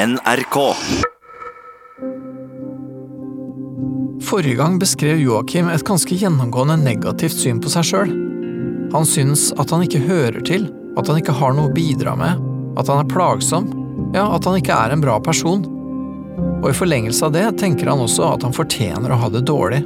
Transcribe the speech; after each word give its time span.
NRK. 0.00 0.56
Forrige 4.22 4.54
gang 4.56 4.78
beskrev 4.80 5.18
Joakim 5.20 5.68
et 5.68 5.84
ganske 5.84 6.16
gjennomgående 6.16 6.78
negativt 6.80 7.36
syn 7.36 7.60
på 7.60 7.68
seg 7.68 7.84
sjøl. 7.84 8.14
Han 8.94 9.04
syns 9.04 9.50
at 9.60 9.74
han 9.74 9.84
ikke 9.84 10.00
hører 10.06 10.40
til, 10.46 10.70
at 10.96 11.10
han 11.10 11.20
ikke 11.20 11.34
har 11.36 11.52
noe 11.52 11.68
å 11.68 11.74
bidra 11.74 12.14
med, 12.16 12.40
at 12.80 12.88
han 12.88 13.02
er 13.02 13.12
plagsom, 13.12 13.68
ja, 14.16 14.24
at 14.24 14.48
han 14.48 14.56
ikke 14.62 14.72
er 14.86 14.96
en 14.96 15.04
bra 15.04 15.18
person. 15.20 15.68
Og 16.62 16.70
i 16.70 16.78
forlengelse 16.80 17.28
av 17.28 17.36
det 17.36 17.44
tenker 17.60 17.92
han 17.92 18.00
også 18.00 18.24
at 18.30 18.48
han 18.48 18.56
fortjener 18.56 19.12
å 19.12 19.20
ha 19.20 19.28
det 19.36 19.44
dårlig. 19.52 19.84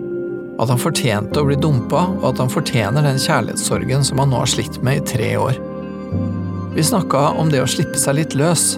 At 0.63 0.71
han 0.71 0.79
fortjente 0.79 1.43
å 1.43 1.51
bli 1.51 1.59
dumpa, 1.59 2.07
og 2.21 2.31
at 2.31 2.45
han 2.45 2.55
fortjener 2.55 3.03
den 3.03 3.19
kjærlighetssorgen 3.19 4.07
som 4.07 4.23
han 4.23 4.31
nå 4.31 4.45
har 4.45 4.55
slitt 4.55 4.79
med 4.87 5.03
i 5.03 5.07
tre 5.17 5.35
år. 5.43 5.59
Vi 6.79 6.87
snakka 6.87 7.33
om 7.41 7.51
det 7.51 7.67
å 7.67 7.71
slippe 7.71 7.99
seg 7.99 8.21
litt 8.23 8.39
løs. 8.39 8.77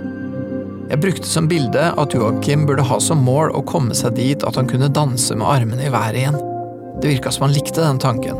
Jeg 0.86 1.00
brukte 1.02 1.26
som 1.26 1.48
bilde 1.50 1.88
at 1.98 2.14
Joakim 2.14 2.62
burde 2.68 2.84
ha 2.86 2.96
som 3.02 3.24
mål 3.26 3.50
å 3.58 3.62
komme 3.66 3.94
seg 3.98 4.14
dit 4.20 4.44
at 4.46 4.54
han 4.58 4.68
kunne 4.70 4.86
danse 4.94 5.34
med 5.34 5.48
armene 5.50 5.88
i 5.88 5.90
været 5.90 6.20
igjen. 6.20 6.36
Det 7.02 7.10
virka 7.10 7.32
som 7.34 7.48
han 7.48 7.56
likte 7.56 7.82
den 7.82 7.98
tanken. 7.98 8.38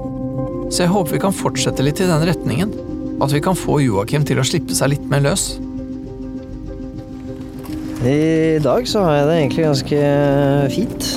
Så 0.71 0.85
jeg 0.85 0.93
håper 0.93 1.17
vi 1.17 1.23
kan 1.25 1.35
fortsette 1.35 1.83
litt 1.83 1.99
i 2.03 2.07
den 2.07 2.23
retningen. 2.29 2.71
At 3.23 3.35
vi 3.35 3.43
kan 3.43 3.59
få 3.59 3.81
Joakim 3.83 4.27
til 4.29 4.39
å 4.39 4.47
slippe 4.47 4.77
seg 4.79 4.93
litt 4.95 5.11
mer 5.11 5.25
løs. 5.27 5.57
I 8.07 8.63
dag 8.63 8.87
så 8.87 9.03
har 9.03 9.19
jeg 9.19 9.27
det 9.27 9.37
egentlig 9.41 9.67
ganske 9.67 10.01
fint. 10.71 11.13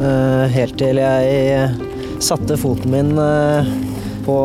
Eh, 0.00 0.44
Helt 0.56 0.76
til 0.80 1.00
jeg 1.02 2.22
satte 2.24 2.56
foten 2.56 2.94
min 2.94 3.12
eh, 3.20 3.72
på 4.24 4.36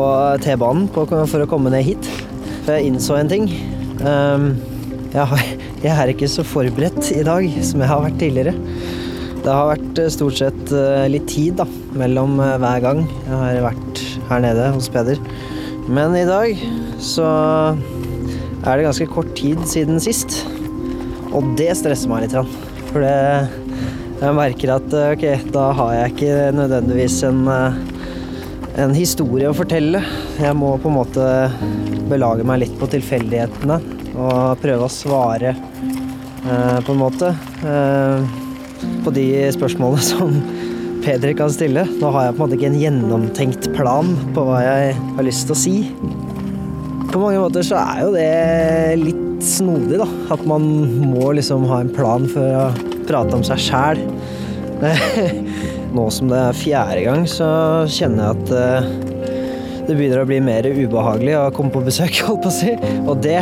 T-banen 0.44 0.90
for 0.92 1.40
å 1.40 1.48
komme 1.48 1.72
ned 1.72 1.86
hit. 1.88 2.10
For 2.66 2.76
jeg 2.76 2.90
innså 2.90 3.16
en 3.16 3.32
ting. 3.32 3.48
Jeg, 3.98 5.24
har, 5.24 5.47
jeg 5.78 5.94
er 5.94 6.10
ikke 6.10 6.26
så 6.30 6.42
forberedt 6.46 7.12
i 7.14 7.22
dag 7.26 7.44
som 7.62 7.82
jeg 7.82 7.90
har 7.90 8.02
vært 8.02 8.18
tidligere. 8.18 8.54
Det 9.44 9.52
har 9.54 9.68
vært 9.70 10.00
eh, 10.02 10.10
stort 10.10 10.38
sett 10.40 10.72
eh, 10.74 11.06
litt 11.12 11.28
tid 11.30 11.58
da, 11.60 11.66
mellom 11.98 12.40
eh, 12.42 12.56
hver 12.58 12.82
gang 12.82 13.04
jeg 13.06 13.36
har 13.36 13.60
vært 13.68 14.00
her 14.28 14.42
nede 14.42 14.64
hos 14.74 14.88
Peder. 14.92 15.20
Men 15.88 16.16
i 16.18 16.26
dag 16.28 16.58
så 17.00 17.28
er 18.58 18.72
det 18.72 18.88
ganske 18.88 19.06
kort 19.12 19.30
tid 19.38 19.62
siden 19.70 20.02
sist. 20.02 20.40
Og 21.30 21.54
det 21.60 21.70
stresser 21.78 22.10
meg 22.10 22.26
litt. 22.26 22.34
For 22.90 23.04
det, 23.04 23.14
jeg 24.18 24.36
merker 24.36 24.74
at 24.74 24.96
ok, 24.98 25.24
da 25.54 25.68
har 25.78 25.94
jeg 25.94 26.14
ikke 26.14 26.40
nødvendigvis 26.58 27.20
en, 27.28 27.44
en 28.82 28.96
historie 28.96 29.48
å 29.48 29.56
fortelle. 29.56 30.02
Jeg 30.42 30.58
må 30.58 30.74
på 30.82 30.90
en 30.90 30.98
måte 30.98 31.30
belage 32.10 32.44
meg 32.48 32.64
litt 32.64 32.76
på 32.80 32.90
tilfeldighetene 32.90 33.97
og 34.18 34.58
prøve 34.62 34.86
å 34.86 34.92
svare 34.92 35.54
eh, 35.54 36.78
på 36.84 36.94
en 36.94 37.00
måte 37.00 37.30
eh, 37.62 38.26
på 39.04 39.14
de 39.14 39.28
spørsmålene 39.54 40.08
som 40.12 40.40
Peder 40.98 41.30
kan 41.38 41.50
stille. 41.54 41.84
Nå 42.02 42.10
har 42.12 42.26
jeg 42.26 42.34
på 42.34 42.40
en 42.40 42.42
måte 42.42 42.56
ikke 42.58 42.68
en 42.72 42.80
gjennomtenkt 42.82 43.68
plan 43.76 44.10
på 44.34 44.42
hva 44.44 44.58
jeg 44.64 44.96
har 44.98 45.24
lyst 45.24 45.46
til 45.46 45.54
å 45.54 45.58
si. 45.60 45.74
På 47.08 47.22
mange 47.22 47.38
måter 47.38 47.64
så 47.64 47.78
er 47.78 48.02
jo 48.02 48.10
det 48.16 48.98
litt 49.00 49.46
snodig, 49.46 50.00
da. 50.02 50.08
At 50.34 50.42
man 50.50 50.66
må 51.14 51.30
liksom 51.38 51.64
ha 51.70 51.80
en 51.84 51.92
plan 51.94 52.26
for 52.28 52.58
å 52.58 52.66
prate 53.08 53.38
om 53.38 53.46
seg 53.46 53.62
sjæl. 53.62 54.02
Nå 55.96 56.08
som 56.12 56.28
det 56.28 56.42
er 56.50 56.58
fjerde 56.58 57.04
gang, 57.06 57.24
så 57.30 57.48
kjenner 57.88 58.26
jeg 58.26 58.42
at 58.42 58.52
eh, 58.58 58.90
det 59.88 59.96
begynner 59.96 60.20
å 60.20 60.28
bli 60.28 60.42
mer 60.44 60.66
ubehagelig 60.68 61.38
å 61.38 61.48
komme 61.56 61.72
på 61.72 61.86
besøk, 61.86 62.20
holdt 62.26 62.44
på 62.44 62.52
å 62.52 62.58
si. 62.58 62.74
Og 63.06 63.22
det, 63.24 63.40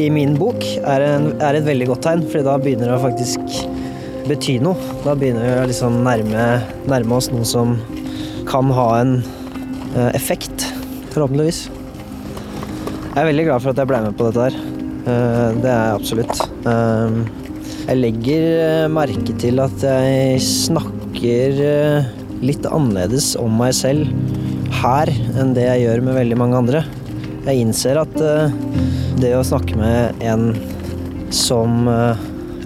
i 0.00 0.08
min 0.12 0.34
bok, 0.38 0.62
er, 0.80 1.04
en, 1.04 1.30
er 1.42 1.58
et 1.58 1.66
veldig 1.66 1.88
godt 1.92 2.04
tegn, 2.06 2.22
for 2.32 2.44
da 2.46 2.56
begynner 2.62 2.88
det 2.90 2.96
å 2.98 3.02
faktisk 3.02 3.60
bety 4.28 4.58
noe. 4.62 4.78
Da 5.04 5.14
begynner 5.18 5.44
vi 5.46 5.52
å 5.58 5.66
liksom 5.70 6.00
nærme, 6.06 6.46
nærme 6.90 7.16
oss 7.18 7.30
noe 7.32 7.46
som 7.48 7.76
kan 8.48 8.70
ha 8.74 8.86
en 9.02 9.16
eh, 9.96 10.10
effekt, 10.16 10.64
forhåpentligvis. 11.14 11.64
Jeg 13.10 13.18
er 13.24 13.28
veldig 13.32 13.46
glad 13.48 13.62
for 13.64 13.72
at 13.74 13.80
jeg 13.82 13.90
ble 13.90 14.00
med 14.06 14.16
på 14.18 14.28
dette 14.28 14.46
her. 14.48 14.58
Eh, 15.10 15.58
Det 15.60 15.70
er 15.70 15.82
jeg 15.84 15.98
absolutt. 15.98 16.42
Eh, 16.70 17.20
Jeg 17.90 17.98
legger 17.98 18.44
eh, 18.62 18.88
merke 18.92 19.34
til 19.40 19.58
at 19.64 19.82
jeg 19.82 20.40
snakker 20.46 21.60
eh, 21.66 22.10
litt 22.44 22.64
annerledes 22.70 23.32
om 23.40 23.56
meg 23.58 23.74
selv 23.76 24.06
her 24.80 25.10
enn 25.40 25.50
det 25.56 25.64
jeg 25.66 25.82
gjør 25.88 26.04
med 26.06 26.18
veldig 26.20 26.38
mange 26.38 26.60
andre. 26.60 26.84
Jeg 27.48 27.64
innser 27.64 27.98
at 28.04 28.14
eh, 28.22 28.54
det 29.20 29.34
å 29.36 29.44
snakke 29.46 29.76
med 29.78 30.22
en 30.24 30.54
som, 31.34 31.86
eh, 31.88 32.22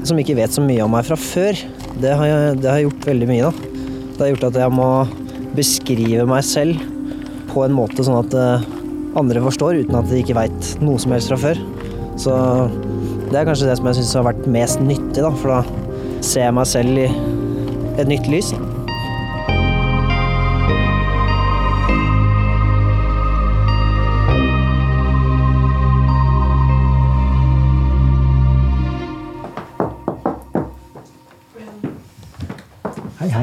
som 0.06 0.18
ikke 0.20 0.36
vet 0.38 0.54
så 0.54 0.62
mye 0.64 0.84
om 0.84 0.94
meg 0.94 1.06
fra 1.08 1.18
før, 1.18 1.58
det 2.00 2.14
har, 2.14 2.26
jeg, 2.26 2.56
det 2.62 2.70
har 2.70 2.82
gjort 2.84 3.08
veldig 3.10 3.28
mye, 3.30 3.50
da. 3.50 3.70
Det 4.14 4.22
har 4.22 4.32
gjort 4.32 4.48
at 4.50 4.60
jeg 4.62 4.74
må 4.74 4.88
beskrive 5.54 6.26
meg 6.30 6.46
selv 6.46 6.82
på 7.52 7.64
en 7.66 7.74
måte 7.74 8.06
sånn 8.06 8.20
at 8.22 8.34
eh, 8.38 8.66
andre 9.18 9.42
forstår, 9.44 9.82
uten 9.84 9.98
at 9.98 10.10
de 10.10 10.22
ikke 10.22 10.38
veit 10.38 10.70
noe 10.82 10.98
som 11.02 11.14
helst 11.14 11.30
fra 11.30 11.38
før. 11.38 11.62
Så 12.20 12.34
det 13.30 13.40
er 13.40 13.48
kanskje 13.48 13.70
det 13.70 13.78
som 13.78 13.90
jeg 13.90 14.00
syns 14.00 14.14
har 14.18 14.28
vært 14.28 14.46
mest 14.50 14.82
nyttig, 14.82 15.22
da, 15.22 15.30
for 15.42 15.56
da 15.56 16.22
ser 16.24 16.48
jeg 16.48 16.56
meg 16.56 16.70
selv 16.70 17.02
i 17.04 17.08
et 18.00 18.08
nytt 18.10 18.30
lys. 18.30 18.54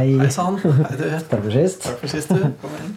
Hei, 0.01 0.17
hei. 0.17 0.31
Sann. 0.33 0.55
Hei, 0.57 0.95
du. 0.97 1.03
Takk 1.29 1.43
for 1.43 1.53
sist. 1.53 1.83
Takk 1.85 1.99
for 2.01 2.09
sist, 2.09 2.31
du. 2.33 2.45
Kom 2.57 2.71
inn. 2.79 2.93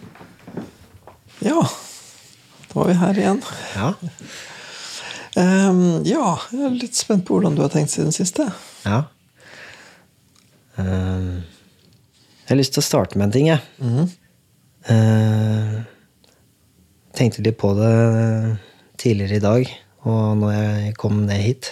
Ja, 1.45 1.59
da 1.61 2.79
var 2.79 2.87
vi 2.89 2.95
her 2.97 3.19
igjen. 3.21 3.41
Ja. 3.75 3.89
Um, 5.37 5.81
ja, 6.07 6.31
jeg 6.49 6.63
er 6.65 6.79
litt 6.79 6.97
spent 6.97 7.27
på 7.27 7.35
hvordan 7.35 7.53
du 7.57 7.61
har 7.61 7.69
tenkt 7.73 7.93
siden 7.93 8.15
siste. 8.15 8.47
ja. 8.87 9.03
Um, 10.79 11.45
jeg 12.41 12.49
har 12.49 12.59
lyst 12.59 12.73
til 12.75 12.81
å 12.81 12.87
starte 12.87 13.19
med 13.19 13.27
en 13.27 13.35
ting, 13.35 13.51
jeg. 13.51 13.61
Mhm. 13.85 14.09
uh, 14.89 15.77
tenkte 17.15 17.45
litt 17.45 17.59
på 17.61 17.71
det 17.77 17.93
tidligere 19.01 19.37
i 19.37 19.45
dag, 19.45 19.71
og 20.09 20.41
når 20.41 20.57
jeg 20.57 20.97
kom 21.05 21.21
ned 21.29 21.45
hit. 21.45 21.71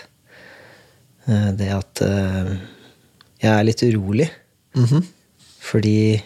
Uh, 1.26 1.50
det 1.58 1.74
at 1.74 2.06
uh, 2.06 2.54
jeg 3.42 3.52
er 3.58 3.70
litt 3.72 3.86
urolig. 3.90 4.30
Mhm. 4.78 5.04
Fordi 5.64 6.22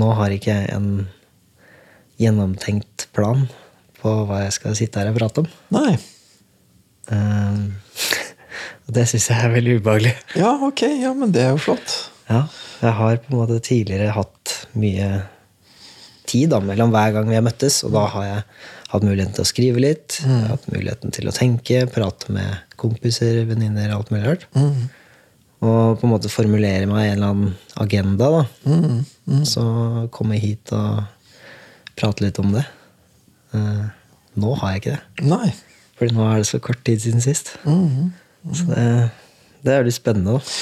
nå 0.00 0.08
har 0.16 0.32
ikke 0.34 0.54
jeg 0.54 0.70
en 0.74 1.08
gjennomtenkt 2.20 3.08
plan 3.16 3.46
på 4.00 4.12
hva 4.28 4.44
jeg 4.44 4.56
skal 4.56 4.76
sitte 4.78 5.00
her 5.02 5.10
og 5.12 5.18
prate 5.18 5.44
om. 5.44 5.50
Nei. 5.76 5.92
Og 8.90 8.94
det 8.96 9.04
syns 9.10 9.28
jeg 9.30 9.38
er 9.38 9.52
veldig 9.52 9.76
ubehagelig. 9.80 10.14
Ja, 10.38 10.54
ok, 10.66 10.82
ja, 11.02 11.12
men 11.16 11.34
det 11.34 11.44
er 11.44 11.52
jo 11.54 11.60
flott. 11.62 11.92
Ja, 12.30 12.44
jeg 12.80 12.94
har 12.98 13.20
på 13.22 13.32
en 13.32 13.40
måte 13.42 13.58
tidligere 13.62 14.14
hatt 14.16 14.54
mye 14.78 15.08
tid 16.30 16.52
da, 16.52 16.60
mellom 16.62 16.92
hver 16.94 17.14
gang 17.16 17.28
vi 17.30 17.38
har 17.38 17.44
møttes, 17.46 17.80
og 17.86 17.94
da 17.94 18.04
har 18.12 18.26
jeg 18.26 18.42
hatt 18.90 19.06
muligheten 19.06 19.34
til 19.36 19.44
å 19.44 19.50
skrive 19.50 19.82
litt, 19.82 20.18
har 20.26 20.48
hatt 20.52 20.66
muligheten 20.70 21.14
til 21.14 21.30
å 21.30 21.34
tenke, 21.34 21.84
prate 21.90 22.34
med 22.34 22.74
kompiser, 22.80 23.44
venninner, 23.50 23.92
alt 23.94 24.10
mulig 24.14 24.26
rart. 24.26 24.48
Mhm. 24.58 24.88
Og 25.60 25.98
på 26.00 26.06
en 26.06 26.12
måte 26.14 26.30
formulere 26.32 26.86
meg 26.88 27.10
en 27.10 27.16
eller 27.18 27.32
annen 27.34 27.56
agenda, 27.82 28.30
da. 28.38 28.44
Mhm. 28.70 29.42
Så 29.46 29.62
komme 30.14 30.38
hit 30.40 30.72
og 30.72 31.02
prate 32.00 32.24
litt 32.24 32.38
om 32.40 32.52
det. 32.54 32.64
Eh, 33.54 33.82
nå 34.40 34.54
har 34.60 34.72
jeg 34.72 34.80
ikke 34.82 34.94
det. 34.96 35.26
Nei. 35.28 35.50
Fordi 35.98 36.16
nå 36.16 36.24
er 36.30 36.38
det 36.40 36.48
så 36.48 36.60
kort 36.64 36.80
tid 36.86 37.02
siden 37.02 37.20
sist. 37.20 37.52
Mm, 37.68 38.12
Så 38.56 38.64
det, 38.70 38.84
det 39.66 39.74
er 39.74 39.84
litt 39.84 39.98
spennende, 39.98 40.38
da. 40.38 40.54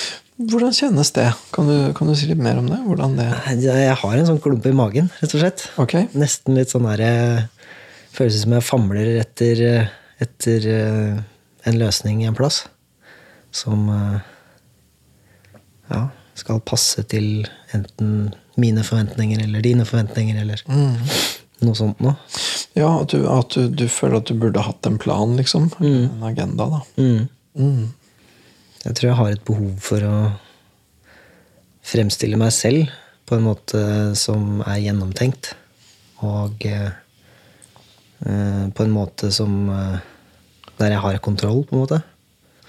Hvordan 0.50 0.74
kjennes 0.74 1.12
det? 1.14 1.28
Kan 1.54 1.66
du, 1.70 1.76
kan 1.94 2.10
du 2.10 2.14
si 2.18 2.26
litt 2.30 2.38
mer 2.42 2.58
om 2.58 2.66
det? 2.70 2.78
Hvordan 2.86 3.14
det 3.18 3.26
Jeg 3.62 3.94
har 4.02 4.16
en 4.18 4.26
sånn 4.26 4.40
klump 4.42 4.66
i 4.66 4.74
magen, 4.74 5.10
rett 5.18 5.34
og 5.34 5.42
slett. 5.42 5.64
Okay. 5.82 6.08
Nesten 6.18 6.58
litt 6.58 6.70
sånn 6.74 6.86
der 6.90 7.02
eh, 7.06 7.70
Føles 8.14 8.40
som 8.42 8.54
jeg 8.56 8.66
famler 8.66 9.12
etter, 9.20 9.60
eh, 9.62 9.90
etter 10.22 10.64
eh, 10.74 11.18
en 11.70 11.78
løsning 11.78 12.22
i 12.24 12.28
en 12.30 12.34
plass. 12.38 12.64
Som 13.54 13.86
ja, 15.90 16.08
skal 16.38 16.62
passe 16.64 17.02
til 17.10 17.46
enten 17.74 18.32
mine 18.58 18.84
forventninger 18.86 19.42
eller 19.44 19.62
dine 19.64 19.86
forventninger, 19.88 20.38
eller 20.42 20.62
noe 21.64 21.78
sånt 21.78 22.02
noe. 22.04 22.14
Ja, 22.78 22.90
at, 23.00 23.10
du, 23.14 23.24
at 23.30 23.54
du, 23.54 23.68
du 23.74 23.86
føler 23.90 24.20
at 24.20 24.30
du 24.30 24.38
burde 24.38 24.62
hatt 24.62 24.86
en 24.86 24.98
plan, 25.02 25.34
liksom. 25.38 25.70
En 25.82 26.22
agenda, 26.26 26.68
da. 26.76 26.82
Mm. 26.98 27.28
Mm. 27.58 27.86
Jeg 28.84 28.94
tror 28.98 29.08
jeg 29.08 29.18
har 29.18 29.34
et 29.34 29.46
behov 29.48 29.72
for 29.82 30.04
å 30.06 30.18
fremstille 31.88 32.38
meg 32.38 32.52
selv 32.54 32.92
på 33.28 33.36
en 33.36 33.46
måte 33.46 33.80
som 34.18 34.62
er 34.62 34.82
gjennomtenkt. 34.84 35.52
Og 36.26 36.64
eh, 36.68 36.92
på 38.18 38.86
en 38.86 38.94
måte 38.94 39.30
som 39.30 39.68
eh, 39.70 39.98
Der 40.78 40.90
jeg 40.94 41.02
har 41.02 41.18
kontroll, 41.22 41.64
på 41.66 41.74
en 41.74 41.82
måte. 41.82 41.98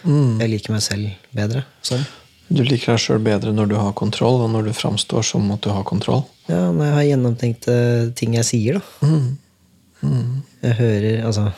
Jeg 0.01 0.49
liker 0.49 0.73
meg 0.73 0.81
selv 0.81 1.09
bedre 1.35 1.61
sånn. 1.85 2.01
Du 2.49 2.63
liker 2.65 2.95
deg 2.95 3.01
sjøl 3.03 3.21
bedre 3.21 3.53
når 3.53 3.69
du 3.69 3.75
har 3.77 3.95
kontroll, 3.97 4.41
og 4.41 4.49
når 4.53 4.69
du 4.69 4.73
framstår 4.73 5.25
som 5.25 5.49
at 5.53 5.61
du 5.65 5.69
har 5.73 5.85
kontroll. 5.87 6.23
Ja, 6.49 6.69
når 6.73 6.87
jeg 6.87 6.95
har 6.95 7.07
gjennomtenkte 7.11 7.75
ting 8.17 8.37
jeg 8.39 8.47
sier, 8.47 8.79
da. 8.79 9.09
Jeg 10.63 10.75
hører 10.77 11.25
Altså 11.27 11.49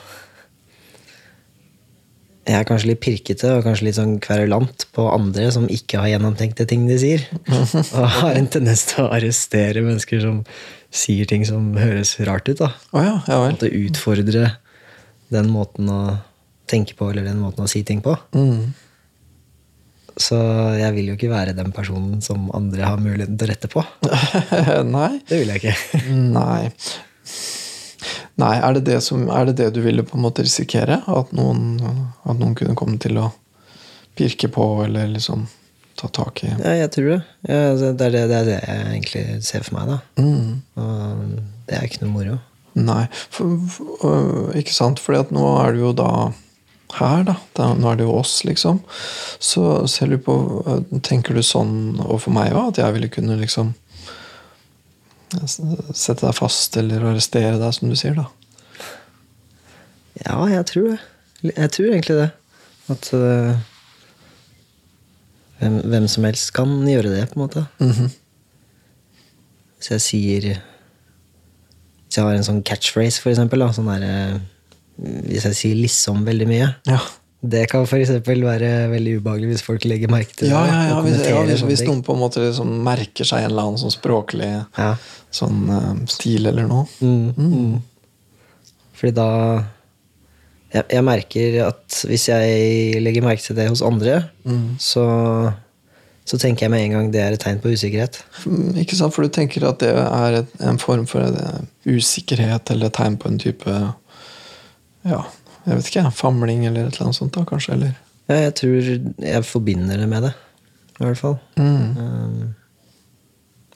Jeg 2.48 2.56
er 2.58 2.66
kanskje 2.66 2.90
litt 2.90 3.02
pirkete 3.06 3.52
og 3.54 3.68
kanskje 3.68 3.86
litt 3.86 4.00
sånn 4.00 4.16
kverulant 4.24 4.88
på 4.98 5.06
andre 5.14 5.46
som 5.54 5.68
ikke 5.70 6.02
har 6.02 6.10
gjennomtenkte 6.16 6.66
ting 6.68 6.88
de 6.90 6.98
sier. 7.00 7.28
Og 8.02 8.08
har 8.18 8.36
en 8.36 8.50
tendens 8.52 8.88
til 8.90 9.06
å 9.06 9.12
arrestere 9.14 9.86
mennesker 9.86 10.24
som 10.26 10.42
sier 10.90 11.30
ting 11.30 11.46
som 11.48 11.70
høres 11.78 12.18
rart 12.28 12.50
ut. 12.50 12.58
da 12.60 12.74
Å 12.92 13.06
ja, 13.06 13.16
ja 13.30 13.40
vel. 13.46 13.54
Måtte 13.54 13.72
utfordre 13.72 14.48
den 15.32 15.52
måten 15.54 15.94
å 15.94 16.02
tenke 16.72 16.98
på 16.98 17.12
eller 17.12 17.30
den 17.30 17.40
måten 17.40 17.64
å 17.64 17.70
si 17.72 17.86
ting 17.88 18.02
på. 18.04 18.18
Mm. 18.36 18.74
Så 20.20 20.38
jeg 20.80 20.96
vil 20.96 21.12
jo 21.12 21.16
ikke 21.18 21.32
være 21.32 21.56
den 21.58 21.72
personen 21.76 22.20
som 22.26 22.50
andre 22.56 22.84
har 22.84 23.00
muligheten 23.02 23.38
til 23.40 23.48
å 23.48 23.52
rette 23.54 23.70
på. 23.72 23.84
Nei. 24.96 25.14
Det 25.28 25.40
vil 25.40 25.54
jeg 25.54 25.62
ikke. 25.62 26.04
Nei. 26.40 26.72
Nei, 28.42 28.56
er 28.58 28.76
det 28.76 28.86
det, 28.88 29.00
som, 29.06 29.28
er 29.30 29.50
det 29.50 29.58
det 29.60 29.70
du 29.76 29.82
ville 29.86 30.04
på 30.08 30.18
en 30.18 30.26
måte 30.26 30.44
risikere? 30.46 31.02
At 31.08 31.32
noen, 31.38 31.80
at 32.26 32.38
noen 32.40 32.56
kunne 32.58 32.78
komme 32.80 33.00
til 33.02 33.20
å 33.22 33.30
pirke 34.18 34.50
på, 34.52 34.68
eller 34.86 35.12
liksom 35.12 35.46
ta 36.00 36.08
tak 36.08 36.44
i 36.44 36.52
Ja, 36.52 36.76
jeg 36.82 36.92
tror 36.96 37.10
det. 37.12 37.20
Ja, 37.46 37.60
altså, 37.72 37.92
det, 37.94 38.08
er 38.08 38.16
det, 38.16 38.24
det 38.32 38.38
er 38.38 38.48
det 38.48 38.60
jeg 38.60 38.86
egentlig 38.92 39.26
ser 39.46 39.68
for 39.68 39.78
meg. 39.78 39.92
da 39.92 40.24
mm. 40.24 40.54
Og 40.82 41.36
det 41.68 41.78
er 41.78 41.88
ikke 41.88 42.06
noe 42.06 42.14
moro. 42.16 42.38
Nei, 42.80 43.04
for, 43.12 43.58
for, 43.70 44.08
øh, 44.08 44.56
ikke 44.60 44.74
sant? 44.74 45.02
Fordi 45.04 45.20
at 45.26 45.34
nå 45.36 45.44
er 45.60 45.76
du 45.76 45.84
jo 45.84 45.92
da 45.96 46.12
her, 47.00 47.24
da. 47.28 47.36
nå 47.78 47.92
er 47.92 48.00
det 48.00 48.08
jo 48.08 48.18
oss, 48.20 48.42
liksom. 48.48 48.82
Så 49.40 49.88
ser 49.92 50.12
du 50.12 50.18
på 50.22 50.36
øh, 50.66 51.00
Tenker 51.06 51.38
du 51.38 51.44
sånn 51.46 52.02
overfor 52.02 52.36
meg 52.36 52.52
òg? 52.52 52.74
At 52.74 52.82
jeg 52.84 52.98
ville 52.98 53.12
kunne 53.14 53.40
liksom 53.40 53.74
sette 55.32 56.26
deg 56.26 56.36
fast 56.36 56.76
eller 56.80 57.06
arrestere 57.08 57.56
deg, 57.60 57.74
som 57.76 57.92
du 57.92 57.96
sier, 57.96 58.18
da? 58.18 58.28
Ja, 60.26 60.38
jeg 60.52 60.66
tror 60.70 60.90
det. 60.92 61.00
Jeg 61.56 61.72
tror 61.74 61.92
egentlig 61.92 62.18
det. 62.20 62.30
At 62.92 63.12
uh, 63.16 63.54
hvem, 65.62 65.78
hvem 65.94 66.08
som 66.12 66.28
helst 66.28 66.52
kan 66.54 66.74
gjøre 66.90 67.14
det, 67.14 67.30
på 67.32 67.40
en 67.40 67.46
måte. 67.46 67.66
Mhm. 67.80 68.12
Hvis 69.82 69.92
jeg 69.92 70.02
sier 70.02 70.44
Hvis 72.06 72.18
jeg 72.18 72.26
har 72.26 72.36
en 72.36 72.46
sånn 72.46 72.64
catchphrase, 72.68 73.22
for 73.22 73.32
eksempel. 73.32 73.64
Da, 73.64 73.72
sånn 73.74 73.88
der, 73.90 74.04
øh, 74.04 74.40
hvis 75.00 75.44
jeg 75.48 75.56
sier 75.56 75.76
'liksom' 75.76 76.26
veldig 76.26 76.48
mye. 76.48 76.76
Ja. 76.88 77.00
Det 77.44 77.64
kan 77.72 77.82
eksempel 77.88 78.44
være 78.46 78.90
veldig 78.92 79.16
ubehagelig 79.18 79.48
hvis 79.50 79.64
folk 79.66 79.84
legger 79.90 80.08
merke 80.14 80.36
til 80.36 80.48
det. 80.50 80.54
Ja, 80.54 80.66
ja, 80.66 80.82
ja, 80.92 81.02
hvis, 81.02 81.24
ja 81.26 81.40
hvis, 81.44 81.62
hvis 81.66 81.82
noen 81.88 82.04
på 82.06 82.14
en 82.14 82.20
måte 82.22 82.38
liksom 82.38 82.84
merker 82.86 83.26
seg 83.26 83.40
en 83.44 83.50
eller 83.52 83.64
annen 83.64 83.82
sånn 83.82 83.96
språklig 83.96 84.66
Ja. 84.78 84.96
sånn 85.32 85.64
uh, 85.70 86.06
stil 86.06 86.46
eller 86.46 86.68
noe. 86.68 86.86
Mm, 87.02 87.34
mm. 87.36 87.82
Fordi 88.94 89.14
da 89.18 89.64
jeg, 90.72 90.86
jeg 90.92 91.04
merker 91.04 91.58
at 91.68 91.98
hvis 92.08 92.28
jeg 92.30 93.02
legger 93.02 93.26
merke 93.26 93.42
til 93.42 93.56
det 93.58 93.68
hos 93.70 93.82
andre, 93.82 94.30
Mm. 94.46 94.78
så, 94.80 95.54
så 96.26 96.38
tenker 96.38 96.66
jeg 96.68 96.72
med 96.72 96.86
en 96.86 96.92
gang 96.92 97.12
det 97.12 97.22
er 97.22 97.34
et 97.34 97.40
tegn 97.42 97.60
på 97.60 97.74
usikkerhet. 97.74 98.22
Mm, 98.46 98.78
Ikke 98.86 98.96
sant, 98.96 99.14
For 99.14 99.24
du 99.24 99.30
tenker 99.30 99.66
at 99.68 99.80
det 99.80 99.92
er 99.98 100.46
en 100.70 100.78
form 100.78 101.06
for 101.08 101.22
eh, 101.22 101.62
usikkerhet 101.86 102.70
eller 102.72 102.86
et 102.88 102.94
tegn 102.94 103.18
på 103.18 103.28
en 103.30 103.40
type 103.42 103.66
Ja, 105.08 105.26
jeg 105.66 105.78
vet 105.78 105.92
ikke. 105.92 106.06
Famling 106.16 106.66
eller 106.70 106.88
et 106.88 106.96
eller 106.96 107.10
annet 107.10 107.20
sånt, 107.20 107.34
da, 107.36 107.46
kanskje? 107.48 107.76
Eller? 107.78 107.94
Ja, 108.30 108.40
jeg 108.48 108.56
tror 108.60 108.90
jeg 109.26 109.44
forbinder 109.48 110.00
det 110.02 110.08
med 110.10 110.28
det, 110.28 110.34
i 111.00 111.04
hvert 111.04 111.20
fall. 111.20 111.38
Mm. 111.60 111.98
Um, 111.98 112.42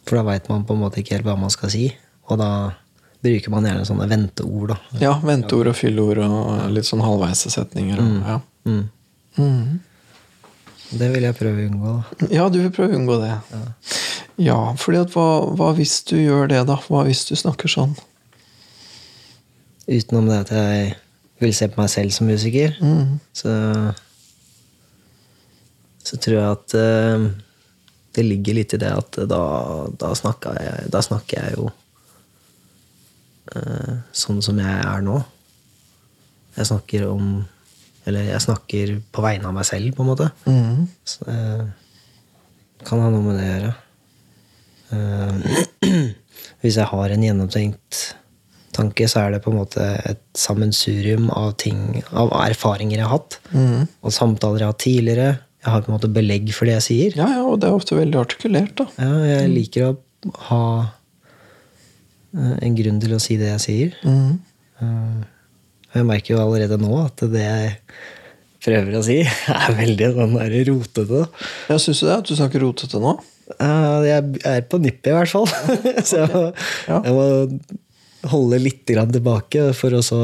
for 0.05 0.19
da 0.19 0.25
veit 0.27 0.49
man 0.51 0.65
på 0.67 0.75
en 0.75 0.83
måte 0.83 1.01
ikke 1.01 1.17
helt 1.17 1.27
hva 1.27 1.37
man 1.39 1.53
skal 1.53 1.71
si, 1.73 1.87
og 2.29 2.39
da 2.41 2.49
bruker 3.25 3.53
man 3.53 3.65
gjerne 3.65 3.87
sånne 3.87 4.07
venteord. 4.09 4.75
da. 4.75 4.77
Ja, 5.01 5.15
venteord 5.25 5.71
og 5.71 5.77
fylleord 5.77 6.21
og 6.27 6.69
litt 6.73 6.87
sånn 6.87 7.03
halvveise 7.05 7.51
setninger. 7.53 8.01
Og, 8.01 8.17
ja. 8.21 8.39
Mm. 8.69 8.83
Mm. 9.41 9.79
Det 10.95 11.07
vil 11.11 11.25
jeg 11.25 11.37
prøve 11.37 11.63
å 11.63 11.69
unngå. 11.69 11.93
da. 11.95 12.27
ja, 12.37 12.49
du 12.53 12.59
vil 12.61 12.73
prøve 12.73 12.93
å 12.93 12.99
unngå 12.99 13.17
det. 13.23 13.31
Ja, 14.45 14.59
fordi 14.77 15.01
at 15.01 15.15
hva, 15.15 15.29
hva 15.57 15.71
hvis 15.77 15.97
du 16.05 16.17
gjør 16.19 16.51
det, 16.51 16.61
da? 16.69 16.77
Hva 16.85 17.05
hvis 17.07 17.25
du 17.29 17.33
snakker 17.39 17.71
sånn? 17.71 17.95
Utenom 19.89 20.29
det 20.29 20.37
at 20.45 20.53
jeg 20.53 20.93
vil 21.41 21.53
se 21.55 21.67
på 21.71 21.81
meg 21.81 21.89
selv 21.91 22.13
som 22.15 22.27
musiker, 22.29 22.75
Mm. 22.81 23.19
så 23.33 23.51
så 26.05 26.17
tror 26.21 26.35
jeg 26.37 26.51
at 26.53 26.73
uh, 26.77 27.31
det 28.15 28.25
ligger 28.25 28.53
litt 28.59 28.73
i 28.77 28.77
det 28.77 28.91
at 28.93 29.17
da, 29.27 29.39
da, 29.97 30.11
snakker, 30.13 30.53
jeg, 30.61 30.89
da 30.93 31.01
snakker 31.01 31.39
jeg 31.39 31.55
jo 31.57 31.71
uh, 33.55 33.95
sånn 34.13 34.41
som 34.45 34.59
jeg 34.61 34.75
er 34.85 35.01
nå. 35.01 35.17
Jeg 36.55 36.69
snakker 36.69 37.07
om 37.09 37.25
Eller 38.05 38.27
jeg 38.29 38.43
snakker 38.45 38.91
på 39.11 39.23
vegne 39.25 39.49
av 39.49 39.55
meg 39.57 39.65
selv, 39.65 39.95
på 39.97 40.03
en 40.03 40.09
måte. 40.11 40.27
Mm. 40.45 40.85
Så 41.03 41.25
det 41.25 42.85
kan 42.85 43.01
ha 43.01 43.09
noe 43.09 43.25
med 43.25 43.39
det 43.39 43.47
å 43.47 43.49
gjøre. 43.49 43.71
Eh, 44.93 45.33
hvis 46.61 46.77
jeg 46.77 46.85
har 46.91 47.15
en 47.15 47.23
gjennomtenkt 47.25 48.03
tanke, 48.75 49.07
så 49.11 49.23
er 49.25 49.35
det 49.35 49.41
på 49.45 49.51
en 49.53 49.57
måte 49.61 49.85
et 50.11 50.21
sammensurium 50.37 51.29
av 51.33 51.53
ting, 51.61 52.01
av 52.11 52.31
erfaringer 52.43 52.99
jeg 53.01 53.07
har 53.07 53.15
hatt. 53.17 53.39
Mm. 53.55 53.85
Og 54.05 54.13
samtaler 54.15 54.61
jeg 54.63 54.67
har 54.67 54.73
hatt 54.75 54.83
tidligere. 54.85 55.29
Jeg 55.65 55.73
har 55.73 55.81
på 55.85 55.89
en 55.91 55.95
måte 55.97 56.11
belegg 56.13 56.51
for 56.53 56.69
det 56.69 56.75
jeg 56.77 56.85
sier. 56.89 57.15
Ja, 57.17 57.29
ja, 57.39 57.43
og 57.49 57.57
det 57.63 57.69
er 57.71 57.77
ofte 57.79 57.97
veldig 57.97 58.19
artikulert, 58.21 58.75
da. 58.77 58.85
Ja, 59.01 59.13
jeg 59.31 59.53
liker 59.55 59.87
å 59.87 59.93
ha 60.49 60.61
eh, 62.35 62.57
en 62.67 62.75
grunn 62.77 62.99
til 63.01 63.15
å 63.15 63.21
si 63.23 63.37
det 63.41 63.49
jeg 63.53 63.63
sier. 63.65 63.95
Mm. 64.05 64.35
Eh, 64.81 65.23
jeg 65.95 66.07
merker 66.09 66.35
jo 66.35 66.41
allerede 66.43 66.77
nå 66.81 66.91
at 67.05 67.23
det 67.31 67.45
jeg 67.45 67.71
prøver 68.65 68.97
å 68.99 69.03
si, 69.05 69.19
er 69.55 69.77
veldig 69.77 70.11
sånn 70.17 70.35
der 70.39 70.55
rotete. 70.71 71.23
Jeg 71.71 71.83
Syns 71.85 72.01
du 72.03 72.07
det? 72.09 72.19
At 72.19 72.29
du 72.29 72.35
snakker 72.37 72.63
rotete 72.65 73.01
nå? 73.03 73.15
Eh, 73.61 73.97
Jeg 74.09 74.39
er 74.49 74.63
på 74.69 74.79
nippet, 74.81 75.11
i 75.11 75.17
hvert 75.17 75.29
fall. 75.33 75.45
Så 76.07 76.21
jeg 76.23 76.29
må, 76.33 76.45
Ja. 76.89 77.01
jeg 77.05 77.13
må 77.17 77.25
holde 78.31 78.59
litt 78.61 78.83
tilbake 78.87 79.69
for 79.77 79.95
å 79.95 80.01
så 80.05 80.19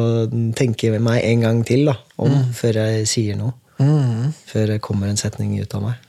tenke 0.58 0.92
meg 1.00 1.24
en 1.26 1.46
gang 1.46 1.64
til 1.68 1.88
da, 1.90 1.98
om 2.22 2.34
før 2.56 2.82
jeg 2.84 3.10
sier 3.10 3.40
noe. 3.40 3.54
Mm. 3.82 4.32
Før 4.46 4.74
det 4.74 4.82
kommer 4.86 5.10
en 5.10 5.20
setning 5.20 5.56
ut 5.60 5.74
av 5.78 5.86
meg. 5.88 6.08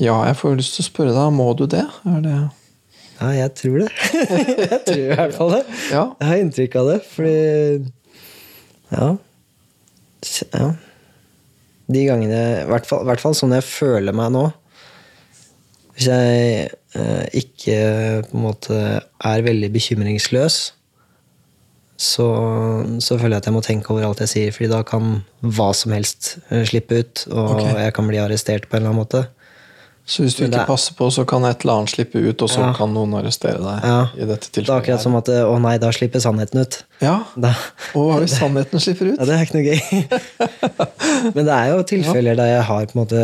Ja, 0.00 0.16
jeg 0.28 0.36
får 0.40 0.58
lyst 0.58 0.78
til 0.78 0.84
å 0.84 0.88
spørre 0.88 1.14
deg, 1.16 1.32
må 1.36 1.50
du 1.56 1.66
det? 1.70 1.84
Er 2.08 2.20
det 2.24 2.34
Ja, 3.20 3.28
jeg 3.36 3.52
tror 3.60 3.78
det. 3.84 3.90
jeg 4.72 4.80
tror 4.86 5.02
i 5.02 5.12
hvert 5.12 5.36
fall 5.36 5.54
det. 5.54 5.62
Ja. 5.92 6.04
Jeg 6.20 6.30
har 6.30 6.42
inntrykk 6.42 6.76
av 6.80 6.90
det, 6.92 6.98
fordi 7.12 7.36
Ja. 8.94 9.08
Ja. 10.56 10.68
De 11.92 12.04
gangene 12.08 12.38
I 12.62 12.68
hvert 12.70 12.88
hvert 12.88 13.20
fall 13.20 13.36
sånn 13.36 13.52
jeg 13.52 13.66
føler 13.68 14.16
meg 14.16 14.32
nå. 14.32 14.46
Hvis 15.94 16.08
jeg 16.08 16.70
eh, 16.98 17.26
ikke 17.38 17.76
på 18.30 18.38
en 18.38 18.46
måte 18.48 18.78
er 19.04 19.44
veldig 19.46 19.68
bekymringsløs, 19.74 20.56
så, 21.96 22.26
så 22.98 23.18
føler 23.20 23.36
jeg 23.36 23.44
at 23.44 23.46
jeg 23.50 23.54
må 23.54 23.62
tenke 23.62 23.92
over 23.94 24.08
alt 24.08 24.22
jeg 24.24 24.32
sier, 24.32 24.50
fordi 24.56 24.70
da 24.72 24.82
kan 24.86 25.22
hva 25.44 25.70
som 25.76 25.94
helst 25.94 26.36
eh, 26.50 26.64
slippe 26.66 26.98
ut, 27.04 27.26
og 27.30 27.54
okay. 27.58 27.72
jeg 27.86 27.94
kan 27.94 28.08
bli 28.10 28.18
arrestert 28.22 28.68
på 28.68 28.76
en 28.76 28.82
eller 28.82 28.94
annen 28.94 29.04
måte. 29.04 29.26
Så 30.04 30.20
hvis 30.20 30.34
du 30.36 30.42
ikke 30.44 30.58
er- 30.60 30.68
passer 30.68 30.92
på, 30.98 31.06
så 31.08 31.22
kan 31.24 31.46
et 31.48 31.62
eller 31.64 31.78
annet 31.78 31.88
slippe 31.94 32.20
ut, 32.20 32.42
og 32.44 32.48
så 32.52 32.60
Ja. 32.60 32.72
kan 32.76 32.90
noen 32.92 33.14
arrestere 33.16 33.56
deg? 33.56 33.84
Ja. 33.88 34.00
i 34.20 34.26
dette 34.28 34.50
tilfellet. 34.52 34.66
Det 34.66 34.74
er 34.74 34.80
akkurat 34.82 35.00
som 35.00 35.14
at 35.16 35.28
eh, 35.32 35.44
å 35.48 35.54
nei, 35.62 35.78
da 35.80 35.88
slipper 35.96 36.20
sannheten 36.20 36.60
ut. 36.60 36.82
Ja, 37.00 37.14
Da, 37.40 37.54
Og 37.94 38.10
hva 38.10 38.18
hvis 38.20 38.34
sannheten 38.36 38.80
slipper 38.84 39.14
ut? 39.14 39.18
Ja, 39.18 39.24
det 39.24 39.38
er 39.38 39.46
ikke 39.46 39.56
noe 39.56 39.70
gøy. 39.70 39.80
Men 41.34 41.46
det 41.48 41.54
er 41.56 41.70
jo 41.72 41.78
tilfeller 41.88 42.36
der 42.36 42.50
jeg 42.52 42.66
har 42.68 42.84
på 42.90 42.98
en 42.98 43.00
måte 43.06 43.22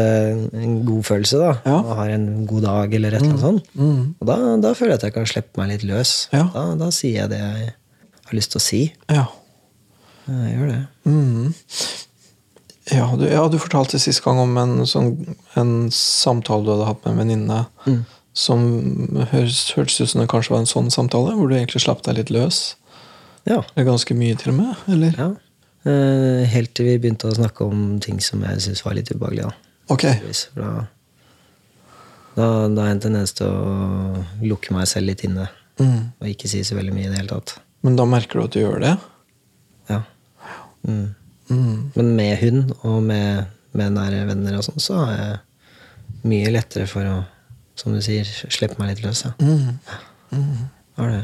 en 0.62 0.78
god 0.88 1.04
følelse. 1.04 1.38
da 1.42 1.50
Ja. 1.66 1.76
Og 1.82 1.92
har 2.00 2.08
en 2.16 2.46
god 2.46 2.62
dag 2.62 2.94
eller 2.94 3.08
et 3.12 3.20
eller 3.20 3.30
annet 3.34 3.44
sånt. 3.44 3.68
Mm. 3.76 4.14
Og 4.20 4.26
da, 4.32 4.38
da 4.64 4.72
føler 4.78 4.94
jeg 4.94 5.00
at 5.02 5.06
jeg 5.10 5.14
kan 5.18 5.26
slippe 5.26 5.60
meg 5.60 5.68
litt 5.74 5.84
løs. 5.84 6.14
Ja. 6.32 6.46
Da, 6.54 6.64
da 6.80 6.88
sier 6.94 7.22
jeg 7.26 7.28
det 7.34 7.42
jeg 7.44 7.74
har 8.30 8.38
lyst 8.38 8.54
til 8.54 8.60
å 8.60 8.64
si. 8.64 8.80
Ja. 9.10 9.26
Jeg 10.30 10.54
gjør 10.54 10.70
det. 10.70 10.80
Mm. 11.10 11.52
Ja, 12.90 13.06
du, 13.18 13.26
ja, 13.28 13.42
du 13.50 13.58
fortalte 13.62 14.00
sist 14.02 14.22
gang 14.24 14.40
om 14.42 14.56
en, 14.58 14.80
sånn, 14.88 15.12
en 15.58 15.74
samtale 15.94 16.66
du 16.66 16.72
hadde 16.72 16.88
hatt 16.88 17.04
med 17.04 17.12
en 17.12 17.20
venninne. 17.22 17.60
Mm. 17.86 18.00
Som 18.40 18.64
høres, 19.32 19.62
hørtes 19.76 20.00
ut 20.00 20.10
som 20.12 20.22
det 20.22 20.30
kanskje 20.30 20.54
var 20.54 20.62
en 20.62 20.70
sånn 20.70 20.90
samtale, 20.94 21.34
hvor 21.38 21.50
du 21.50 21.56
egentlig 21.58 21.82
slapp 21.84 22.02
deg 22.06 22.18
litt 22.18 22.32
løs. 22.34 22.60
Ja. 23.48 23.60
Ganske 23.78 24.14
mye, 24.18 24.36
til 24.38 24.52
og 24.54 24.60
med? 24.60 24.84
Eller? 24.90 25.14
ja. 25.18 25.30
Eh, 25.88 26.44
Helt 26.52 26.74
til 26.76 26.90
vi 26.90 26.98
begynte 27.00 27.30
å 27.30 27.36
snakke 27.36 27.64
om 27.64 27.98
ting 28.04 28.18
som 28.20 28.42
jeg 28.44 28.60
syntes 28.66 28.84
var 28.84 28.98
litt 28.98 29.10
ubehagelig. 29.14 29.48
Da. 29.48 29.76
Okay. 29.94 30.18
Da, 30.58 30.72
da, 32.36 32.46
da 32.68 32.84
er 32.84 32.90
jeg 32.90 32.98
en 32.98 33.02
tendens 33.06 33.34
til 33.38 33.48
å 33.48 34.24
lukke 34.44 34.74
meg 34.76 34.90
selv 34.90 35.10
litt 35.10 35.24
inne. 35.26 35.48
Mm. 35.80 36.12
Og 36.20 36.28
ikke 36.34 36.50
si 36.50 36.60
så 36.66 36.76
veldig 36.76 36.94
mye 36.94 37.08
i 37.08 37.12
det 37.12 37.22
hele 37.22 37.32
tatt. 37.38 37.56
Men 37.86 37.96
da 37.96 38.04
merker 38.08 38.40
du 38.40 38.44
at 38.44 38.56
du 38.56 38.60
gjør 38.60 38.82
det? 38.82 38.96
Ja. 39.90 40.02
Mm. 40.86 41.14
Mm. 41.50 41.78
Men 41.94 42.12
med 42.16 42.36
hund 42.42 42.74
og 42.86 43.00
med 43.06 43.48
med 43.76 43.94
nære 43.94 44.24
venner 44.28 44.58
og 44.58 44.64
sånn, 44.66 44.82
så 44.82 45.02
er 45.04 45.18
jeg 45.18 46.30
mye 46.30 46.54
lettere 46.54 46.86
for 46.90 47.06
å, 47.06 47.18
som 47.78 47.94
du 47.94 48.00
sier, 48.04 48.26
slippe 48.26 48.78
meg 48.80 48.94
litt 48.94 49.04
løs. 49.04 49.24
Ja. 49.26 49.34
Har 50.98 51.12
det. 51.14 51.20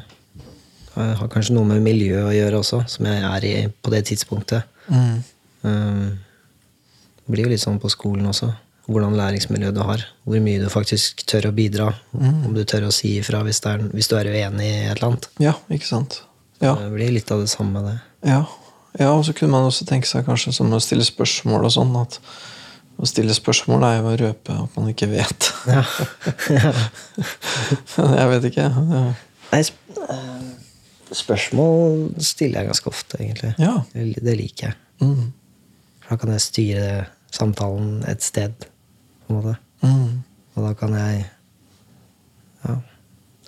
Det 0.96 1.08
har 1.20 1.32
kanskje 1.32 1.56
noe 1.56 1.68
med 1.68 1.82
miljøet 1.84 2.30
å 2.30 2.36
gjøre 2.36 2.60
også, 2.62 2.84
som 2.88 3.08
jeg 3.08 3.24
er 3.28 3.48
i 3.48 3.56
på 3.68 3.92
det 3.92 4.06
tidspunktet. 4.08 4.68
Mm. 4.88 5.18
Um, 5.66 6.06
det 7.26 7.34
blir 7.34 7.48
jo 7.48 7.52
litt 7.52 7.64
sånn 7.64 7.82
på 7.82 7.90
skolen 7.92 8.30
også. 8.30 8.52
Hvordan 8.86 9.16
læringsmiljø 9.18 9.72
du 9.74 9.82
har. 9.82 10.04
Hvor 10.22 10.40
mye 10.44 10.62
du 10.62 10.70
faktisk 10.70 11.24
tør 11.26 11.50
å 11.50 11.56
bidra. 11.56 11.88
Om 12.14 12.54
du 12.54 12.62
tør 12.62 12.86
å 12.86 12.94
si 12.94 13.16
ifra 13.18 13.42
hvis, 13.44 13.58
det 13.64 13.90
hvis 13.90 14.08
du 14.08 14.14
er 14.14 14.30
uenig 14.30 14.68
i 14.68 14.84
et 14.86 14.92
eller 14.94 15.08
annet. 15.10 15.26
Ja, 15.42 15.56
ikke 15.74 15.88
sant. 15.90 16.20
Ja. 16.62 16.74
Det 16.80 16.90
blir 16.94 17.12
litt 17.12 17.30
av 17.30 17.42
det 17.42 17.50
samme, 17.52 17.82
det. 17.84 17.96
Ja. 18.26 18.42
ja, 18.98 19.10
og 19.12 19.24
så 19.26 19.34
kunne 19.36 19.52
man 19.52 19.68
også 19.68 19.86
tenke 19.88 20.08
seg 20.08 20.26
kanskje 20.28 20.54
som 20.56 20.72
å 20.72 20.82
stille 20.82 21.04
spørsmål 21.06 21.68
og 21.68 21.74
sånn, 21.74 21.92
at 22.00 22.20
å 22.96 23.08
stille 23.08 23.34
spørsmål 23.36 23.84
er 23.84 23.98
jo 23.98 24.08
å 24.08 24.18
røpe 24.22 24.54
at 24.56 24.76
man 24.78 24.88
ikke 24.92 25.10
vet. 25.10 25.50
Ja. 25.68 25.82
jeg 28.20 28.30
vet 28.32 28.48
ikke. 28.48 28.70
Ja. 28.72 29.02
Nei, 29.50 29.60
eh, 29.60 30.46
spørsmål 31.16 32.06
stiller 32.24 32.62
jeg 32.62 32.70
ganske 32.72 32.90
ofte, 32.90 33.20
egentlig. 33.20 33.52
Ja. 33.60 33.74
Det, 33.92 34.36
liker 34.38 34.70
jeg. 34.70 34.78
Mm. 35.04 35.28
Da 36.08 36.16
kan 36.16 36.32
jeg 36.32 36.46
styre 36.46 36.88
samtalen 37.36 38.00
et 38.08 38.24
sted, 38.24 38.64
på 39.26 39.34
en 39.34 39.42
måte. 39.42 39.58
Mm. 39.84 40.24
Og 40.56 40.64
da 40.64 40.72
kan 40.78 40.96
jeg 40.96 41.26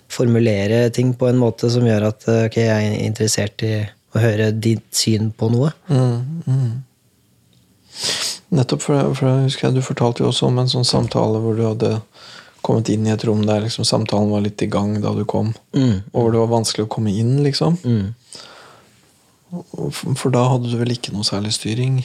formulere 0.09 0.89
ting 0.95 1.13
på 1.19 1.29
en 1.29 1.39
måte 1.41 1.71
som 1.73 1.85
gjør 1.87 2.09
at 2.11 2.27
eh, 2.29 2.45
ok, 2.49 2.57
jeg 2.65 2.91
er 2.91 3.07
interessert 3.07 3.65
i 3.67 3.73
å 4.17 4.23
høre 4.23 4.51
ditt 4.57 4.87
syn 4.97 5.31
på 5.37 5.51
noe. 5.53 5.71
Mm, 5.93 6.43
mm. 6.49 6.71
Nettopp, 8.57 8.81
for, 8.81 9.11
for 9.19 9.29
jeg 9.29 9.49
husker 9.51 9.69
jeg 9.69 9.77
du 9.77 9.83
fortalte 9.85 10.23
jo 10.25 10.31
også 10.31 10.49
om 10.49 10.61
en 10.63 10.71
sånn 10.73 10.87
samtale 10.89 11.41
hvor 11.45 11.59
du 11.59 11.67
hadde 11.67 11.91
kommet 12.65 12.89
inn 12.93 13.05
i 13.07 13.13
et 13.13 13.25
rom 13.29 13.43
der 13.47 13.61
liksom 13.67 13.85
samtalen 13.87 14.33
var 14.33 14.43
litt 14.45 14.63
i 14.65 14.71
gang 14.73 14.97
da 15.05 15.13
du 15.15 15.25
kom, 15.29 15.53
Mm. 15.77 16.01
og 16.13 16.17
hvor 16.23 16.33
det 16.33 16.41
var 16.41 16.51
vanskelig 16.57 16.87
å 16.87 16.91
komme 16.91 17.13
inn, 17.15 17.37
liksom. 17.45 17.77
Mm. 17.85 18.15
For, 19.93 20.17
for 20.19 20.33
da 20.35 20.43
hadde 20.51 20.73
du 20.73 20.77
vel 20.81 20.93
ikke 20.97 21.13
noe 21.15 21.25
særlig 21.25 21.55
styring? 21.57 22.01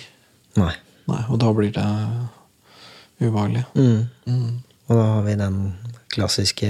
Nei. 0.60 0.74
Nei, 1.10 1.24
og 1.28 1.40
da 1.42 1.50
blir 1.56 1.72
det 1.76 1.88
ubehagelig. 3.20 3.66
Mm. 3.76 4.06
Mm. 4.28 4.54
Og 4.88 4.94
da 4.96 5.08
har 5.10 5.26
vi 5.26 5.34
den 5.42 5.58
klassiske 6.14 6.70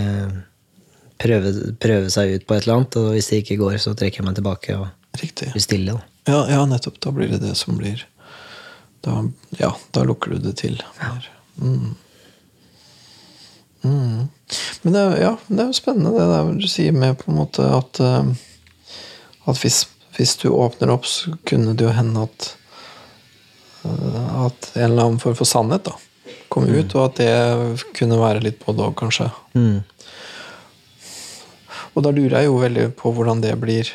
prøve, 1.23 1.53
prøve 1.81 2.11
seg 2.13 2.35
ut 2.37 2.47
på 2.47 2.57
et 2.57 2.65
eller 2.65 2.81
annet, 2.81 2.97
og 2.99 3.13
hvis 3.15 3.29
det 3.31 3.43
ikke 3.43 3.59
går, 3.61 3.77
så 3.81 3.95
trekker 3.97 4.21
jeg 4.21 4.27
meg 4.27 4.39
tilbake 4.39 4.77
og 4.79 5.19
Riktig. 5.21 5.51
blir 5.53 5.63
stille. 5.63 5.99
Ja, 6.27 6.43
ja, 6.49 6.63
nettopp. 6.67 6.99
Da 7.03 7.11
blir 7.15 7.31
det 7.31 7.41
det 7.43 7.55
som 7.59 7.77
blir 7.79 8.05
da, 9.03 9.23
Ja, 9.59 9.73
da 9.91 10.05
lukker 10.07 10.33
du 10.33 10.43
det 10.43 10.57
til. 10.61 10.79
Ja. 11.01 11.15
Mm. 11.59 11.95
Mm. 13.83 14.27
Men 14.81 14.93
det, 14.95 15.03
ja, 15.19 15.33
det 15.47 15.59
er 15.59 15.71
jo 15.71 15.75
spennende 15.75 16.13
det 16.15 16.27
der 16.29 16.51
du 16.55 16.67
sier 16.71 16.95
med 16.95 17.17
på 17.19 17.31
en 17.31 17.39
måte 17.41 17.65
at, 17.67 17.99
eh, 17.99 18.29
at 19.51 19.59
hvis, 19.59 19.83
hvis 20.15 20.37
du 20.39 20.47
åpner 20.55 20.93
opp, 20.93 21.07
så 21.09 21.35
kunne 21.47 21.75
det 21.75 21.83
jo 21.87 21.91
hende 21.95 22.23
at 22.29 22.47
eh, 23.83 24.45
at 24.45 24.71
en 24.77 24.87
eller 24.87 25.09
annen 25.09 25.21
form 25.23 25.35
for 25.39 25.49
sannhet 25.49 25.83
da 25.89 25.97
kom 26.53 26.67
ut, 26.69 26.93
og 26.95 27.07
at 27.07 27.19
det 27.19 27.83
kunne 27.97 28.19
være 28.21 28.43
litt 28.45 28.59
både 28.61 28.85
og, 28.85 28.95
kanskje. 28.99 29.25
Mm. 29.57 29.81
Og 31.93 32.05
da 32.05 32.13
lurer 32.13 32.41
jeg 32.41 32.49
jo 32.49 32.61
veldig 32.61 32.87
på 32.97 33.11
hvordan 33.13 33.43
det 33.43 33.53
blir 33.61 33.89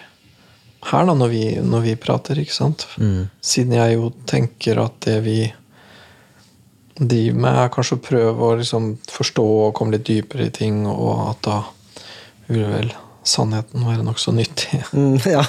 her, 0.88 1.06
da, 1.08 1.14
når 1.14 1.32
vi, 1.32 1.44
når 1.58 1.82
vi 1.88 1.96
prater, 1.98 2.38
ikke 2.38 2.54
sant? 2.54 2.86
Mm. 3.02 3.26
Siden 3.42 3.74
jeg 3.74 3.96
jo 3.96 4.12
tenker 4.30 4.78
at 4.84 5.00
det 5.04 5.16
vi 5.24 5.40
driver 6.98 7.42
med, 7.42 7.58
er 7.64 7.72
kanskje 7.74 7.98
å 7.98 8.04
prøve 8.04 8.46
å 8.46 8.54
liksom 8.60 8.92
forstå 9.10 9.46
og 9.66 9.74
komme 9.78 9.96
litt 9.96 10.06
dypere 10.06 10.48
i 10.48 10.54
ting, 10.54 10.84
og 10.86 11.26
at 11.32 11.42
da 11.46 11.58
vil 12.48 12.64
vel 12.70 12.94
sannheten 13.26 13.84
være 13.86 14.04
nokså 14.06 14.32
nyttig. 14.36 14.82
Mm, 14.92 15.18
ja. 15.28 15.42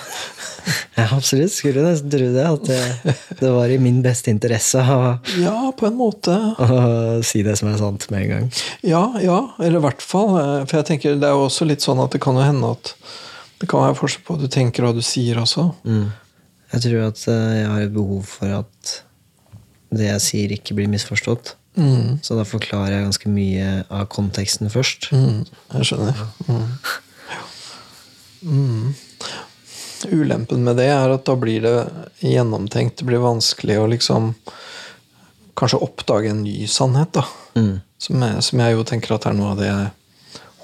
ja, 0.97 1.05
absolutt. 1.15 1.53
Skulle 1.55 1.81
nesten 1.85 2.11
tro 2.11 2.25
det. 2.35 2.43
At 2.45 2.65
det, 2.67 3.15
det 3.39 3.51
var 3.55 3.71
i 3.71 3.77
min 3.81 4.01
beste 4.03 4.29
interesse 4.33 4.81
å, 4.83 5.13
Ja, 5.39 5.55
på 5.77 5.88
en 5.88 5.95
måte. 5.97 6.35
å 6.59 7.21
si 7.25 7.41
det 7.45 7.55
som 7.59 7.69
er 7.71 7.77
sant 7.79 8.05
med 8.11 8.25
en 8.25 8.29
gang. 8.33 8.49
Ja, 8.85 9.05
ja, 9.23 9.39
eller 9.59 9.79
i 9.79 9.85
hvert 9.88 10.03
fall. 10.05 10.33
eh, 10.41 10.65
For 10.69 10.81
jeg 10.81 10.89
tenker 10.91 11.15
det 11.21 11.29
er 11.29 11.38
jo 11.38 11.45
også 11.47 11.67
litt 11.69 11.85
sånn 11.85 12.01
at 12.03 12.11
det 12.15 12.21
kan 12.25 12.35
jo 12.38 12.43
hende 12.45 12.73
at 12.75 12.93
det 13.59 13.67
kan 13.71 13.81
være 13.88 13.97
forskjell 13.99 14.25
på 14.27 14.35
hva 14.35 14.43
du 14.43 14.51
tenker 14.51 14.83
og 14.85 14.91
hva 14.93 14.99
du 15.01 15.05
sier 15.05 15.39
også. 15.41 15.69
Mm. 15.88 16.09
Jeg 16.75 16.83
tror 16.85 17.07
at 17.09 17.23
eh, 17.31 17.55
jeg 17.63 17.69
har 17.73 17.85
et 17.88 17.95
behov 17.95 18.27
for 18.29 18.57
at 18.61 18.95
det 19.89 20.05
jeg 20.11 20.21
sier, 20.27 20.51
ikke 20.53 20.75
blir 20.77 20.91
misforstått. 20.91 21.55
Mm. 21.79 22.19
Så 22.25 22.35
da 22.38 22.43
forklarer 22.45 22.93
jeg 22.99 23.05
ganske 23.07 23.29
mye 23.31 23.69
av 23.89 24.05
konteksten 24.11 24.69
først. 24.69 25.09
Mm, 25.15 25.45
jeg 25.79 25.88
skjønner. 25.89 26.19
Mm. 26.45 26.67
Mm. 28.41 28.93
Ulempen 30.10 30.63
med 30.63 30.77
det 30.79 30.88
er 30.93 31.12
at 31.12 31.25
da 31.27 31.36
blir 31.36 31.63
det 31.65 31.75
gjennomtenkt. 32.24 32.98
Det 33.00 33.08
blir 33.08 33.24
vanskelig 33.24 33.79
å 33.79 33.88
liksom 33.91 34.34
kanskje 35.60 35.81
oppdage 35.84 36.31
en 36.31 36.43
ny 36.43 36.67
sannhet. 36.67 37.13
da. 37.13 37.25
Mm. 37.55 37.79
Som 37.98 38.24
jeg, 38.24 38.43
som 38.43 38.60
jeg 38.63 38.77
jo 38.77 38.86
tenker 38.88 39.15
at 39.15 39.27
er 39.27 39.36
noe 39.36 39.51
av 39.53 39.60
det 39.60 39.67
jeg 39.67 39.89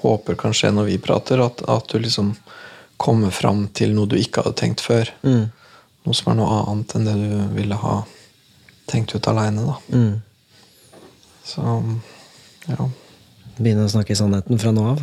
håper 0.00 0.38
kan 0.40 0.56
skje 0.56 0.72
når 0.72 0.90
vi 0.90 0.98
prater. 1.02 1.42
At, 1.44 1.62
at 1.68 1.88
du 1.92 1.98
liksom 2.00 2.34
kommer 2.96 3.30
fram 3.30 3.66
til 3.76 3.92
noe 3.96 4.08
du 4.08 4.16
ikke 4.16 4.44
hadde 4.44 4.56
tenkt 4.56 4.84
før. 4.84 5.10
Mm. 5.26 5.50
Noe 6.06 6.16
som 6.16 6.32
er 6.32 6.38
noe 6.38 6.60
annet 6.62 6.96
enn 6.96 7.08
det 7.08 7.16
du 7.20 7.56
ville 7.58 7.80
ha 7.82 7.96
tenkt 8.88 9.14
ut 9.14 9.28
aleine. 9.28 9.66
da. 9.66 9.76
Mm. 9.92 10.22
Så 11.44 11.62
ja. 12.66 12.88
Begynne 13.56 13.86
å 13.86 13.90
snakke 13.90 14.12
sannheten 14.18 14.58
fra 14.60 14.72
nå 14.74 14.82
av. 14.92 15.00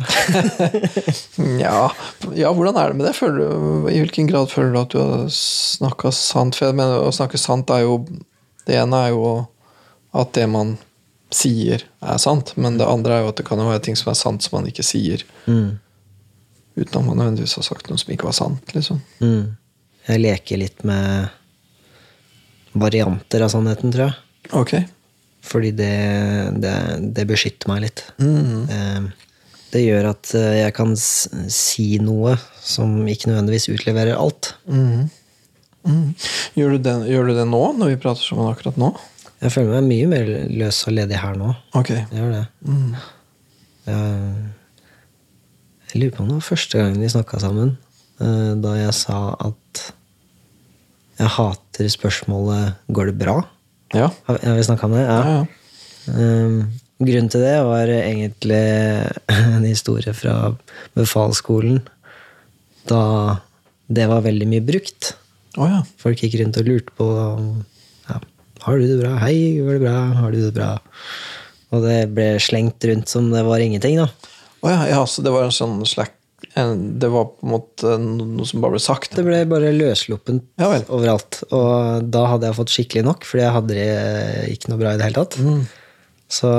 Ja, 1.64 1.88
ja, 2.38 2.52
hvordan 2.54 2.76
er 2.78 2.92
det 2.92 2.98
med 3.00 3.08
det? 3.08 3.14
Du, 3.18 3.88
I 3.90 3.98
hvilken 3.98 4.28
grad 4.30 4.52
føler 4.52 4.70
du 4.74 4.78
at 4.80 4.94
du 4.94 5.00
har 5.00 5.24
snakka 5.34 6.12
sant? 6.14 6.54
For 6.58 6.68
jeg 6.70 6.78
mener, 6.78 7.02
Å 7.02 7.10
snakke 7.14 7.40
sant 7.40 7.70
er 7.74 7.82
jo 7.82 7.96
Det 8.64 8.76
ene 8.78 9.00
er 9.08 9.14
jo 9.14 9.24
at 10.14 10.30
det 10.36 10.46
man 10.46 10.76
sier, 11.34 11.82
er 11.98 12.18
sant. 12.22 12.52
Men 12.54 12.76
det 12.78 12.86
andre 12.86 13.16
er 13.16 13.24
jo 13.24 13.32
at 13.32 13.40
det 13.40 13.46
kan 13.48 13.58
være 13.58 13.82
ting 13.82 13.96
som 13.98 14.12
er 14.12 14.18
sant 14.20 14.44
som 14.46 14.54
man 14.60 14.68
ikke 14.70 14.84
sier. 14.86 15.24
Mm. 15.50 15.80
Uten 16.78 17.00
at 17.00 17.06
man 17.08 17.18
nødvendigvis 17.18 17.56
har 17.58 17.66
sagt 17.66 17.90
noe 17.90 17.98
som 17.98 18.12
ikke 18.14 18.28
var 18.28 18.36
sant. 18.38 18.74
liksom. 18.76 19.00
Mm. 19.18 19.56
Jeg 20.06 20.22
leker 20.22 20.60
litt 20.62 20.84
med 20.86 21.32
varianter 22.78 23.42
av 23.42 23.50
sannheten, 23.50 23.90
tror 23.94 24.06
jeg. 24.06 24.16
Ok. 24.54 24.72
Fordi 25.44 25.70
det, 25.76 25.92
det, 26.64 26.74
det 27.16 27.26
beskytter 27.28 27.68
meg 27.68 27.84
litt. 27.86 28.04
Mm. 28.22 28.64
Eh, 28.70 29.10
Det 29.74 29.82
gjør 29.82 30.06
at 30.12 30.30
eh, 30.38 30.60
jeg 30.62 30.72
kan 30.76 30.92
si 30.96 31.98
noe 31.98 32.36
som 32.62 32.92
ikke 33.10 33.28
nødvendigvis 33.32 33.66
utleverer 33.74 34.14
alt. 34.16 34.52
Mm. 34.70 35.08
Mm. 35.84 36.14
Gjør, 36.56 36.76
du 36.76 36.84
det, 36.86 36.94
gjør 37.10 37.26
du 37.28 37.34
det 37.36 37.46
nå, 37.50 37.62
når 37.76 37.90
vi 37.92 37.98
prater 38.00 38.22
sammen 38.24 38.48
akkurat 38.52 38.78
nå? 38.80 38.92
Jeg 39.42 39.52
føler 39.52 39.74
meg 39.74 39.88
mye 39.90 40.06
mer 40.08 40.30
løs 40.62 40.78
og 40.88 40.94
ledig 40.96 41.18
her 41.20 41.34
nå. 41.36 41.50
Ok. 41.76 41.90
Jeg 41.90 42.06
gjør 42.16 42.30
det. 42.38 42.44
Mm. 42.64 42.94
Jeg, 43.84 44.44
jeg 45.90 46.00
lurer 46.00 46.14
på 46.16 46.22
om 46.24 46.30
det 46.30 46.38
var 46.38 46.46
første 46.48 46.80
gangen 46.80 47.02
vi 47.04 47.10
snakka 47.12 47.42
sammen, 47.42 47.74
eh, 48.22 48.52
da 48.64 48.76
jeg 48.78 48.94
sa 48.96 49.18
at 49.50 49.82
jeg 51.18 51.30
hater 51.36 51.90
spørsmålet 51.92 52.78
'går 52.90 53.10
det 53.12 53.18
bra'? 53.20 53.42
Ja. 53.94 54.10
Har 54.28 54.38
har 54.42 54.56
vi 54.58 54.66
snakka 54.66 54.86
om 54.86 54.96
det? 54.96 55.04
Ja, 55.06 55.20
ja. 55.30 55.44
Um, 56.14 56.56
grunnen 57.00 57.30
til 57.32 57.44
det 57.44 57.56
var 57.64 57.90
egentlig 57.90 58.62
en 59.56 59.66
historie 59.66 60.14
fra 60.16 60.54
befalsskolen. 60.98 61.82
Da 62.90 63.02
det 63.86 64.08
var 64.08 64.24
veldig 64.24 64.48
mye 64.48 64.64
brukt. 64.64 65.14
Oh, 65.60 65.68
ja. 65.68 65.82
Folk 66.00 66.22
gikk 66.24 66.38
rundt 66.40 66.58
og 66.58 66.66
lurte 66.66 66.94
på 66.98 67.06
ja, 68.08 68.18
Har 68.64 68.80
du 68.80 68.86
det 68.88 68.98
bra? 68.98 69.12
Hei, 69.22 69.60
går 69.60 69.76
det 69.76 69.84
bra? 69.84 69.98
Har 70.18 70.34
du 70.34 70.40
det 70.40 70.54
bra? 70.56 70.70
Og 71.74 71.84
det 71.84 71.98
ble 72.16 72.32
slengt 72.42 72.84
rundt 72.88 73.12
som 73.12 73.28
det 73.30 73.44
var 73.46 73.62
ingenting. 73.62 74.00
da. 74.00 74.08
Oh, 74.64 74.70
ja, 74.72 74.86
ja, 74.88 75.00
så 75.06 75.22
det 75.22 75.32
var 75.34 75.46
en 75.46 75.54
sånn 75.54 75.82
slack 75.86 76.14
Det 76.54 77.08
var 77.10 77.24
på 77.32 77.42
en 77.48 77.50
måte 77.50 77.94
noe 77.98 78.44
som 78.46 78.62
bare 78.62 78.76
ble 78.76 78.82
sagt? 78.84 79.16
Det 79.18 79.24
ble 79.26 79.40
bare 79.50 79.72
løssluppent 79.74 80.44
Ja 80.62 80.68
overalt. 80.86 81.40
Og 81.50 82.04
da 82.14 82.26
hadde 82.30 82.46
jeg 82.46 82.58
fått 82.60 82.74
skikkelig 82.76 83.02
nok, 83.08 83.26
fordi 83.26 83.42
jeg 83.42 83.54
hadde 83.56 83.78
det 83.78 84.52
ikke 84.54 84.70
noe 84.70 84.78
bra 84.84 84.92
i 84.94 85.00
det 85.00 85.08
hele 85.08 85.24
tatt. 85.24 85.38
Mm. 85.42 85.64
Så 86.30 86.52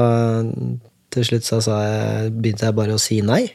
til 1.15 1.27
slutt 1.29 1.47
så 1.47 1.61
sa 1.63 1.77
jeg, 1.85 2.33
begynte 2.41 2.67
jeg 2.67 2.75
bare 2.75 2.97
å 2.97 2.99
si 3.01 3.21
nei. 3.23 3.45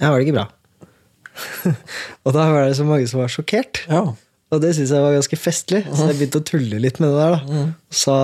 Jeg 0.00 0.06
har 0.08 0.16
det 0.16 0.26
ikke 0.30 0.38
bra. 0.38 0.46
og 2.24 2.34
da 2.34 2.46
var 2.52 2.64
det 2.68 2.78
så 2.78 2.86
mange 2.88 3.06
som 3.10 3.20
var 3.20 3.30
sjokkert. 3.32 3.82
Ja. 3.90 4.02
Og 4.50 4.62
det 4.64 4.72
syntes 4.74 4.90
jeg 4.96 5.04
var 5.04 5.12
ganske 5.14 5.38
festlig, 5.38 5.82
så 5.94 6.08
jeg 6.08 6.16
begynte 6.18 6.40
å 6.40 6.46
tulle 6.48 6.80
litt 6.82 6.96
med 7.04 7.12
det 7.12 7.20
der. 7.20 7.36
da. 7.36 7.60
Sa 7.94 8.16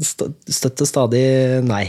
st- 0.00 0.30
støtt 0.48 0.80
og 0.86 0.88
stadig 0.88 1.24
nei. 1.66 1.82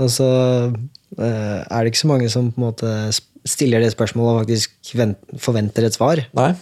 Og 0.00 0.08
så 0.10 0.26
eh, 0.72 1.60
er 1.62 1.84
det 1.84 1.92
ikke 1.92 2.00
så 2.02 2.10
mange 2.10 2.32
som 2.32 2.48
på 2.50 2.58
en 2.58 2.66
måte 2.66 2.90
sp- 3.14 3.30
stiller 3.44 3.80
det 3.84 3.92
spørsmålet 3.94 4.32
og 4.34 4.40
faktisk 4.44 4.94
forventer 5.44 5.84
et 5.88 5.94
svar. 5.96 6.22
Nei? 6.36 6.52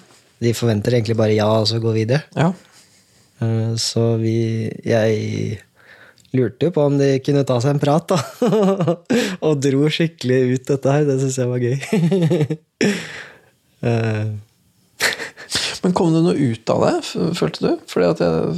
De 0.43 0.53
forventer 0.59 0.97
egentlig 0.99 1.17
bare 1.17 1.35
ja, 1.37 1.47
og 1.61 1.69
så 1.71 1.79
gå 1.83 1.93
videre. 1.95 2.23
Ja. 2.35 2.53
Eh, 3.41 3.75
Så 3.79 4.17
vi 4.19 4.71
Jeg 4.85 5.61
lurte 6.33 6.67
jo 6.67 6.71
på 6.73 6.87
om 6.87 6.97
de 6.99 7.19
kunne 7.21 7.45
ta 7.45 7.59
seg 7.61 7.75
en 7.75 7.83
prat, 7.83 8.09
da. 8.09 8.19
og 9.47 9.61
dro 9.63 9.85
skikkelig 9.93 10.41
ut 10.57 10.67
dette 10.73 10.95
her. 10.97 11.05
Det 11.05 11.19
syns 11.21 11.39
jeg 11.39 11.49
var 11.51 11.59
gøy. 11.63 11.77
Eh, 13.83 14.27
Men 15.83 15.93
kom 15.99 16.13
det 16.15 16.21
noe 16.23 16.39
ut 16.39 16.71
av 16.71 16.85
det, 16.87 16.93
følte 17.35 17.65
du? 17.65 17.81
Fordi 17.91 18.07
at 18.13 18.21
jeg 18.23 18.53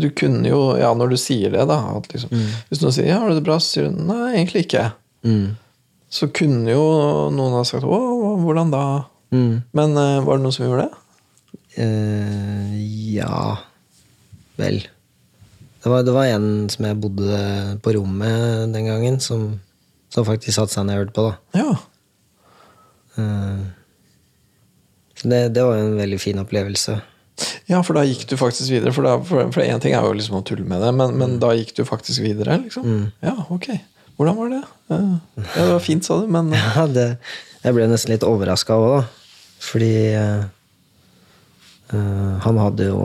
Du 0.00 0.06
kunne 0.14 0.46
jo, 0.46 0.60
ja, 0.78 0.92
når 0.94 1.10
du 1.10 1.16
sier 1.18 1.50
det, 1.50 1.64
da 1.66 1.80
at 1.96 2.06
liksom, 2.14 2.30
Hvis 2.70 2.78
noen 2.84 2.94
sier 2.94 3.08
'ja, 3.10 3.18
har 3.18 3.28
du 3.28 3.34
det 3.40 3.42
bra', 3.48 3.58
så 3.58 3.66
sier 3.74 3.88
du 3.90 3.98
'nei, 4.06 4.36
egentlig 4.38 4.62
ikke'. 4.68 4.92
mm, 5.26 5.48
Så 6.10 6.28
kunne 6.34 6.72
jo 6.72 6.84
noen 7.30 7.54
ha 7.54 7.64
sagt 7.66 7.86
'å, 7.86 7.98
hvordan 8.42 8.72
da'? 8.72 9.04
mm. 9.30 9.62
Men 9.72 9.96
uh, 9.96 10.24
var 10.26 10.38
det 10.38 10.42
noen 10.44 10.54
som 10.54 10.66
gjorde 10.66 10.88
det? 10.88 10.96
Uh, 11.78 12.74
ja 13.14 13.60
Vel. 14.58 14.82
Det 15.80 15.88
var, 15.88 16.02
det 16.04 16.12
var 16.12 16.26
en 16.28 16.68
som 16.68 16.84
jeg 16.84 16.98
bodde 17.00 17.36
på 17.80 17.94
rom 17.96 18.18
med 18.20 18.74
den 18.74 18.84
gangen, 18.84 19.20
som, 19.20 19.60
som 20.12 20.26
faktisk 20.26 20.58
satte 20.58 20.74
seg 20.74 20.84
ned 20.84 20.98
og 20.98 21.00
hørte 21.00 21.16
på. 21.16 21.28
da. 21.30 21.62
Ja. 21.62 21.70
Uh, 23.16 23.62
så 25.16 25.30
det, 25.30 25.40
det 25.56 25.64
var 25.64 25.78
jo 25.78 25.86
en 25.86 25.96
veldig 25.96 26.20
fin 26.20 26.42
opplevelse. 26.42 26.98
Ja, 27.70 27.80
for 27.86 27.96
da 27.96 28.04
gikk 28.04 28.26
du 28.28 28.36
faktisk 28.36 28.72
videre. 28.72 28.92
For, 28.92 29.06
da, 29.06 29.16
for, 29.24 29.48
for 29.54 29.64
en 29.64 29.80
ting 29.80 29.94
er 29.96 30.04
jo 30.04 30.12
liksom 30.16 30.40
å 30.40 30.44
tulle 30.44 30.66
med 30.68 30.82
det, 30.84 30.92
men, 30.96 31.16
men 31.20 31.38
da 31.40 31.54
gikk 31.56 31.72
du 31.78 31.86
faktisk 31.88 32.24
videre, 32.24 32.58
liksom? 32.66 33.08
Ja, 33.24 33.36
ok. 33.48 33.70
Hvordan 34.20 34.36
var 34.36 34.50
det? 34.52 34.60
Ja, 34.92 34.98
det 35.54 35.66
var 35.70 35.80
fint, 35.80 36.04
sa 36.04 36.18
du, 36.20 36.26
men 36.28 36.50
Ja, 36.58 36.84
det, 36.92 37.06
jeg 37.64 37.72
ble 37.76 37.86
nesten 37.88 38.12
litt 38.12 38.24
overraska 38.28 38.76
òg, 38.76 38.98
da. 38.98 39.02
Fordi 39.64 39.90
eh, 40.12 40.42
han 42.44 42.60
hadde 42.60 42.90
jo 42.90 42.98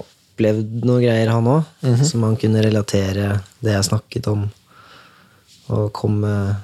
opplevd 0.00 0.84
noen 0.86 1.02
greier, 1.04 1.28
han 1.34 1.48
òg, 1.50 1.66
som 2.06 2.22
han 2.28 2.38
kunne 2.40 2.62
relatere 2.64 3.32
det 3.60 3.74
jeg 3.74 3.88
snakket 3.90 4.30
om, 4.30 4.46
og 5.74 5.90
kom 5.94 6.20
med 6.22 6.54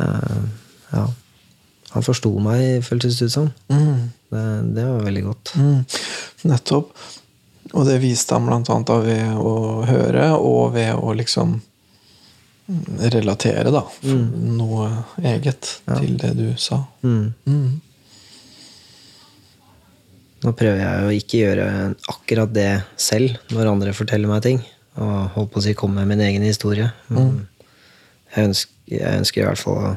eh, 0.00 0.40
Ja. 0.94 1.04
Han 1.94 2.02
forsto 2.02 2.32
meg, 2.42 2.80
føltes 2.82 3.20
det 3.20 3.28
ut 3.28 3.34
som. 3.36 3.50
mm, 3.70 3.98
Det, 4.34 4.46
det 4.74 4.84
var 4.88 5.04
veldig 5.06 5.22
godt. 5.28 5.52
mm, 5.54 5.84
Nettopp. 6.50 6.90
Og 7.74 7.86
det 7.88 7.98
viste 8.02 8.36
han 8.36 8.50
annet 8.52 8.86
da 8.86 8.98
ved 9.02 9.38
å 9.38 9.54
høre, 9.88 10.28
og 10.38 10.74
ved 10.76 10.94
å 10.94 11.14
liksom 11.16 11.56
relatere, 13.12 13.72
da. 13.74 13.82
Noe 14.04 14.90
eget 15.26 15.80
til 15.90 16.14
det 16.20 16.32
du 16.38 16.46
sa. 16.60 16.80
Mm. 17.02 17.34
Mm. 17.44 17.80
Nå 20.44 20.52
prøver 20.52 20.80
jeg 20.80 21.04
å 21.04 21.12
ikke 21.16 21.42
gjøre 21.42 21.66
akkurat 22.12 22.50
det 22.52 22.70
selv 23.00 23.36
når 23.52 23.72
andre 23.72 23.96
forteller 23.96 24.30
meg 24.30 24.44
ting. 24.44 24.62
Og 25.00 25.34
holdt 25.34 25.52
på 25.52 25.60
å 25.60 25.64
si 25.64 25.74
komme 25.76 26.02
med 26.02 26.14
min 26.14 26.24
egen 26.28 26.44
historie. 26.46 26.90
Men 27.08 27.46
jeg, 28.30 28.50
ønsker, 28.50 28.74
jeg 28.92 29.22
ønsker 29.22 29.42
i 29.42 29.46
hvert 29.48 29.62
fall 29.62 29.80
å 29.80 29.94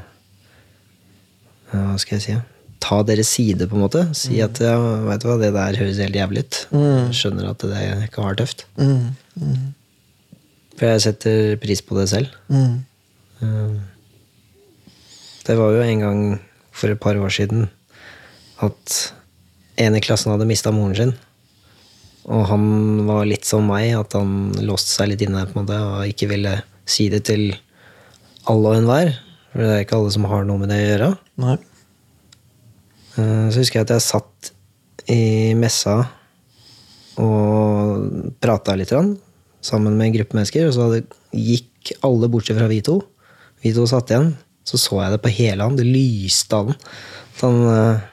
Hva 1.67 1.97
skal 1.99 2.15
jeg 2.15 2.23
si? 2.23 2.35
Ta 2.83 2.99
deres 3.03 3.29
side, 3.33 3.65
på 3.67 3.75
en 3.77 3.83
måte. 3.87 4.03
Si 4.17 4.37
at 4.43 4.59
ja, 4.61 4.75
vet 5.07 5.23
du 5.23 5.27
hva, 5.31 5.37
det 5.41 5.49
der 5.55 5.79
høres 5.79 5.97
helt 6.03 6.15
jævlig 6.19 6.43
ut. 6.45 6.59
Jeg 6.77 7.15
Skjønner 7.17 7.49
at 7.49 7.63
det 7.65 8.09
kan 8.13 8.27
være 8.27 8.39
tøft. 8.43 8.65
Mm. 8.77 9.15
Mm. 9.41 9.63
For 10.77 10.85
jeg 10.91 11.01
setter 11.07 11.55
pris 11.61 11.81
på 11.81 11.97
det 11.97 12.07
selv. 12.11 12.33
Mm. 12.53 12.75
Eh, 13.41 13.77
Det 15.47 15.55
var 15.57 15.71
jo 15.73 15.81
en 15.81 15.99
gang 16.03 16.21
for 16.75 16.91
et 16.91 16.99
par 16.99 17.15
år 17.15 17.31
siden 17.33 17.69
at 18.61 18.97
en 19.77 19.95
i 19.95 20.01
klassen 20.03 20.31
hadde 20.33 20.45
mista 20.49 20.71
moren 20.75 20.95
sin. 20.97 21.13
Og 22.27 22.43
han 22.49 22.65
var 23.07 23.25
litt 23.29 23.45
som 23.47 23.63
meg, 23.69 23.93
at 23.95 24.13
han 24.17 24.51
låste 24.67 24.91
seg 24.97 25.13
litt 25.13 25.23
inne 25.23 25.45
på 25.47 25.55
en 25.55 25.63
måte, 25.65 25.77
og 25.79 26.09
ikke 26.11 26.27
ville 26.33 26.57
si 26.85 27.07
det 27.09 27.23
til 27.29 27.55
alle 28.51 28.73
og 28.73 28.77
enhver. 28.81 29.13
For 29.53 29.63
det 29.63 29.69
er 29.71 29.85
ikke 29.85 29.97
alle 30.01 30.11
som 30.13 30.27
har 30.27 30.43
noe 30.45 30.59
med 30.61 30.69
det 30.73 30.79
å 30.81 30.87
gjøre. 30.89 31.09
Nei. 31.45 31.55
Eh, 33.17 33.49
Så 33.49 33.61
husker 33.61 33.81
jeg 33.81 33.87
at 33.87 33.95
jeg 33.95 34.05
satt 34.05 34.51
i 35.11 35.53
messa 35.57 35.99
og 37.17 38.33
prata 38.43 38.75
litt 38.77 38.91
sammen 39.67 39.95
med 39.97 40.07
en 40.07 40.17
gruppe 40.19 40.37
mennesker, 40.37 40.67
og 40.67 40.75
så 40.75 41.01
gikk 41.33 41.95
alle 42.05 42.29
bortsett 42.29 42.59
fra 42.59 42.67
vi 42.69 42.81
to. 42.85 42.99
Vi 43.63 43.73
to 43.73 43.87
satt 43.89 44.11
igjen. 44.11 44.35
Så 44.67 44.77
så 44.77 44.99
jeg 45.01 45.15
det 45.15 45.23
på 45.23 45.31
hele 45.31 45.63
han. 45.63 45.77
Det 45.79 45.87
lyste 45.87 46.53
av 46.53 46.69
den. 46.69 46.77
Så 47.39 47.47
han 47.47 47.59
uh, 47.71 48.03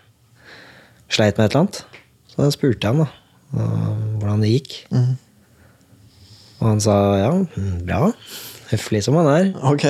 sleit 1.10 1.36
med 1.36 1.48
et 1.48 1.50
eller 1.50 1.64
annet. 1.64 1.80
Så 2.30 2.40
da 2.40 2.50
spurte 2.54 2.86
jeg 2.86 2.94
han 2.94 3.02
da, 3.02 3.08
hvordan 4.20 4.44
det 4.44 4.52
gikk. 4.54 4.76
Mm. 4.94 5.12
Og 6.60 6.68
han 6.70 6.82
sa 6.82 6.96
ja, 7.18 7.32
mm, 7.34 7.74
bra. 7.84 8.00
Høflig 8.74 9.00
som 9.06 9.16
han 9.20 9.30
er. 9.30 9.48
Ok. 9.70 9.86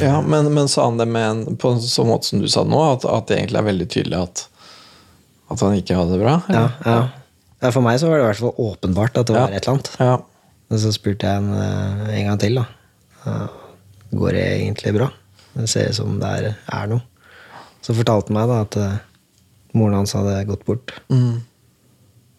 Ja, 0.00 0.16
men, 0.24 0.48
men 0.54 0.70
sa 0.70 0.86
han 0.88 0.98
det 1.00 1.08
med 1.10 1.28
en, 1.28 1.58
på 1.60 1.74
en 1.74 1.82
sånn 1.82 2.10
måte 2.10 2.30
som 2.30 2.42
du 2.42 2.48
sa 2.50 2.64
nå, 2.66 2.80
at, 2.94 3.06
at 3.08 3.28
det 3.30 3.38
egentlig 3.40 3.60
er 3.60 3.68
veldig 3.68 3.88
tydelig 3.92 4.18
at, 4.20 4.44
at 5.52 5.64
han 5.64 5.78
ikke 5.78 5.98
hadde 5.98 6.16
det 6.16 6.22
bra? 6.22 6.36
Ja, 6.52 6.66
ja. 6.86 6.98
ja, 7.62 7.70
For 7.72 7.82
meg 7.84 8.00
så 8.00 8.10
var 8.10 8.20
det 8.20 8.26
i 8.26 8.28
hvert 8.30 8.42
fall 8.44 8.68
åpenbart 8.68 9.22
at 9.22 9.30
det 9.30 9.36
var 9.36 9.52
et 9.52 9.62
eller 9.62 9.74
annet. 9.76 9.92
Ja. 10.00 10.18
Og 10.72 10.80
så 10.80 10.92
spurte 10.94 11.28
jeg 11.28 11.42
en, 11.42 11.52
eh, 11.52 12.12
en 12.18 12.30
gang 12.30 12.40
til, 12.40 12.60
da. 12.62 13.40
Går 14.12 14.36
det 14.36 14.44
egentlig 14.56 14.94
bra? 14.96 15.08
Det 15.52 15.68
ser 15.68 15.90
ut 15.90 15.98
som 15.98 16.18
det 16.20 16.34
er, 16.38 16.54
er 16.72 16.92
noe. 16.92 17.04
Så 17.82 17.94
fortalte 17.98 18.30
han 18.32 18.38
meg 18.38 18.50
da 18.50 18.60
at 18.64 18.78
eh, 18.80 19.00
moren 19.76 19.98
hans 20.00 20.14
hadde 20.16 20.36
gått 20.48 20.64
bort. 20.68 20.94
Mm. 21.12 21.42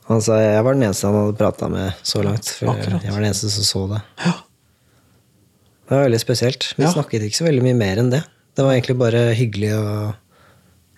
Han 0.09 0.23
sa 0.23 0.37
jeg 0.41 0.63
var 0.65 0.75
den 0.75 0.85
eneste 0.87 1.07
han 1.07 1.19
hadde 1.19 1.37
prata 1.39 1.69
med 1.71 2.01
så 2.03 2.23
langt. 2.25 2.49
For 2.57 2.73
Akkurat. 2.73 3.03
jeg 3.05 3.13
var 3.13 3.21
den 3.21 3.29
eneste 3.29 3.51
som 3.53 3.67
så 3.67 3.83
det. 3.93 4.01
Ja. 4.25 4.33
Det 5.87 5.95
var 5.97 6.05
veldig 6.07 6.19
spesielt. 6.21 6.73
Vi 6.77 6.83
Ja. 6.85 6.91
snakket 6.93 7.21
ikke 7.27 7.37
så 7.41 7.45
veldig 7.47 7.63
mye 7.63 7.75
mer 7.77 7.97
enn 7.99 8.09
det. 8.09 8.23
Det 8.55 8.63
var 8.65 8.73
egentlig 8.73 8.97
bare 8.97 9.33
hyggelig 9.35 9.73
og 9.77 10.15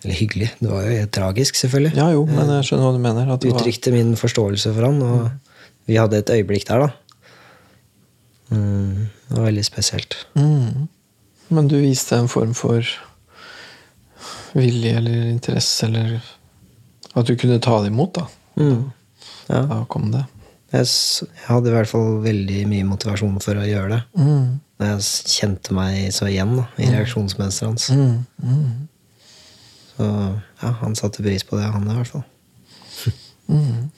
Eller 0.04 0.14
hyggelig, 0.14 0.50
det 0.60 0.68
var 0.70 0.82
jo 0.84 1.06
tragisk, 1.06 1.54
selvfølgelig. 1.56 1.96
ja, 1.96 2.10
jo, 2.12 2.26
men 2.26 2.46
jeg 2.46 2.64
skjønner 2.68 2.84
hva 2.84 2.92
du 2.92 2.98
mener. 3.02 3.32
At 3.32 3.40
Uttrykte 3.48 3.90
min 3.90 4.14
forståelse 4.14 4.72
for 4.74 4.84
han, 4.84 5.00
og 5.02 5.30
vi 5.88 5.96
hadde 5.96 6.18
et 6.20 6.30
øyeblikk 6.30 6.66
der, 6.68 6.78
da. 6.84 6.88
Mm, 8.54 9.08
det 9.28 9.36
var 9.38 9.46
veldig 9.50 9.64
spesielt. 9.64 10.14
mm. 10.36 10.88
Men 11.50 11.68
du 11.68 11.76
viste 11.80 12.12
en 12.18 12.28
form 12.28 12.52
for 12.54 12.82
vilje 14.54 14.96
eller 14.96 15.30
interesse, 15.32 15.84
eller 15.86 16.20
at 17.16 17.26
du 17.26 17.34
kunne 17.36 17.58
ta 17.62 17.80
det 17.82 17.90
imot, 17.92 18.14
da. 18.14 18.26
Mm. 18.58 18.92
Ja. 19.48 19.62
Da 19.66 19.84
kom 19.88 20.10
det. 20.12 20.24
Jeg 20.72 20.86
hadde 21.46 21.70
i 21.70 21.74
hvert 21.76 21.88
fall 21.88 22.20
veldig 22.24 22.62
mye 22.68 22.84
motivasjon 22.88 23.40
for 23.42 23.54
å 23.60 23.66
gjøre 23.66 23.88
det. 23.96 24.00
Mm. 24.18 24.60
Når 24.76 24.90
jeg 24.90 25.32
kjente 25.32 25.76
meg 25.76 26.10
så 26.12 26.28
igjen 26.28 26.52
da, 26.58 26.66
i 26.76 26.90
reaksjonsmønsteret 26.92 27.70
hans. 27.70 27.88
Mm. 27.90 28.26
Mm. 28.44 28.88
Så 29.96 30.08
ja, 30.62 30.72
han 30.82 30.96
satte 30.98 31.24
pris 31.24 31.46
på 31.48 31.56
det, 31.56 31.70
han 31.72 31.88
i 31.88 32.00
hvert 32.00 32.12
fall. 32.16 32.26
Mm. 33.46 33.90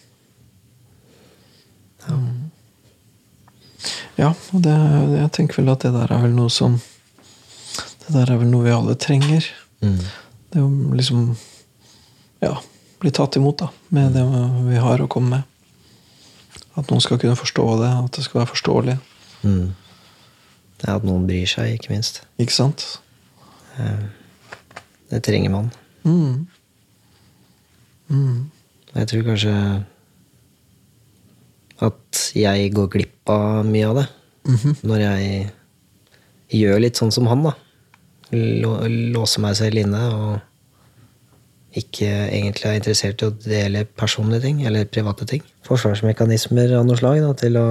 Ja, 4.19 4.33
og 4.53 4.62
det, 4.64 4.75
jeg 5.14 5.31
tenker 5.37 5.61
vel 5.61 5.71
at 5.73 5.85
det 5.87 5.95
der 5.95 6.11
er 6.12 6.23
vel 6.25 6.35
noe 6.37 6.51
som 6.53 6.79
Det 8.03 8.14
der 8.14 8.33
er 8.33 8.41
vel 8.41 8.51
noe 8.51 8.67
vi 8.67 8.73
alle 8.75 8.97
trenger. 8.99 9.47
Mm. 9.85 10.01
Det 10.53 10.62
å 10.64 10.69
liksom 10.99 11.31
Ja, 12.45 12.55
bli 13.01 13.12
tatt 13.14 13.37
imot 13.38 13.61
da 13.62 13.71
med 13.95 14.17
det 14.17 14.25
vi 14.69 14.81
har 14.83 15.01
å 15.01 15.11
komme 15.11 15.38
med. 15.38 15.45
At 16.79 16.91
noen 16.91 17.03
skal 17.03 17.19
kunne 17.19 17.38
forstå 17.38 17.67
det, 17.83 17.91
at 18.05 18.17
det 18.17 18.25
skal 18.27 18.43
være 18.43 18.53
forståelig. 18.53 18.97
Mm. 19.43 19.75
Det 20.79 20.88
er 20.88 20.97
at 20.99 21.07
noen 21.07 21.27
bryr 21.27 21.49
seg, 21.51 21.75
ikke 21.75 21.93
minst. 21.93 22.23
Ikke 22.38 22.55
sant? 22.55 22.85
Det 25.09 25.23
trenger 25.25 25.51
man. 25.51 25.71
Mm. 26.05 26.47
Mm. 28.09 28.51
Jeg 28.95 29.09
tror 29.11 29.25
kanskje 29.27 29.55
at 31.88 32.23
jeg 32.35 32.73
går 32.75 32.91
glipp 32.93 33.31
av 33.31 33.67
mye 33.67 33.87
av 33.88 34.01
det. 34.01 34.07
Mhm. 34.49 34.77
Når 34.83 35.05
jeg 35.05 35.51
gjør 36.59 36.81
litt 36.83 36.99
sånn 36.99 37.12
som 37.14 37.27
han, 37.31 37.43
da. 37.47 37.55
Låser 38.33 39.41
meg 39.45 39.57
selv 39.57 39.81
inne 39.81 40.03
og 40.12 40.38
ikke 41.79 42.09
egentlig 42.09 42.67
er 42.67 42.79
interessert 42.79 43.23
i 43.23 43.29
å 43.29 43.35
dele 43.45 43.85
personlige 43.85 44.47
ting 44.49 44.64
eller 44.67 44.88
private 44.88 45.27
ting. 45.29 45.43
Forsvarsmekanismer 45.69 46.73
av 46.79 46.87
noe 46.88 46.97
slag 46.99 47.21
da, 47.23 47.33
til 47.38 47.59
å 47.61 47.69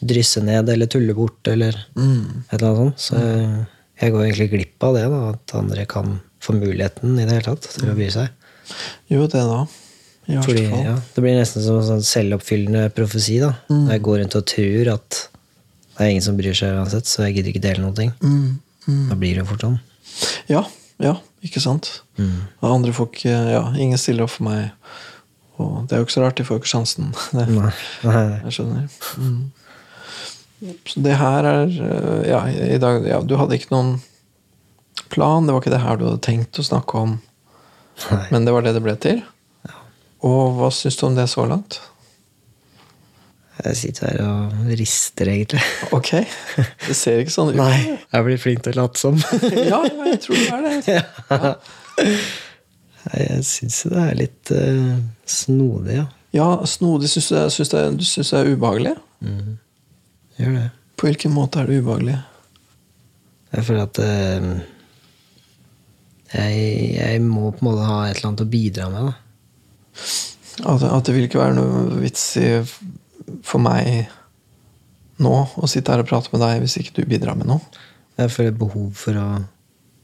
drysse 0.00 0.40
ned 0.44 0.68
eller 0.72 0.86
tulle 0.90 1.14
bort 1.14 1.48
eller 1.52 1.76
Mm. 1.96 2.44
et 2.48 2.54
eller 2.62 2.68
annet 2.70 2.80
sånt. 2.80 2.98
Så 3.00 3.20
jeg, 3.20 3.66
jeg 4.00 4.12
går 4.14 4.24
egentlig 4.24 4.50
glipp 4.54 4.82
av 4.88 4.94
det, 4.96 5.04
da, 5.12 5.20
at 5.34 5.54
andre 5.60 5.86
kan 5.86 6.20
få 6.40 6.54
muligheten 6.56 7.18
i 7.18 7.24
det 7.28 7.34
hele 7.36 7.44
tatt 7.50 7.68
til 7.76 7.90
å 7.92 7.96
bry 7.98 8.08
seg. 8.10 8.28
Jo, 9.10 9.26
det 9.26 9.42
da. 9.44 9.66
Fordi, 10.30 10.62
ja, 10.70 10.94
det 11.14 11.22
blir 11.24 11.34
nesten 11.40 11.62
som 11.64 11.80
en 11.80 11.86
sånn 11.88 12.04
selvoppfyllende 12.06 12.86
profesi. 12.94 13.40
da. 13.42 13.54
Når 13.68 13.90
jeg 13.96 14.02
går 14.06 14.18
rundt 14.22 14.36
og 14.38 14.46
tror 14.46 14.92
at 14.94 15.16
det 15.98 16.06
er 16.06 16.10
ingen 16.14 16.22
som 16.24 16.36
bryr 16.38 16.54
seg 16.56 16.76
uansett, 16.78 17.04
så 17.10 17.26
jeg 17.26 17.34
gidder 17.40 17.50
ikke 17.52 17.64
dele 17.64 17.82
noen 17.82 17.96
ting. 17.98 18.12
Mm. 18.22 18.60
Mm. 18.86 19.08
Da 19.10 19.16
blir 19.20 19.34
det 19.40 19.46
fort 19.48 19.60
sånn. 19.66 19.80
Ja, 20.48 20.62
ja, 21.02 21.16
ikke 21.44 21.60
sant? 21.60 22.02
Mm. 22.16 22.46
Og 22.62 22.68
andre 22.74 22.92
folk 22.92 23.18
ja, 23.24 23.62
Ingen 23.76 23.98
stiller 24.00 24.24
opp 24.26 24.30
for 24.34 24.44
meg 24.44 24.70
Og 25.60 25.86
det 25.88 25.94
er 25.96 26.00
jo 26.02 26.04
ikke 26.06 26.12
så 26.16 26.22
rart, 26.24 26.36
de 26.36 26.44
får 26.44 26.56
jo 26.58 26.60
ikke 26.62 26.72
sjansen. 26.72 27.10
Nei. 27.36 27.46
Nei. 28.04 28.40
jeg 28.46 28.52
skjønner. 28.56 28.86
Mm. 29.20 29.40
Så 30.84 31.00
det 31.00 31.14
her 31.16 31.46
er 31.48 31.70
eh, 31.72 32.28
Ja, 32.28 32.40
i 32.48 32.76
dag 32.82 33.06
ja, 33.08 33.20
Du 33.24 33.32
hadde 33.40 33.56
ikke 33.56 33.72
noen 33.72 33.94
plan, 35.10 35.46
det 35.46 35.54
var 35.54 35.62
ikke 35.62 35.72
det 35.72 35.80
her 35.82 35.96
du 35.98 36.04
hadde 36.06 36.20
tenkt 36.22 36.58
å 36.60 36.62
snakke 36.66 36.98
om, 37.00 37.14
Nei. 38.12 38.26
men 38.30 38.44
det 38.46 38.52
var 38.54 38.62
det 38.62 38.74
det 38.76 38.82
ble 38.84 38.92
til? 39.02 39.22
Og 40.22 40.52
hva 40.58 40.68
syns 40.74 40.98
du 41.00 41.06
om 41.08 41.16
det 41.16 41.24
så 41.32 41.46
langt? 41.50 41.80
Jeg 43.64 43.76
sitter 43.76 44.06
her 44.06 44.20
og 44.28 44.68
rister, 44.78 45.28
egentlig. 45.32 45.60
Ok, 45.96 46.12
det 46.86 46.94
ser 46.96 47.18
ikke 47.24 47.34
sånn 47.34 47.50
ut. 47.50 47.58
Nei, 47.58 47.96
jeg 48.12 48.24
blir 48.28 48.38
flink 48.40 48.62
til 48.64 48.76
å 48.76 48.84
late 48.84 49.00
som. 49.02 49.18
Ja, 49.72 49.80
ja, 49.88 50.06
jeg 50.12 50.20
tror 50.22 50.38
det 50.38 50.46
er 50.54 50.62
det. 50.86 51.50
Nei, 53.00 53.24
Jeg 53.26 53.44
syns 53.50 53.80
det 53.90 54.04
er 54.06 54.16
litt 54.20 54.52
uh, 54.54 54.94
snodig, 55.28 55.98
ja. 55.98 56.06
Ja, 56.36 56.46
snodig 56.70 57.10
syns 57.10 57.32
du, 57.32 57.74
det- 57.74 57.90
du 57.98 58.36
er 58.38 58.52
ubehagelig? 58.54 58.94
Gjør 60.40 60.54
det. 60.56 60.66
På 60.96 61.08
hvilken 61.08 61.32
måte 61.34 61.60
er 61.62 61.68
det 61.70 61.80
ubehagelig? 61.82 62.18
Jeg 63.50 63.66
føler 63.66 63.82
at 63.86 63.98
eh, 64.04 64.48
jeg, 66.30 66.54
jeg 66.94 67.22
må 67.26 67.50
på 67.50 67.64
en 67.64 67.68
måte 67.70 67.86
ha 67.88 67.98
et 68.06 68.16
eller 68.18 68.28
annet 68.30 68.44
å 68.44 68.50
bidra 68.52 68.88
med, 68.92 69.10
da. 69.10 69.14
At, 70.70 70.84
at 70.86 71.06
det 71.08 71.14
vil 71.16 71.26
ikke 71.26 71.40
være 71.40 71.56
noe 71.56 72.00
vits 72.02 72.24
i 72.40 72.48
for 73.46 73.62
meg 73.62 74.10
nå 75.20 75.32
å 75.60 75.68
sitte 75.70 75.92
her 75.92 76.02
og 76.02 76.08
prate 76.10 76.30
med 76.32 76.42
deg 76.42 76.62
hvis 76.64 76.78
ikke 76.80 77.00
du 77.00 77.08
bidrar 77.10 77.36
med 77.38 77.48
noe. 77.50 77.60
Jeg 78.20 78.32
føler 78.34 78.56
behov 78.60 78.90
for 79.00 79.16
å 79.20 79.26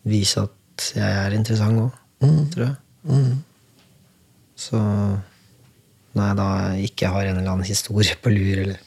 vise 0.08 0.44
at 0.46 0.90
jeg 0.96 1.22
er 1.26 1.36
interessant 1.36 1.86
òg, 1.86 2.02
Mm. 2.24 2.46
tror 2.48 2.62
jeg. 2.64 2.76
Mm. 3.12 3.32
Så 4.56 4.78
når 6.16 6.22
jeg 6.30 6.36
da 6.38 6.46
ikke 6.88 7.10
har 7.12 7.26
en 7.28 7.36
eller 7.36 7.50
annen 7.52 7.68
historie 7.68 8.16
på 8.24 8.32
lur, 8.32 8.62
eller 8.62 8.78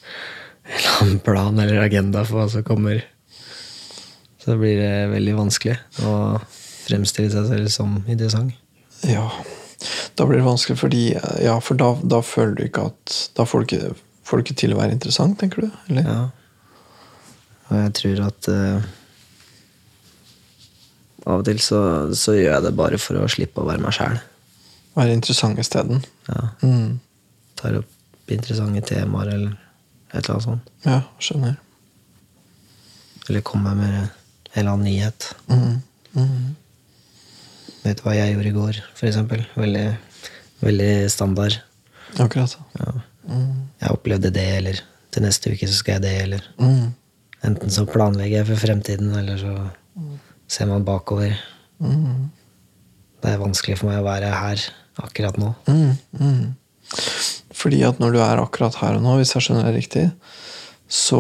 en 0.70 0.78
eller 0.78 1.02
annen 1.02 1.20
plan 1.26 1.60
eller 1.60 1.82
agenda 1.82 2.24
for 2.26 2.40
hva 2.40 2.50
som 2.52 2.66
kommer, 2.66 3.02
så 4.40 4.56
blir 4.58 4.78
det 4.80 5.10
veldig 5.14 5.36
vanskelig 5.38 5.78
å 6.06 6.14
fremstille 6.86 7.32
seg 7.34 7.50
selv 7.50 7.72
som 7.74 7.98
interessant. 8.06 8.54
Ja. 9.08 9.26
Da 10.20 10.28
blir 10.28 10.42
det 10.42 10.48
vanskelig, 10.48 10.80
fordi 10.82 11.04
Ja, 11.40 11.56
for 11.64 11.80
da, 11.80 11.94
da 12.04 12.20
føler 12.26 12.58
du 12.58 12.66
ikke 12.66 12.90
at 12.90 13.14
Da 13.38 13.46
får 13.48 13.62
du 13.62 13.68
ikke, 13.70 13.94
får 14.28 14.38
du 14.38 14.44
ikke 14.44 14.58
til 14.60 14.74
å 14.76 14.80
være 14.82 14.98
interessant, 14.98 15.38
tenker 15.40 15.64
du? 15.64 15.70
Eller? 15.88 16.10
Ja. 16.10 16.26
Og 17.70 17.78
jeg 17.78 17.94
tror 18.02 18.24
at 18.26 18.50
uh, 18.52 18.90
av 21.30 21.44
og 21.44 21.46
til 21.48 21.62
så, 21.64 21.80
så 22.18 22.36
gjør 22.36 22.56
jeg 22.56 22.66
det 22.66 22.76
bare 22.76 23.00
for 23.00 23.22
å 23.22 23.30
slippe 23.32 23.62
å 23.62 23.70
være 23.70 23.84
meg 23.84 23.96
sjæl. 23.96 24.20
Være 24.98 25.16
interessant 25.16 25.62
isteden. 25.62 26.04
Ja. 26.28 26.50
Mm. 26.66 27.00
Tar 27.60 27.80
opp 27.80 28.34
interessante 28.34 28.82
temaer 28.90 29.32
eller 29.36 29.69
et 30.14 30.20
eller 30.24 30.36
annet 30.36 30.46
sånt. 30.48 30.70
Ja, 30.86 31.02
skjønner. 31.22 31.58
Eller 33.30 33.42
komme 33.46 33.76
med 33.78 33.96
en 34.00 34.10
eller 34.56 34.72
annen 34.72 34.88
nyhet. 34.90 35.30
Mm. 35.50 35.82
Mm. 36.18 36.56
Vet 37.84 38.00
du 38.00 38.04
hva 38.08 38.16
jeg 38.18 38.34
gjorde 38.34 38.50
i 38.50 38.56
går, 38.58 38.80
for 38.98 39.08
eksempel? 39.10 39.44
Veldig, 39.56 39.86
veldig 40.66 40.92
standard. 41.14 41.60
Akkurat. 42.20 42.56
Ja. 42.80 42.94
Mm. 43.30 43.68
Jeg 43.82 43.94
opplevde 43.94 44.32
det, 44.34 44.48
eller 44.58 44.82
til 45.14 45.24
neste 45.26 45.54
uke 45.54 45.70
så 45.70 45.78
skal 45.78 46.00
jeg 46.00 46.08
det, 46.08 46.16
eller 46.24 46.50
Mm. 46.60 46.96
Enten 47.46 47.72
så 47.72 47.86
planlegger 47.88 48.42
jeg 48.42 48.48
for 48.50 48.60
fremtiden, 48.68 49.14
eller 49.16 49.38
så 49.40 49.54
ser 50.52 50.66
man 50.68 50.84
bakover. 50.84 51.38
Mm. 51.80 52.26
Det 53.24 53.32
er 53.32 53.40
vanskelig 53.40 53.78
for 53.80 53.88
meg 53.88 54.02
å 54.02 54.08
være 54.10 54.32
her 54.36 54.66
akkurat 55.00 55.38
nå. 55.40 55.54
Mm. 55.70 56.56
Fordi 57.60 57.82
at 57.88 58.00
når 58.00 58.16
du 58.16 58.22
er 58.24 58.42
akkurat 58.42 58.78
her 58.80 58.98
og 58.98 59.04
nå, 59.04 59.18
hvis 59.20 59.34
jeg 59.36 59.46
skjønner 59.46 59.68
det 59.68 59.76
riktig, 59.76 60.06
så 60.90 61.20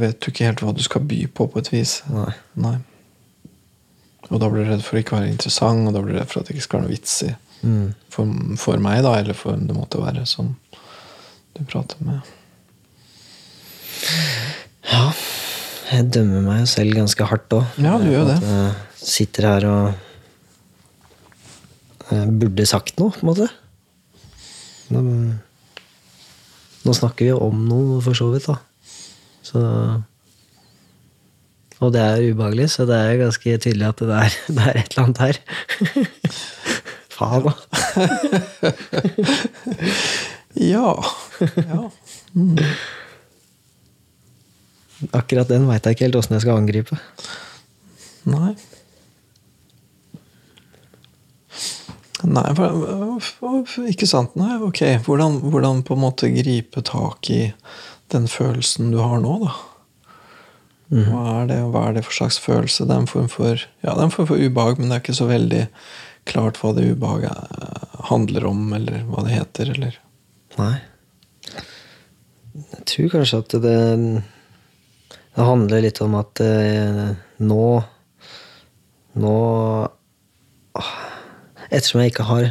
vet 0.00 0.20
du 0.20 0.30
ikke 0.30 0.46
helt 0.48 0.62
hva 0.64 0.72
du 0.76 0.82
skal 0.84 1.04
by 1.04 1.24
på, 1.34 1.48
på 1.50 1.60
et 1.60 1.72
vis. 1.72 1.98
Nei. 2.12 2.30
Nei. 2.62 2.76
Og 4.30 4.38
da 4.38 4.48
blir 4.48 4.64
du 4.64 4.70
redd 4.70 4.84
for 4.86 4.96
å 4.96 5.02
ikke 5.02 5.18
være 5.18 5.32
interessant, 5.32 5.88
og 5.88 5.96
da 5.96 6.02
blir 6.04 6.14
du 6.14 6.20
redd 6.20 6.30
for 6.30 6.40
at 6.40 6.48
det 6.48 6.54
ikke 6.54 6.66
skal 6.68 6.78
være 6.78 6.86
noe 6.86 6.94
vits 6.94 7.14
i. 7.26 7.32
Mm. 7.60 7.88
For, 8.14 8.36
for 8.62 8.80
meg, 8.82 9.02
da, 9.04 9.16
eller 9.20 9.36
for 9.36 9.58
det 9.58 9.76
måtte 9.76 10.00
være 10.00 10.22
som 10.28 10.54
du 11.58 11.64
prater 11.66 11.98
med. 12.06 12.22
Ja. 14.88 15.10
Jeg 15.90 16.06
dømmer 16.14 16.46
meg 16.46 16.62
jo 16.62 16.70
selv 16.70 16.94
ganske 16.94 17.26
hardt 17.26 17.58
òg. 17.58 17.64
Ja, 17.82 17.98
du 17.98 18.06
gjør 18.08 18.30
det. 18.30 18.38
Jeg 18.46 19.10
sitter 19.10 19.48
her 19.50 19.66
og 19.68 20.06
jeg 22.10 22.26
burde 22.40 22.66
sagt 22.66 22.98
noe, 22.98 23.12
på 23.14 23.22
en 23.22 23.28
måte. 23.28 23.46
Nå, 26.90 26.94
snakker 26.98 27.28
vi 27.28 27.34
om 27.38 27.58
noe, 27.70 28.00
for 28.02 28.18
så 28.18 28.26
vidt, 28.32 28.48
da. 28.50 28.56
Så 29.46 29.60
Og 31.80 31.92
det 31.94 32.00
er 32.02 32.24
ubehagelig, 32.32 32.66
så 32.74 32.82
det 32.84 32.96
er 32.98 33.20
ganske 33.20 33.52
tydelig 33.62 33.86
at 33.86 34.00
det 34.02 34.16
er, 34.16 34.34
det 34.56 34.64
er 34.66 34.80
et 34.80 34.90
eller 34.90 35.04
annet 35.06 35.20
her. 35.22 35.36
Faen, 37.14 37.46
da. 37.46 37.52
Ja. 40.60 40.90
ja. 41.56 41.84
Akkurat 45.14 45.48
den 45.48 45.68
veit 45.70 45.86
jeg 45.86 45.94
ikke 45.94 46.08
helt 46.08 46.18
åssen 46.18 46.34
jeg 46.34 46.42
skal 46.42 46.58
angripe. 46.58 46.98
Nei. 48.28 48.56
Nei, 52.28 52.44
ikke 53.88 54.08
sant. 54.08 54.36
Nei, 54.38 54.58
ok. 54.66 54.82
Hvordan, 55.06 55.40
hvordan 55.52 55.82
på 55.86 55.96
en 55.96 56.02
måte 56.04 56.30
gripe 56.34 56.82
tak 56.86 57.30
i 57.32 57.42
den 58.12 58.26
følelsen 58.28 58.90
du 58.92 58.98
har 59.00 59.20
nå, 59.22 59.36
da? 59.46 59.56
Hva 60.90 61.24
er 61.38 61.44
det, 61.46 61.58
hva 61.70 61.84
er 61.86 61.94
det 61.94 62.02
for 62.02 62.16
slags 62.16 62.40
følelse? 62.42 62.84
Det 62.88 62.94
er 62.96 63.04
en 63.04 63.10
form 63.10 63.28
for, 63.30 63.62
ja, 63.84 63.92
det 63.92 64.00
er 64.00 64.08
en 64.08 64.14
form 64.14 64.26
for 64.26 64.42
ubehag, 64.42 64.80
men 64.80 64.90
det 64.90 64.96
er 64.96 65.04
ikke 65.04 65.20
så 65.20 65.28
veldig 65.30 65.62
klart 66.28 66.58
hva 66.58 66.72
det 66.74 66.88
ubehaget 66.90 67.30
eh, 67.30 68.00
handler 68.10 68.48
om, 68.50 68.64
eller 68.74 69.04
hva 69.06 69.22
det 69.26 69.36
heter, 69.36 69.70
eller 69.76 70.00
Nei. 70.58 70.74
Jeg 72.58 72.82
tror 72.90 73.12
kanskje 73.12 73.38
at 73.38 73.52
det 73.62 73.76
Det 75.30 75.44
handler 75.46 75.84
litt 75.84 76.00
om 76.02 76.16
at 76.18 76.42
eh, 76.42 77.12
nå 77.38 77.66
Nå 79.22 79.36
ah, 80.74 80.90
Ettersom 81.70 82.02
jeg 82.02 82.12
ikke 82.12 82.26
har 82.28 82.50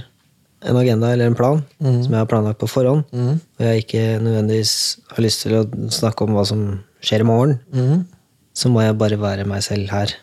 en 0.69 0.79
agenda 0.79 1.11
eller 1.13 1.29
en 1.29 1.37
plan 1.37 1.61
som 1.79 2.11
jeg 2.11 2.19
har 2.19 2.27
planlagt 2.27 2.59
på 2.59 2.67
forhånd, 2.67 3.05
mm. 3.15 3.35
og 3.59 3.63
jeg 3.63 3.83
ikke 3.83 4.03
nødvendigvis 4.23 4.73
har 5.13 5.23
lyst 5.23 5.45
til 5.45 5.55
å 5.55 5.65
snakke 5.93 6.25
om 6.25 6.35
hva 6.35 6.43
som 6.47 6.63
skjer 7.03 7.23
i 7.23 7.27
morgen, 7.27 7.57
mm. 7.71 8.01
så 8.55 8.71
må 8.71 8.83
jeg 8.83 8.97
bare 8.99 9.19
være 9.21 9.47
meg 9.47 9.63
selv 9.63 9.91
her 9.93 10.15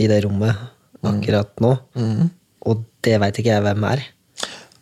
i 0.00 0.08
det 0.10 0.22
rommet 0.24 0.58
akkurat 1.06 1.52
nå. 1.62 1.74
Mhm. 1.98 2.30
Og 2.68 2.82
det 3.04 3.14
veit 3.22 3.38
ikke 3.40 3.54
jeg 3.54 3.64
hvem 3.64 3.84
er. 3.88 4.02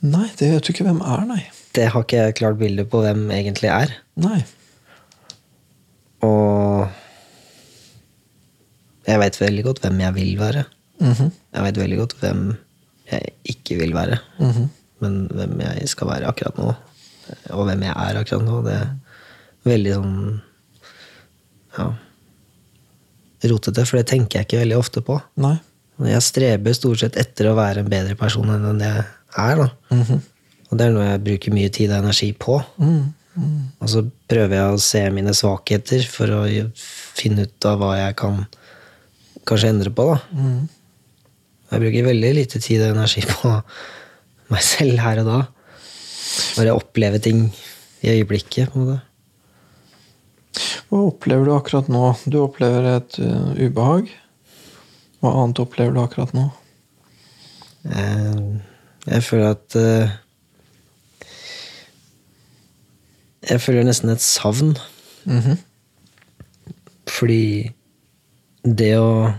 Nei, 0.02 0.26
det 0.38 0.48
vet 0.50 0.66
du 0.66 0.72
ikke 0.72 0.86
hvem 0.88 0.98
er, 0.98 1.26
nei. 1.28 1.42
Det 1.76 1.84
har 1.92 2.02
ikke 2.02 2.24
jeg 2.24 2.38
klart 2.40 2.58
bilde 2.58 2.84
på 2.90 3.02
hvem 3.04 3.28
egentlig 3.34 3.70
er. 3.70 3.92
Nei. 4.18 4.40
Og 6.26 6.88
jeg 9.06 9.22
veit 9.22 9.38
veldig 9.40 9.64
godt 9.68 9.82
hvem 9.84 10.00
jeg 10.02 10.14
vil 10.16 10.32
være. 10.40 10.64
-hmm. 10.98 11.30
Jeg 11.54 11.62
veit 11.62 11.78
veldig 11.78 11.98
godt 11.98 12.14
hvem 12.20 12.56
jeg 13.12 13.34
ikke 13.54 13.78
vil 13.80 13.94
være. 13.96 14.18
Mhm. 14.40 14.68
Men 15.00 15.18
hvem 15.30 15.60
jeg 15.62 15.88
skal 15.92 16.08
være 16.10 16.26
akkurat 16.26 16.56
nå, 16.58 16.72
og 17.54 17.66
hvem 17.68 17.84
jeg 17.86 17.94
er 17.94 18.18
akkurat 18.18 18.44
nå, 18.44 18.62
det 18.66 18.74
er 18.74 18.88
veldig 19.68 19.92
sånn 19.94 20.16
ja, 21.78 21.86
rotete. 23.52 23.84
For 23.86 24.00
det 24.00 24.08
tenker 24.10 24.40
jeg 24.40 24.48
ikke 24.48 24.62
veldig 24.64 24.78
ofte 24.78 25.02
på. 25.04 25.20
Nei. 25.38 25.54
Jeg 26.08 26.22
streber 26.26 26.74
stort 26.76 27.02
sett 27.02 27.18
etter 27.18 27.50
å 27.50 27.56
være 27.58 27.82
en 27.82 27.90
bedre 27.90 28.14
person 28.18 28.50
enn 28.54 28.66
den 28.70 28.82
jeg 28.86 29.04
er. 29.36 29.62
da. 29.62 29.68
Mhm. 29.94 30.20
Og 30.68 30.76
det 30.78 30.84
er 30.84 30.92
noe 30.92 31.06
jeg 31.06 31.24
bruker 31.24 31.54
mye 31.56 31.70
tid 31.72 31.92
og 31.94 32.02
energi 32.04 32.32
på. 32.36 32.58
Mm. 32.78 33.14
Mhm. 33.38 33.60
Og 33.80 33.88
så 33.88 34.02
prøver 34.28 34.54
jeg 34.58 34.74
å 34.74 34.80
se 34.82 35.02
mine 35.10 35.32
svakheter 35.34 36.04
for 36.06 36.26
å 36.26 36.42
finne 37.16 37.46
ut 37.46 37.68
av 37.70 37.78
hva 37.80 37.92
jeg 37.96 38.16
kan 38.16 38.46
kanskje 39.46 39.70
endre 39.72 39.90
på. 39.90 40.10
da. 40.12 40.20
Mhm. 40.32 40.68
Jeg 41.68 41.82
bruker 41.82 42.06
veldig 42.06 42.30
lite 42.36 42.60
tid 42.64 42.82
og 42.86 42.94
energi 42.94 43.24
på 43.28 43.52
meg 44.52 44.64
selv 44.64 45.02
her 45.04 45.20
og 45.22 45.28
da. 45.28 45.40
Bare 46.56 46.76
oppleve 46.76 47.20
ting 47.22 47.48
i 48.00 48.14
øyeblikket. 48.14 48.70
på 48.72 48.78
en 48.78 48.86
måte. 48.86 49.00
Hva 50.88 51.02
opplever 51.10 51.44
du 51.44 51.52
akkurat 51.52 51.90
nå? 51.92 52.14
Du 52.26 52.40
opplever 52.40 52.88
et 52.94 53.18
uh, 53.20 53.52
ubehag. 53.58 54.08
Hva 55.20 55.34
annet 55.42 55.60
opplever 55.60 55.92
du 55.92 56.00
akkurat 56.00 56.32
nå? 56.36 56.46
Jeg, 57.88 58.62
jeg 59.06 59.24
føler 59.24 59.52
at 59.52 59.76
uh, 59.78 60.16
Jeg 63.48 63.62
føler 63.64 63.86
nesten 63.86 64.10
et 64.12 64.24
savn. 64.24 64.76
Mhm. 65.28 65.58
Fordi 67.08 67.70
det 68.62 68.92
å 69.00 69.32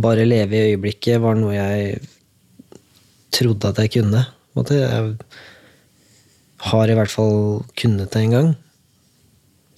bare 0.00 0.24
leve 0.24 0.56
i 0.56 0.72
øyeblikket 0.72 1.20
var 1.20 1.36
noe 1.36 1.54
jeg 1.54 2.00
trodde 3.32 3.68
at 3.72 3.80
jeg 3.82 3.92
kunne. 3.98 4.24
Jeg, 4.70 5.16
har 6.62 6.90
i 6.90 6.94
hvert 6.94 7.10
fall 7.10 7.64
kunnet 7.78 8.12
det 8.12 8.22
en 8.22 8.36
gang. 8.36 8.50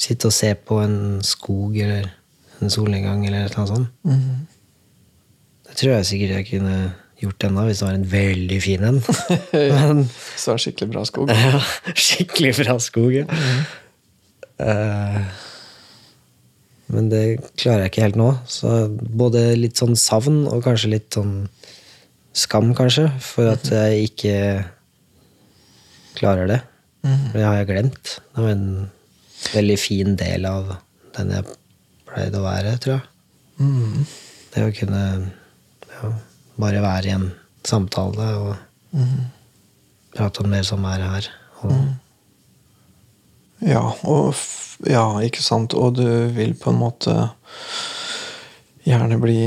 Sitte 0.01 0.29
og 0.29 0.37
se 0.37 0.51
på 0.55 0.81
en 0.83 1.23
skog 1.25 1.79
eller 1.81 2.11
en 2.61 2.71
solnedgang 2.71 3.25
eller 3.27 3.49
annet 3.49 3.71
sånt. 3.71 3.89
Mhm. 4.05 4.45
Det 5.65 5.81
tror 5.81 5.97
jeg 5.97 6.07
sikkert 6.07 6.37
jeg 6.37 6.47
kunne 6.53 6.77
gjort 7.19 7.47
ennå 7.49 7.65
hvis 7.67 7.81
det 7.81 7.87
var 7.89 7.97
en 7.97 8.11
veldig 8.13 8.59
fin 8.63 8.85
en. 8.85 9.01
Men 9.53 10.05
Så 10.37 10.53
er 10.53 10.63
skikkelig 10.63 10.91
bra 10.93 11.05
skog. 11.09 11.33
ja, 11.47 11.63
skikkelig 11.95 12.53
bra 12.61 12.77
skog. 12.83 13.17
Ja. 13.17 13.25
Eh, 14.63 15.21
men 16.95 17.09
det 17.13 17.23
klarer 17.61 17.85
jeg 17.85 17.93
ikke 17.93 18.05
helt 18.07 18.19
nå. 18.21 18.29
Så 18.51 18.71
både 18.91 19.43
litt 19.59 19.81
sånn 19.81 19.97
savn 19.99 20.45
og 20.51 20.63
kanskje 20.67 20.93
litt 20.95 21.11
sånn 21.17 21.49
skam, 22.35 22.73
kanskje, 22.75 23.09
for 23.23 23.51
at 23.53 23.69
jeg 23.71 24.09
ikke 24.11 24.37
klarer 26.19 26.49
det. 26.51 26.61
Mhm. 27.05 27.25
For 27.31 27.39
det 27.39 27.47
har 27.47 27.57
jeg 27.61 27.69
glemt. 27.71 28.15
Det 28.35 28.43
var 28.43 28.51
en 28.55 28.91
veldig 29.53 29.79
fin 29.79 30.17
del 30.17 30.47
av 30.49 30.77
den 31.17 31.31
jeg 31.35 31.45
pleide 32.09 32.41
å 32.41 32.47
være, 32.47 32.77
tror 32.83 32.95
jeg. 32.97 33.09
Mhm. 33.61 34.07
Det 34.55 34.63
å 34.69 34.75
kunne 34.79 35.03
ja, 35.91 36.13
bare 36.59 36.81
være 36.83 37.07
i 37.11 37.15
en 37.15 37.33
samtale 37.67 38.29
og 38.39 38.57
Mhm. 38.95 39.25
prate 40.15 40.41
om 40.45 40.51
det 40.51 40.65
som 40.67 40.85
er 40.85 40.99
her. 41.03 41.29
Og, 41.65 41.89
Ja, 43.65 43.81
og 44.05 44.35
ja, 44.89 45.05
ikke 45.25 45.43
sant. 45.45 45.75
Og 45.79 45.97
du 45.99 46.07
vil 46.35 46.55
på 46.59 46.73
en 46.73 46.81
måte 46.81 47.17
gjerne 48.85 49.19
bli 49.21 49.39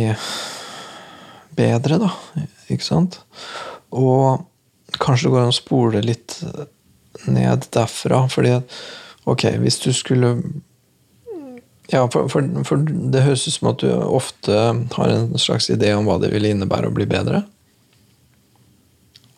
bedre, 1.57 1.99
da. 2.01 2.11
Ikke 2.71 2.85
sant? 2.85 3.19
Og 3.95 4.45
kanskje 4.97 5.27
det 5.27 5.33
går 5.33 5.45
an 5.45 5.53
å 5.53 5.57
spole 5.57 6.05
litt 6.05 6.39
ned 7.27 7.67
derfra, 7.73 8.25
fordi 8.31 8.55
Ok, 9.27 9.43
hvis 9.59 9.79
du 9.83 9.89
skulle 9.91 10.37
Ja, 11.91 12.05
for, 12.11 12.27
for, 12.31 12.43
for 12.67 12.83
det 12.83 13.23
høres 13.23 13.45
ut 13.47 13.53
som 13.57 13.69
at 13.71 13.83
du 13.83 13.91
ofte 13.91 14.55
har 14.95 15.11
en 15.11 15.37
slags 15.39 15.69
idé 15.71 15.93
om 15.95 16.07
hva 16.07 16.17
det 16.19 16.33
ville 16.33 16.51
innebære 16.51 16.89
å 16.89 16.95
bli 16.95 17.05
bedre. 17.07 17.45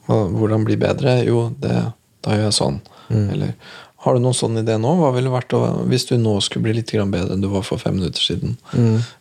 Og 0.10 0.34
hvordan 0.34 0.66
bli 0.66 0.78
bedre? 0.82 1.20
Jo, 1.28 1.44
det, 1.62 1.76
da 2.26 2.38
gjør 2.38 2.48
jeg 2.48 2.58
sånn. 2.58 2.80
Eller 3.14 3.54
har 4.00 4.16
du 4.16 4.24
noen 4.24 4.38
sånn 4.38 4.62
idé 4.62 4.78
nå? 4.80 4.94
Hva 5.00 5.12
ville 5.16 5.32
vært 5.34 5.52
Hvis 5.92 6.08
du 6.08 6.16
nå 6.18 6.38
skulle 6.42 6.70
bli 6.70 6.78
litt 6.78 6.94
bedre 7.12 7.36
enn 7.36 7.44
du 7.44 7.50
var 7.52 7.66
for 7.68 7.82
fem 7.82 7.98
minutter 8.00 8.24
siden, 8.24 8.56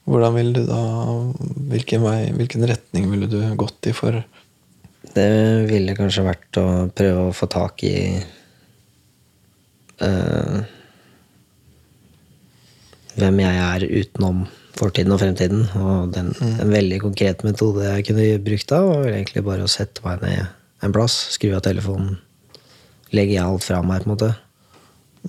hvordan 0.07 0.37
ville 0.37 0.53
du 0.55 0.69
da 0.69 0.83
hvilken, 1.73 2.05
vei, 2.07 2.31
hvilken 2.37 2.67
retning 2.71 3.11
ville 3.11 3.27
du 3.27 3.41
gått 3.59 3.91
i 3.91 3.95
for 3.97 4.23
Det 5.15 5.31
ville 5.71 5.97
kanskje 5.99 6.27
vært 6.27 6.61
å 6.61 6.67
prøve 6.95 7.27
å 7.27 7.35
få 7.35 7.51
tak 7.51 7.83
i 7.89 7.97
eh, 10.07 10.59
Hvem 13.19 13.43
jeg 13.43 13.63
er 13.67 13.89
utenom 13.89 14.47
fortiden 14.79 15.15
og 15.15 15.21
fremtiden. 15.23 15.65
Og 15.81 16.13
den, 16.15 16.33
en 16.39 16.71
veldig 16.71 17.01
konkret 17.03 17.45
metode 17.47 17.87
jeg 17.87 18.07
kunne 18.11 18.29
brukt 18.45 18.71
da, 18.71 18.83
var 18.87 19.11
egentlig 19.11 19.45
bare 19.47 19.67
å 19.67 19.71
sette 19.71 20.05
meg 20.07 20.23
ned 20.23 20.47
en 20.87 20.95
plass, 20.95 21.17
skru 21.35 21.51
av 21.57 21.65
telefonen, 21.67 22.21
legge 23.11 23.41
alt 23.43 23.65
fra 23.67 23.81
meg, 23.83 24.05
på 24.05 24.07
en 24.07 24.15
måte. 24.15 24.29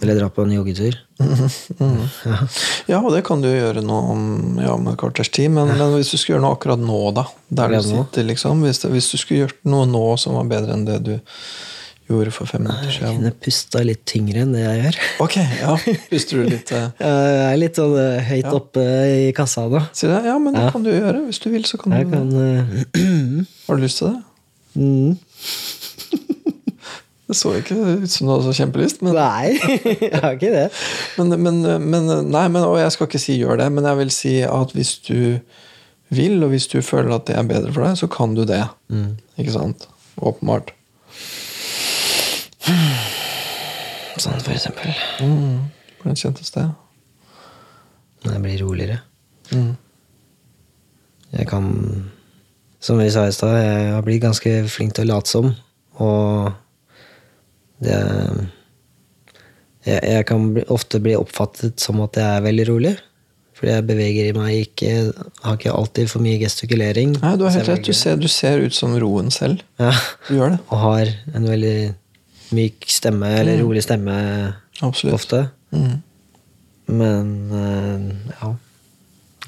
Eller 0.01 0.19
dra 0.19 0.29
på 0.31 0.45
en 0.45 0.53
joggetur. 0.55 0.97
Ja. 1.19 1.25
Ja, 2.89 2.99
og 3.03 3.11
det 3.13 3.21
kan 3.27 3.41
du 3.43 3.49
gjøre 3.49 3.81
nå 3.85 3.97
om, 4.13 4.21
ja, 4.63 4.73
et 4.73 4.99
kvarters 5.01 5.29
tid, 5.35 5.51
men, 5.53 5.73
men 5.77 5.91
hvis 5.97 6.13
du 6.13 6.17
skulle 6.17 6.37
gjøre 6.37 6.45
noe 6.45 6.55
akkurat 6.55 6.81
nå, 6.81 6.99
da 7.17 7.25
Der 7.59 7.73
du 7.75 7.81
sitter, 7.85 8.25
liksom 8.25 8.63
hvis, 8.65 8.79
det, 8.81 8.89
hvis 8.95 9.09
du 9.11 9.17
skulle 9.19 9.43
gjort 9.43 9.59
noe 9.69 9.85
nå 9.89 10.05
som 10.21 10.37
var 10.39 10.47
bedre 10.49 10.73
enn 10.77 10.87
det 10.87 10.95
du 11.05 11.11
gjorde 12.09 12.31
for 12.33 12.49
fem 12.49 12.63
minutter 12.65 12.89
siden 12.89 13.09
Jeg 13.11 13.17
kunne 13.19 13.33
pusta 13.45 13.83
litt 13.85 14.01
tyngre 14.09 14.41
enn 14.45 14.55
det 14.55 14.63
jeg 14.63 14.79
gjør. 14.81 14.99
Ok, 15.27 15.35
ja. 15.59 15.75
Puster 16.09 16.39
du 16.41 16.49
litt 16.55 16.71
uh... 16.73 16.87
Jeg 17.03 17.43
er 17.51 17.59
litt 17.61 17.77
sånn 17.77 17.93
uh, 17.99 18.15
høyt 18.31 18.47
Ja. 18.47 18.55
oppe 18.57 18.85
i 19.27 19.27
kassa 19.37 19.67
nå. 19.69 19.83
Ja, 20.01 20.37
men 20.41 20.57
det 20.57 20.65
kan 20.73 20.85
du 20.87 20.89
gjøre. 20.89 21.19
Hvis 21.27 21.43
du 21.43 21.51
vil, 21.53 21.67
så 21.69 21.77
kan 21.81 21.93
Jeg 21.99 22.09
du 22.09 22.15
kan 22.15 22.33
uh... 22.33 22.79
Har 23.67 23.77
du 23.77 23.85
lyst 23.85 24.01
til 24.01 24.15
det? 24.15 24.23
mm. 24.79 25.13
Det 27.29 27.37
så 27.37 27.51
ikke 27.59 27.75
ut 27.77 28.09
som 28.09 28.25
du 28.25 28.31
hadde 28.33 28.47
så 28.47 28.55
kjempelyst, 28.57 29.03
men, 29.05 29.13
Nei, 29.13 29.53
jeg 30.01 30.17
har 30.17 30.33
ikke 30.33 30.49
det. 30.49 30.65
men, 31.19 31.35
men, 31.37 31.59
men 31.85 32.07
Nei, 32.25 32.47
men, 32.49 32.63
og 32.65 32.79
jeg 32.81 32.95
skal 32.95 33.05
ikke 33.05 33.21
si 33.21 33.35
gjør 33.37 33.59
det, 33.61 33.67
men 33.75 33.85
jeg 33.85 33.99
vil 33.99 34.13
si 34.15 34.31
at 34.47 34.73
hvis 34.73 34.95
du 35.05 35.19
vil, 36.09 36.41
og 36.41 36.49
hvis 36.49 36.65
du 36.71 36.79
føler 36.81 37.13
at 37.13 37.27
det 37.29 37.35
er 37.37 37.45
bedre 37.45 37.73
for 37.75 37.85
deg, 37.85 37.99
så 37.99 38.09
kan 38.09 38.33
du 38.33 38.41
det. 38.49 38.63
Ikke 39.37 39.53
sant? 39.53 39.85
Åpenbart. 40.17 40.73
Sånn 44.19 44.41
for 44.41 44.55
eksempel. 44.55 44.89
Mm. 45.21 45.69
kjentes 46.17 46.49
det? 46.55 46.65
Når 48.25 48.33
jeg 48.35 48.43
blir 48.43 48.63
roligere. 48.65 48.97
Mm. 49.53 49.75
Jeg 51.37 51.45
kan 51.49 51.69
Som 52.79 52.97
vi 52.97 53.09
sa 53.11 53.25
i 53.27 53.31
stad, 53.35 53.57
jeg 53.59 53.93
har 53.93 54.01
blitt 54.01 54.21
ganske 54.23 54.51
flink 54.71 54.93
til 54.95 55.09
å 55.09 55.13
late 55.13 55.27
som. 55.27 55.49
Og 55.99 56.51
det 57.83 57.99
Jeg, 59.87 59.99
jeg 60.03 60.25
kan 60.27 60.49
bli, 60.53 60.63
ofte 60.75 60.99
bli 61.01 61.13
oppfattet 61.15 61.79
som 61.79 62.01
at 62.03 62.17
jeg 62.19 62.27
er 62.39 62.43
veldig 62.45 62.65
rolig. 62.69 62.95
Fordi 63.59 63.71
jeg 63.73 63.85
beveger 63.89 64.27
i 64.29 64.35
meg 64.35 64.51
ikke 64.55 64.91
Har 65.43 65.55
ikke 65.57 65.71
alltid 65.75 66.07
for 66.11 66.23
mye 66.23 66.37
gestikulering. 66.39 67.15
Nei, 67.19 67.33
du 67.39 67.43
har 67.47 67.55
helt 67.57 67.71
rett. 67.73 67.85
Du 67.87 67.95
ser, 67.95 68.19
du 68.19 68.27
ser 68.31 68.61
ut 68.63 68.75
som 68.75 68.93
roen 68.99 69.31
selv. 69.35 69.63
Ja, 69.79 69.91
Du 70.27 70.35
gjør 70.37 70.53
det. 70.55 70.59
og 70.69 70.77
har 70.83 71.11
en 71.35 71.47
veldig 71.49 71.75
myk 72.55 72.87
stemme, 72.89 73.27
eller 73.39 73.59
rolig 73.61 73.83
stemme 73.85 74.15
Absolutt. 74.81 75.13
ofte. 75.19 75.41
Mm. 75.75 75.99
Men 76.89 77.27
eh, 77.53 78.33
ja 78.41 78.47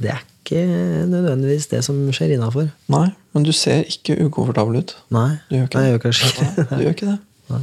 Det 0.02 0.12
er 0.14 0.20
ikke 0.42 0.62
nødvendigvis 1.10 1.66
det 1.72 1.80
som 1.86 1.98
skjer 2.14 2.36
innafor. 2.36 2.68
Nei, 2.94 3.08
men 3.34 3.44
du 3.48 3.52
ser 3.56 3.84
ikke 3.90 4.20
ukomfortabel 4.28 4.82
ut. 4.84 4.96
Nei, 5.14 5.40
Du 5.50 5.56
gjør 5.58 5.68
ikke 5.70 5.78
Nei, 5.80 5.86
jeg 5.88 5.96
gjør 5.96 6.04
kanskje 6.06 6.30
ikke 6.32 6.50
Nei, 6.52 6.66
du 6.78 6.84
gjør 6.86 6.96
ikke 6.98 7.10
det. 7.12 7.18
Nei. 7.52 7.62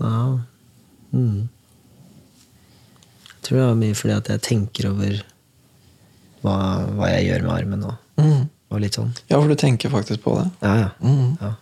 Ja. 0.00 0.40
Mm. 1.12 1.48
Jeg 3.26 3.42
tror 3.46 3.58
det 3.60 3.66
var 3.68 3.78
mye 3.78 3.94
fordi 3.94 4.14
at 4.16 4.28
jeg 4.32 4.42
tenker 4.42 4.88
over 4.90 5.20
hva, 6.42 6.56
hva 6.96 7.10
jeg 7.14 7.28
gjør 7.28 7.44
med 7.46 7.54
armen 7.56 7.80
nå. 7.86 7.92
Mm. 8.16 8.48
og 8.72 8.80
litt 8.82 8.96
sånn. 8.98 9.12
Ja, 9.30 9.36
for 9.38 9.48
du 9.52 9.54
tenker 9.60 9.92
faktisk 9.92 10.22
på 10.24 10.34
det. 10.40 10.46
Ja, 10.64 10.74
ja. 10.80 10.88
Mm. 11.04 11.36
ja. 11.40 11.52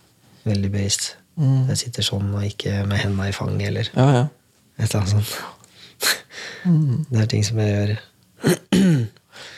Veldig 0.45 0.71
bevisst. 0.73 1.11
Mm. 1.37 1.65
Jeg 1.69 1.77
sitter 1.83 2.05
sånn 2.07 2.31
og 2.33 2.45
ikke 2.47 2.79
med 2.87 3.01
hendene 3.01 3.27
i 3.29 3.35
fanget 3.35 3.67
eller 3.69 3.89
Ja, 3.93 4.05
ja. 4.15 4.23
et 4.79 4.87
eller 4.89 5.01
annet 5.03 5.15
sånt. 5.17 5.35
Mm. 6.65 7.03
Det 7.11 7.19
er 7.21 7.27
ting 7.29 7.43
som 7.45 7.59
jeg 7.61 7.69
gjør. 7.75 7.91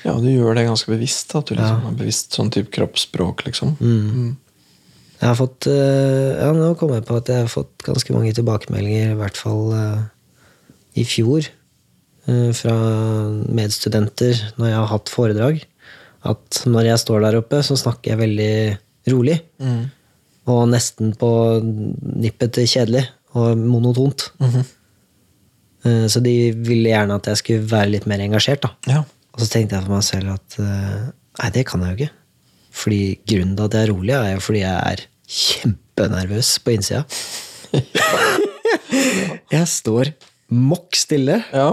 Ja, 0.04 0.12
du 0.20 0.26
gjør 0.28 0.58
det 0.58 0.66
ganske 0.68 0.92
bevisst. 0.92 1.32
At 1.40 1.48
du 1.48 1.54
liksom 1.56 1.78
Ja. 1.80 1.86
har 1.86 1.94
bevisst 1.96 2.36
sånn 2.36 2.50
type 2.52 2.68
kroppsspråk, 2.76 3.46
liksom. 3.48 3.78
Mm. 3.80 4.36
Jeg 5.18 5.32
har 5.32 5.38
fått 5.38 5.68
eh, 5.70 6.38
Ja, 6.38 6.52
nå 6.54 6.74
kom 6.78 6.94
jeg 6.94 7.06
på 7.08 7.18
at 7.18 7.30
jeg 7.32 7.46
har 7.46 7.52
fått 7.52 7.86
ganske 7.86 8.14
mange 8.14 8.34
tilbakemeldinger, 8.38 9.14
i 9.14 9.20
hvert 9.20 9.40
fall 9.40 9.74
eh, 9.74 10.04
i 11.02 11.06
fjor, 11.08 11.48
eh, 12.30 12.50
fra 12.58 12.76
medstudenter 13.58 14.44
når 14.60 14.70
jeg 14.70 14.78
har 14.78 14.92
hatt 14.94 15.14
foredrag, 15.14 15.62
at 16.28 16.62
når 16.70 16.92
jeg 16.92 17.04
står 17.04 17.26
der 17.26 17.40
oppe, 17.40 17.62
så 17.66 17.78
snakker 17.80 18.14
jeg 18.14 18.22
veldig 18.22 19.14
rolig. 19.14 19.40
Mm. 19.64 19.86
Og 20.54 20.64
nesten 20.72 21.14
på 21.20 21.30
nippet 21.64 22.54
til 22.56 22.70
kjedelig 22.70 23.06
og 23.38 23.58
monotont. 23.58 24.32
Mm 24.40 24.50
-hmm. 24.50 24.66
Så 26.10 26.20
de 26.20 26.52
ville 26.52 26.90
gjerne 26.90 27.16
at 27.16 27.28
jeg 27.28 27.38
skulle 27.38 27.72
være 27.72 27.90
litt 27.90 28.06
mer 28.08 28.20
engasjert. 28.20 28.62
da. 28.62 28.70
Ja. 28.88 29.04
Og 29.34 29.40
så 29.40 29.48
tenkte 29.48 29.76
jeg 29.76 29.84
for 29.84 29.94
meg 29.94 30.04
selv 30.04 30.30
at 30.34 30.58
nei, 31.40 31.50
det 31.54 31.66
kan 31.66 31.82
jeg 31.82 31.90
jo 31.90 31.96
ikke. 31.96 32.14
Fordi 32.78 33.02
grunnen 33.28 33.56
til 33.58 33.68
at 33.68 33.78
jeg 33.78 33.88
er 33.88 33.94
rolig, 33.94 34.16
er 34.16 34.34
jo 34.36 34.46
fordi 34.46 34.64
jeg 34.64 34.94
er 34.94 35.04
kjempenervøs 35.38 36.54
på 36.64 36.74
innsida. 36.76 37.04
jeg 39.56 39.70
står 39.72 40.14
mokk 40.54 40.96
stille 40.96 41.42
ja. 41.52 41.68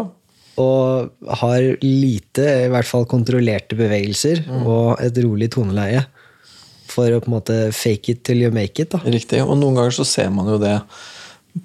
og 0.60 1.36
har 1.40 1.66
lite, 1.84 2.46
i 2.66 2.70
hvert 2.72 2.88
fall 2.88 3.06
kontrollerte 3.10 3.78
bevegelser 3.78 4.42
og 4.64 5.02
et 5.04 5.18
rolig 5.24 5.52
toneleie. 5.54 6.02
For 6.90 7.10
å 7.10 7.20
på 7.22 7.30
en 7.30 7.36
måte 7.36 7.58
fake 7.74 8.12
it 8.12 8.24
till 8.26 8.42
you 8.44 8.52
make 8.54 8.78
it. 8.82 8.92
da. 8.94 9.00
Riktig. 9.02 9.40
Og 9.42 9.56
noen 9.58 9.78
ganger 9.78 9.94
så 9.96 10.06
ser 10.06 10.30
man 10.34 10.50
jo 10.50 10.60
det 10.62 10.76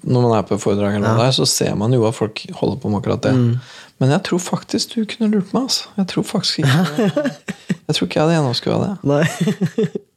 når 0.06 0.22
man 0.22 0.32
er 0.36 0.44
på 0.46 0.58
foredrag, 0.62 0.96
eller 0.96 1.16
ja. 1.16 1.18
der, 1.18 1.32
så 1.34 1.46
ser 1.50 1.74
man 1.78 1.90
jo 1.94 2.04
at 2.06 2.14
folk 2.14 2.44
holder 2.60 2.76
på 2.78 2.90
med 2.92 3.00
akkurat 3.00 3.24
det. 3.26 3.32
Men 4.00 4.14
jeg 4.14 4.24
tror 4.30 4.40
faktisk 4.42 4.94
du 4.96 5.04
kunne 5.08 5.28
lurt 5.34 5.52
meg. 5.52 5.68
altså. 5.68 5.90
Jeg 5.98 6.08
tror 6.14 6.24
faktisk 6.24 6.62
ikke 6.62 7.10
Jeg 7.90 7.96
tror 7.96 8.06
ikke 8.06 8.20
jeg 8.20 8.24
hadde 8.24 8.38
gjennomskua 8.38 8.78
det. 8.80 8.92
Nei. 9.10 9.24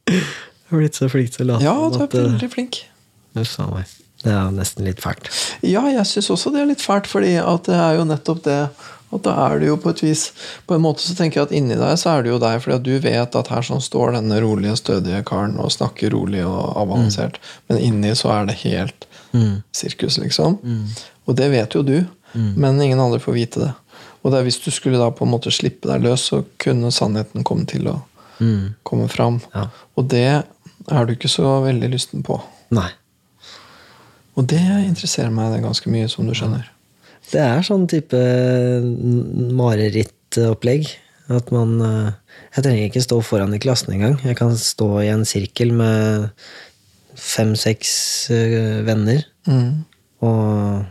jeg 0.06 0.70
har 0.70 0.80
blitt 0.80 0.96
så 0.98 1.10
flink 1.10 1.34
til 1.34 1.44
å 1.44 1.52
late 1.52 1.66
Ja, 1.66 1.74
du 1.90 2.00
er 2.00 2.06
eh, 2.06 2.16
veldig 2.30 2.50
flink. 2.52 2.80
Uff 3.34 3.54
a 3.60 3.68
meg. 3.72 3.94
Det 4.24 4.32
er 4.32 4.40
jo 4.46 4.54
nesten 4.56 4.86
litt 4.88 5.02
fælt. 5.04 5.28
Ja, 5.66 5.82
jeg 5.90 6.06
syns 6.08 6.30
også 6.32 6.52
det 6.54 6.62
er 6.62 6.68
litt 6.70 6.84
fælt, 6.84 7.10
fordi 7.10 7.34
at 7.42 7.66
det 7.68 7.76
er 7.76 7.98
jo 7.98 8.06
nettopp 8.08 8.44
det 8.46 8.60
at 9.14 9.22
da 9.22 9.34
er 9.44 9.60
du 9.60 9.68
jo 9.68 9.76
på 9.78 9.92
et 9.92 10.00
vis 10.02 10.24
På 10.66 10.74
en 10.74 10.82
måte 10.82 11.04
så 11.04 11.14
tenker 11.14 11.38
jeg 11.38 11.48
at 11.48 11.54
inni 11.54 11.76
deg 11.78 11.98
så 12.00 12.16
er 12.16 12.24
det 12.24 12.32
jo 12.32 12.40
deg, 12.42 12.56
fordi 12.64 12.76
at 12.78 12.86
du 12.86 12.94
vet 13.04 13.36
at 13.38 13.50
her 13.52 13.66
sånn 13.66 13.82
står 13.84 14.16
denne 14.16 14.40
rolige, 14.42 14.74
stødige 14.80 15.20
karen 15.28 15.58
og 15.62 15.70
snakker 15.74 16.14
rolig 16.16 16.42
og 16.46 16.72
avbalansert, 16.80 17.38
men 17.68 17.82
inni 17.84 18.14
så 18.18 18.32
er 18.38 18.48
det 18.50 18.56
helt 18.64 19.06
sirkus, 19.74 20.18
liksom. 20.22 20.58
Og 21.26 21.36
det 21.38 21.50
vet 21.52 21.74
jo 21.74 21.82
du, 21.86 21.96
men 22.34 22.80
ingen 22.82 23.00
andre 23.00 23.20
får 23.22 23.32
vite 23.36 23.60
det. 23.62 23.70
Og 24.24 24.32
det 24.32 24.38
er 24.40 24.44
hvis 24.48 24.58
du 24.64 24.70
skulle 24.74 24.98
da 24.98 25.10
på 25.14 25.24
en 25.26 25.30
måte 25.34 25.52
slippe 25.52 25.86
deg 25.90 26.02
løs, 26.02 26.24
så 26.30 26.42
kunne 26.58 26.90
sannheten 26.94 27.44
komme 27.46 27.66
til 27.70 27.86
å 27.92 27.98
komme 28.82 29.06
fram. 29.08 29.40
Ja. 29.54 29.68
Og 29.96 30.08
det 30.10 30.24
er 30.90 31.06
du 31.06 31.12
ikke 31.14 31.30
så 31.30 31.60
veldig 31.64 31.90
lysten 31.92 32.24
på. 32.26 32.40
Nei. 32.74 32.88
Og 34.34 34.48
det 34.50 34.58
interesserer 34.58 35.30
meg 35.30 35.52
det 35.54 35.62
ganske 35.62 35.90
mye, 35.92 36.08
som 36.10 36.26
du 36.26 36.34
skjønner. 36.34 36.66
Det 37.30 37.40
er 37.40 37.62
sånn 37.64 37.86
type 37.88 38.18
marerittopplegg. 39.54 40.88
At 41.32 41.48
man 41.54 41.78
eh, 41.80 42.10
Jeg 42.56 42.64
trenger 42.66 42.88
ikke 42.90 43.00
stå 43.04 43.20
foran 43.24 43.54
i 43.56 43.60
klassen 43.62 43.94
engang. 43.94 44.18
Jeg 44.26 44.36
kan 44.36 44.52
stå 44.60 44.88
i 45.00 45.08
en 45.12 45.24
sirkel 45.28 45.72
med 45.76 46.28
fem-seks 47.14 47.94
eh, 48.34 48.82
venner 48.86 49.24
Mm. 49.44 49.84
og 50.24 50.86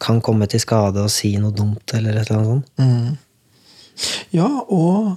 kan 0.00 0.20
komme 0.24 0.48
til 0.50 0.62
skade 0.62 1.02
og 1.04 1.12
si 1.12 1.34
noe 1.40 1.54
dumt 1.54 1.94
eller 1.96 2.16
et 2.16 2.30
eller 2.30 2.38
annet 2.38 2.50
sånt. 2.50 2.70
Mm. 2.80 3.18
Ja, 4.32 4.48
og 4.72 5.16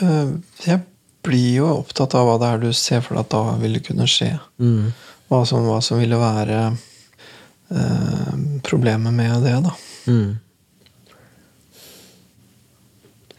øh, 0.00 0.30
jeg 0.64 0.80
blir 1.22 1.58
jo 1.60 1.68
opptatt 1.76 2.16
av 2.18 2.26
hva 2.26 2.38
det 2.40 2.48
er 2.48 2.62
du 2.62 2.70
ser 2.76 3.02
for 3.04 3.18
deg 3.18 3.26
at 3.26 3.34
da 3.34 3.56
ville 3.60 3.82
kunne 3.84 4.08
skje. 4.10 4.32
Mm. 4.62 4.90
Hva 5.28 5.42
som, 5.48 5.66
hva 5.68 5.78
som 5.84 6.00
ville 6.00 6.18
være 6.18 6.62
øh, 6.72 8.32
problemet 8.66 9.14
med 9.14 9.46
det, 9.46 9.54
da. 9.68 9.76
Mm. 10.08 10.32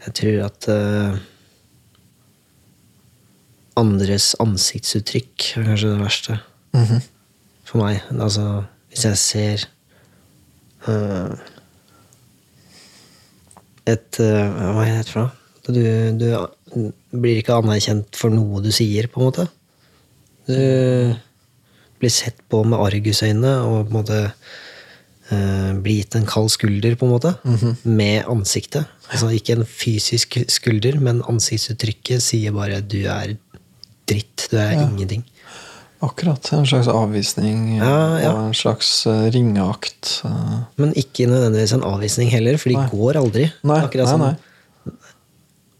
Jeg 0.04 0.16
tror 0.20 0.40
at 0.46 0.68
øh, 0.68 1.20
andres 3.80 4.34
ansiktsuttrykk 4.42 5.50
er 5.58 5.70
kanskje 5.70 5.94
det 5.94 6.00
verste 6.00 6.38
-hmm. 6.74 7.00
for 7.64 7.78
meg. 7.78 8.02
Altså, 8.10 8.64
hvis 8.88 9.04
jeg 9.04 9.18
ser 9.18 9.68
et 13.84 14.20
eh, 14.20 14.58
Hva 14.74 14.84
heter 14.86 15.04
det 15.04 15.12
for? 15.12 15.32
Du, 15.64 15.80
du 16.20 16.28
blir 17.14 17.40
ikke 17.40 17.56
anerkjent 17.56 18.18
for 18.18 18.34
noe 18.34 18.60
du 18.64 18.70
sier, 18.74 19.08
på 19.08 19.20
en 19.20 19.28
måte. 19.30 19.46
Du 20.44 20.58
blir 22.00 22.12
sett 22.12 22.42
på 22.52 22.60
med 22.68 22.82
argusøyne 22.84 23.54
og 23.64 23.86
på 23.86 23.94
en 23.94 23.96
måte 23.96 24.18
eh, 24.28 25.70
blir 25.80 26.02
gitt 26.02 26.18
en 26.18 26.28
kald 26.28 26.52
skulder, 26.52 26.98
på 27.00 27.08
en 27.08 27.14
måte, 27.14 27.32
med 27.84 28.28
ansiktet. 28.28 28.90
Altså 29.08 29.30
ikke 29.32 29.56
en 29.56 29.68
fysisk 29.68 30.36
skulder, 30.52 31.00
men 31.00 31.24
ansiktsuttrykket 31.30 32.24
sier 32.24 32.52
bare 32.56 32.82
'du 32.82 33.04
er 33.08 33.36
dritt', 34.10 34.50
du 34.50 34.58
er 34.60 34.76
ingenting. 34.82 35.24
Akkurat. 36.04 36.50
En 36.52 36.66
slags 36.68 36.88
avvisning 36.92 37.78
Ja, 37.78 38.18
ja. 38.20 38.32
og 38.32 38.48
en 38.50 38.54
slags 38.56 39.06
øh, 39.10 39.26
ringeakt. 39.34 40.20
øh. 40.28 40.56
Men 40.76 40.92
ikke 41.00 41.26
nødvendigvis 41.30 41.72
en 41.76 41.84
avvisning 41.88 42.30
heller, 42.30 42.58
for 42.60 42.68
de 42.72 42.76
Nei. 42.76 42.88
går 42.92 43.16
aldri. 43.22 43.46
Nei, 43.64 43.80
nei, 43.80 44.06
som- 44.06 44.36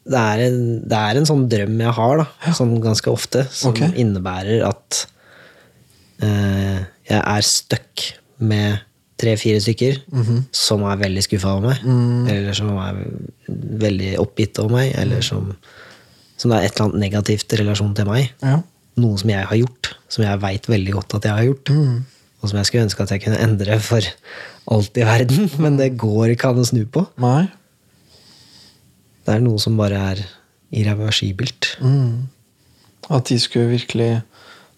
Det, 0.04 0.20
er 0.20 0.38
en, 0.50 0.58
det 0.88 0.92
er 1.00 1.16
en 1.16 1.24
sånn 1.28 1.46
drøm 1.48 1.78
jeg 1.80 1.92
har, 1.96 2.16
da, 2.20 2.52
sånn 2.52 2.74
ganske 2.84 3.08
ofte, 3.08 3.46
som 3.50 3.70
okay. 3.72 3.88
innebærer 3.96 4.60
at 4.68 5.06
eh, 6.20 6.82
jeg 7.08 7.20
er 7.24 7.40
stuck 7.48 8.02
med 8.44 8.82
tre-fire 9.16 9.60
stykker 9.62 10.02
Mhm. 10.12 10.42
som 10.52 10.82
er 10.84 10.96
veldig 11.00 11.22
skuffa 11.24 11.54
over 11.56 11.68
meg, 11.70 11.80
Mm. 11.84 12.28
eller 12.28 12.52
som 12.52 12.76
er 12.76 12.94
veldig 13.48 14.18
oppgitt 14.18 14.58
over 14.58 14.70
meg, 14.76 14.92
eller 14.98 15.22
som, 15.22 15.56
som 16.36 16.50
det 16.50 16.58
er 16.58 16.64
et 16.66 16.74
eller 16.80 16.90
annet 16.90 17.00
negativt 17.12 17.52
i 17.52 17.56
relasjon 17.62 17.94
til 17.94 18.04
meg. 18.04 18.30
Ja. 18.42 18.60
Noe 19.00 19.18
som 19.18 19.32
jeg 19.32 19.46
har 19.50 19.58
gjort, 19.58 19.94
som 20.12 20.24
jeg 20.26 20.42
veit 20.44 20.68
veldig 20.70 20.92
godt 20.94 21.16
at 21.18 21.28
jeg 21.28 21.38
har 21.38 21.48
gjort. 21.48 21.72
Mm. 21.74 21.96
Og 22.40 22.50
som 22.50 22.60
jeg 22.60 22.68
skulle 22.68 22.84
ønske 22.86 23.06
at 23.06 23.14
jeg 23.14 23.24
kunne 23.24 23.40
endre 23.42 23.78
for 23.82 24.10
alt 24.74 25.00
i 25.00 25.06
verden, 25.08 25.50
men 25.64 25.80
det 25.80 25.94
går 26.00 26.34
ikke 26.34 26.52
an 26.52 26.62
å 26.62 26.68
snu 26.68 26.84
på. 26.86 27.06
Nei. 27.22 27.46
Det 29.24 29.34
er 29.34 29.42
noe 29.44 29.60
som 29.62 29.78
bare 29.80 30.00
er 30.12 30.22
irreversibelt. 30.74 31.74
Mm. 31.80 32.28
At 33.12 33.30
de 33.30 33.38
skulle 33.40 33.72
virkelig 33.72 34.12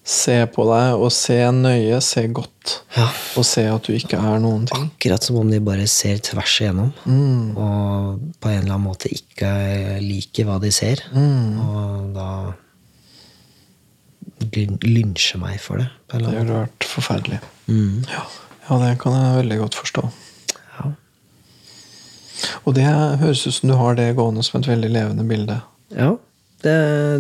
se 0.07 0.37
på 0.55 0.65
deg, 0.69 1.01
og 1.03 1.11
se 1.11 1.37
nøye, 1.51 1.99
se 2.05 2.23
godt. 2.31 2.77
Ja. 2.95 3.09
Og 3.39 3.47
se 3.47 3.65
at 3.67 3.89
du 3.89 3.97
ikke 3.97 4.21
er 4.21 4.39
noen 4.43 4.69
ting. 4.71 4.87
Akkurat 4.87 5.27
som 5.27 5.41
om 5.41 5.51
de 5.51 5.59
bare 5.63 5.89
ser 5.91 6.21
tvers 6.23 6.61
igjennom. 6.63 6.93
Mm. 7.05 7.57
Og 7.59 8.23
på 8.39 8.53
en 8.53 8.61
eller 8.61 8.77
annen 8.77 8.87
måte 8.87 9.11
ikke 9.11 9.51
liker 10.03 10.47
hva 10.47 10.61
de 10.63 10.71
ser. 10.75 11.03
Mm. 11.11 11.59
Og 11.59 12.15
da 12.15 12.29
lyn- 14.55 14.83
lynsjer 14.85 15.41
meg 15.43 15.59
for 15.63 15.83
det. 15.83 15.89
Det 16.13 16.23
ville 16.25 16.61
vært 16.63 16.87
forferdelig. 16.89 17.41
Mm. 17.67 18.05
Ja. 18.11 18.23
ja, 18.69 18.79
det 18.85 18.93
kan 19.03 19.17
jeg 19.17 19.41
veldig 19.43 19.59
godt 19.65 19.79
forstå. 19.79 20.05
Ja. 20.77 20.93
Og 22.65 22.77
det 22.77 22.87
høres 22.87 23.47
ut 23.47 23.59
som 23.59 23.73
du 23.73 23.77
har 23.81 23.99
det 23.99 24.15
gående 24.19 24.45
som 24.47 24.61
et 24.61 24.71
veldig 24.71 24.93
levende 24.93 25.27
bilde. 25.29 25.61
ja 25.97 26.15
det, 26.65 26.77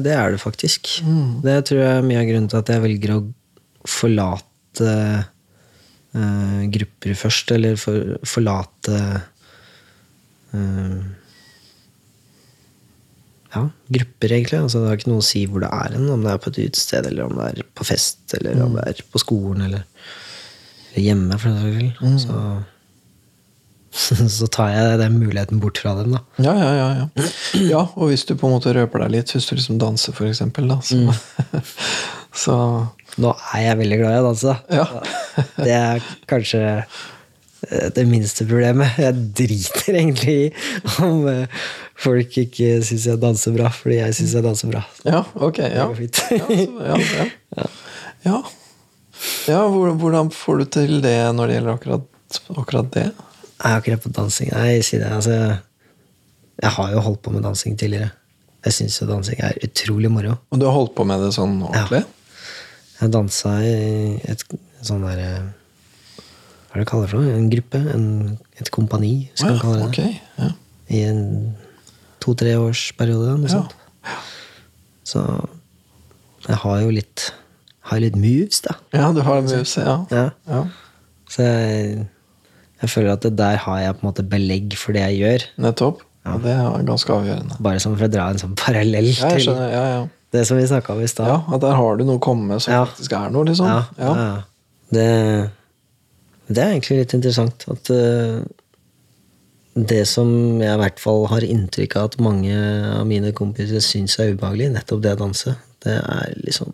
det 0.06 0.14
er 0.16 0.34
det 0.34 0.40
faktisk. 0.42 0.90
Mm. 1.04 1.40
Det 1.44 1.56
tror 1.68 1.82
jeg 1.82 1.96
er 1.98 2.06
mye 2.06 2.20
av 2.22 2.28
grunnen 2.30 2.50
til 2.52 2.60
at 2.62 2.72
jeg 2.72 2.84
velger 2.84 3.14
å 3.16 3.20
forlate 3.86 4.94
uh, 6.16 6.62
grupper 6.72 7.18
først, 7.18 7.52
eller 7.54 7.76
for, 7.80 8.16
forlate 8.26 8.96
eh, 10.56 11.02
ja, 13.54 13.62
grupper, 13.98 14.32
egentlig. 14.32 14.60
Altså, 14.60 14.82
det 14.82 14.90
har 14.90 15.00
ikke 15.00 15.10
noe 15.12 15.22
å 15.22 15.26
si 15.26 15.44
hvor 15.50 15.62
det 15.64 15.72
er 15.72 15.96
hen. 15.96 16.08
Om 16.12 16.24
det 16.24 16.32
er 16.32 16.40
på 16.42 16.52
et 16.52 16.62
utested, 16.66 17.10
eller 17.10 17.26
om 17.28 17.36
det 17.38 17.50
er 17.50 17.68
på 17.78 17.86
fest, 17.86 18.22
eller 18.38 18.62
om 18.64 18.78
det 18.78 18.86
er 18.90 19.02
på 19.12 19.22
skolen, 19.22 19.66
eller, 19.68 19.84
hjemme, 20.96 21.38
for 21.40 21.52
den 21.52 21.60
saks 21.60 21.76
skyld. 21.76 22.64
Så, 23.96 24.28
så 24.38 24.50
tar 24.52 24.72
jeg 24.74 25.00
den 25.00 25.18
muligheten 25.20 25.60
bort 25.62 25.80
fra 25.82 25.94
dem, 26.00 26.16
da. 26.16 26.22
Ja, 26.42 26.54
ja, 26.58 26.70
ja, 26.76 26.88
ja. 27.00 27.30
ja, 27.62 27.82
og 27.94 28.12
hvis 28.12 28.26
du 28.28 28.34
på 28.36 28.48
en 28.48 28.56
måte 28.56 28.74
røper 28.76 29.04
deg 29.04 29.14
litt, 29.16 29.34
hvis 29.34 29.48
du 29.48 29.56
liksom 29.56 29.80
danser, 29.82 30.16
for 30.16 30.28
eksempel, 30.28 30.68
da, 30.72 30.80
så, 30.84 30.96
så 32.44 32.56
Nå 33.16 33.30
er 33.54 33.62
jeg 33.62 33.76
veldig 33.78 33.96
glad 33.96 34.12
i 34.12 34.16
å 34.20 34.24
danse. 34.26 34.52
da. 34.52 34.56
Ja. 34.76 35.44
Det 35.56 35.72
er 35.72 36.08
kanskje 36.28 36.60
det 37.96 38.04
minste 38.08 38.44
problemet. 38.46 38.98
Jeg 39.00 39.14
driter 39.38 39.96
egentlig 39.96 40.34
i 40.46 40.50
om 41.04 41.22
eh, 41.30 41.46
folk 41.98 42.36
ikke 42.44 42.76
syns 42.86 43.06
jeg 43.08 43.20
danser 43.22 43.54
bra, 43.56 43.70
fordi 43.72 43.96
jeg 44.02 44.16
syns 44.18 44.34
jeg 44.36 44.44
danser 44.44 44.70
bra. 44.74 44.82
Ja, 45.08 45.22
ok. 45.34 45.58
Ja. 45.64 45.86
Det. 45.96 46.10
Ja, 46.36 46.98
ja, 47.00 47.28
ja. 47.56 47.66
ja. 48.28 48.36
ja 49.48 49.62
hvor- 49.72 49.96
hvordan 49.96 50.30
får 50.34 50.58
du 50.58 50.64
til 50.78 51.00
det 51.04 51.16
når 51.34 51.46
det 51.50 51.56
gjelder 51.58 51.78
akkurat, 51.78 52.40
akkurat 52.56 52.92
det? 52.94 53.06
Jeg 53.56 53.72
er 53.72 53.80
akkurat 53.80 54.02
på 54.04 54.12
dansing. 54.12 54.52
Nei, 54.52 54.76
si 54.84 54.98
det. 55.00 55.08
Altså, 55.16 55.36
jeg 56.60 56.70
har 56.76 56.92
jo 56.92 57.00
holdt 57.08 57.22
på 57.24 57.32
med 57.32 57.42
dansing 57.46 57.76
tidligere. 57.80 58.10
Jeg 58.66 58.74
syns 58.74 59.00
jo 59.00 59.06
dansing 59.08 59.40
er 59.46 59.56
utrolig 59.64 60.10
moro. 60.12 60.36
Og 60.52 60.60
du 60.60 60.66
har 60.68 60.74
holdt 60.76 60.94
på 60.98 61.04
med 61.08 61.22
det 61.24 61.32
sånn 61.36 61.56
ordentlig? 61.64 62.02
Jeg 63.00 63.12
dansa 63.12 63.52
i 63.64 63.72
et 64.28 64.42
sånn 64.84 65.02
der 65.04 65.18
eh, 65.24 65.46
Hva 66.76 66.82
er 66.82 66.84
det 66.84 66.88
kaller 66.90 67.06
det 67.06 67.10
for 67.14 67.24
noe? 67.24 67.36
En 67.40 67.48
gruppe? 67.50 67.78
En, 67.94 68.38
et 68.60 68.70
kompani, 68.74 69.12
skal 69.34 69.54
man 69.54 69.60
kalle 69.62 69.78
det. 69.80 69.86
Okay, 69.88 70.20
Ja. 70.38 70.50
I 70.92 71.00
en 71.08 71.22
to-tre 72.20 72.52
års 72.60 72.92
periode. 72.98 73.32
Noe 73.40 73.48
Ja. 73.48 73.62
sånt. 73.62 73.72
Så 75.06 75.22
jeg 76.46 76.56
har 76.62 76.80
jo 76.82 76.90
litt 76.94 77.30
Har 77.86 78.00
litt 78.02 78.16
moves, 78.18 78.60
da. 78.64 78.74
ja, 78.92 79.12
du 79.14 79.20
har 79.22 79.40
mus, 79.46 79.76
ja. 79.78 80.04
Ja. 80.10 80.30
ja. 80.50 80.64
Så 81.30 81.44
jeg, 81.46 82.06
jeg 82.82 82.90
føler 82.90 83.12
at 83.12 83.22
det 83.22 83.36
der 83.38 83.56
har 83.62 83.78
jeg 83.78 83.94
på 83.94 84.02
en 84.02 84.08
måte 84.10 84.24
belegg 84.26 84.74
for 84.76 84.92
det 84.96 85.04
jeg 85.04 85.20
gjør. 85.20 85.44
Nettopp. 85.62 86.00
Og 86.26 86.42
det 86.42 86.50
er 86.50 86.82
ganske 86.88 87.14
avgjørende. 87.14 87.60
Bare 87.62 87.78
som 87.78 87.94
for 87.94 88.08
å 88.08 88.10
dra 88.10 88.24
en 88.32 88.40
sånn 88.42 88.56
parallell 88.58 89.06
Ja, 89.12 89.30
til. 89.36 89.46
Ja, 89.54 89.84
ja. 89.92 90.00
det 90.34 90.42
som 90.48 90.58
vi 90.58 90.66
snakka 90.66 90.96
om 90.96 91.04
i 91.04 91.06
stad. 91.06 91.28
ja, 91.30 91.38
at 91.54 91.62
der 91.62 91.76
har 91.78 91.96
du 91.96 92.02
noe 92.08 92.18
å 92.18 92.24
komme 92.26 92.48
med 92.50 92.62
som 92.64 92.74
Ja. 92.74 92.84
faktisk 92.90 93.12
er 93.14 93.30
noe, 93.30 93.44
liksom. 93.46 93.66
Ja, 93.70 93.84
ja. 94.02 94.14
ja. 94.18 94.42
Det, 94.90 95.06
det 96.46 96.62
er 96.62 96.72
egentlig 96.74 97.00
litt 97.02 97.14
interessant 97.16 97.66
at 97.72 97.90
eh, 97.94 98.40
det 99.76 100.02
som 100.08 100.30
jeg 100.62 100.72
i 100.72 100.80
hvert 100.80 101.00
fall 101.02 101.26
har 101.28 101.44
inntrykk 101.44 101.98
av 101.98 102.10
at 102.10 102.18
mange 102.22 102.56
av 102.96 103.04
mine 103.08 103.32
kompiser 103.36 103.82
syns 103.84 104.16
er 104.22 104.32
ubehagelig, 104.32 104.70
nettopp 104.76 105.02
det 105.04 105.16
å 105.16 105.22
danse, 105.26 105.56
det 105.84 105.98
er 106.00 106.36
liksom 106.46 106.72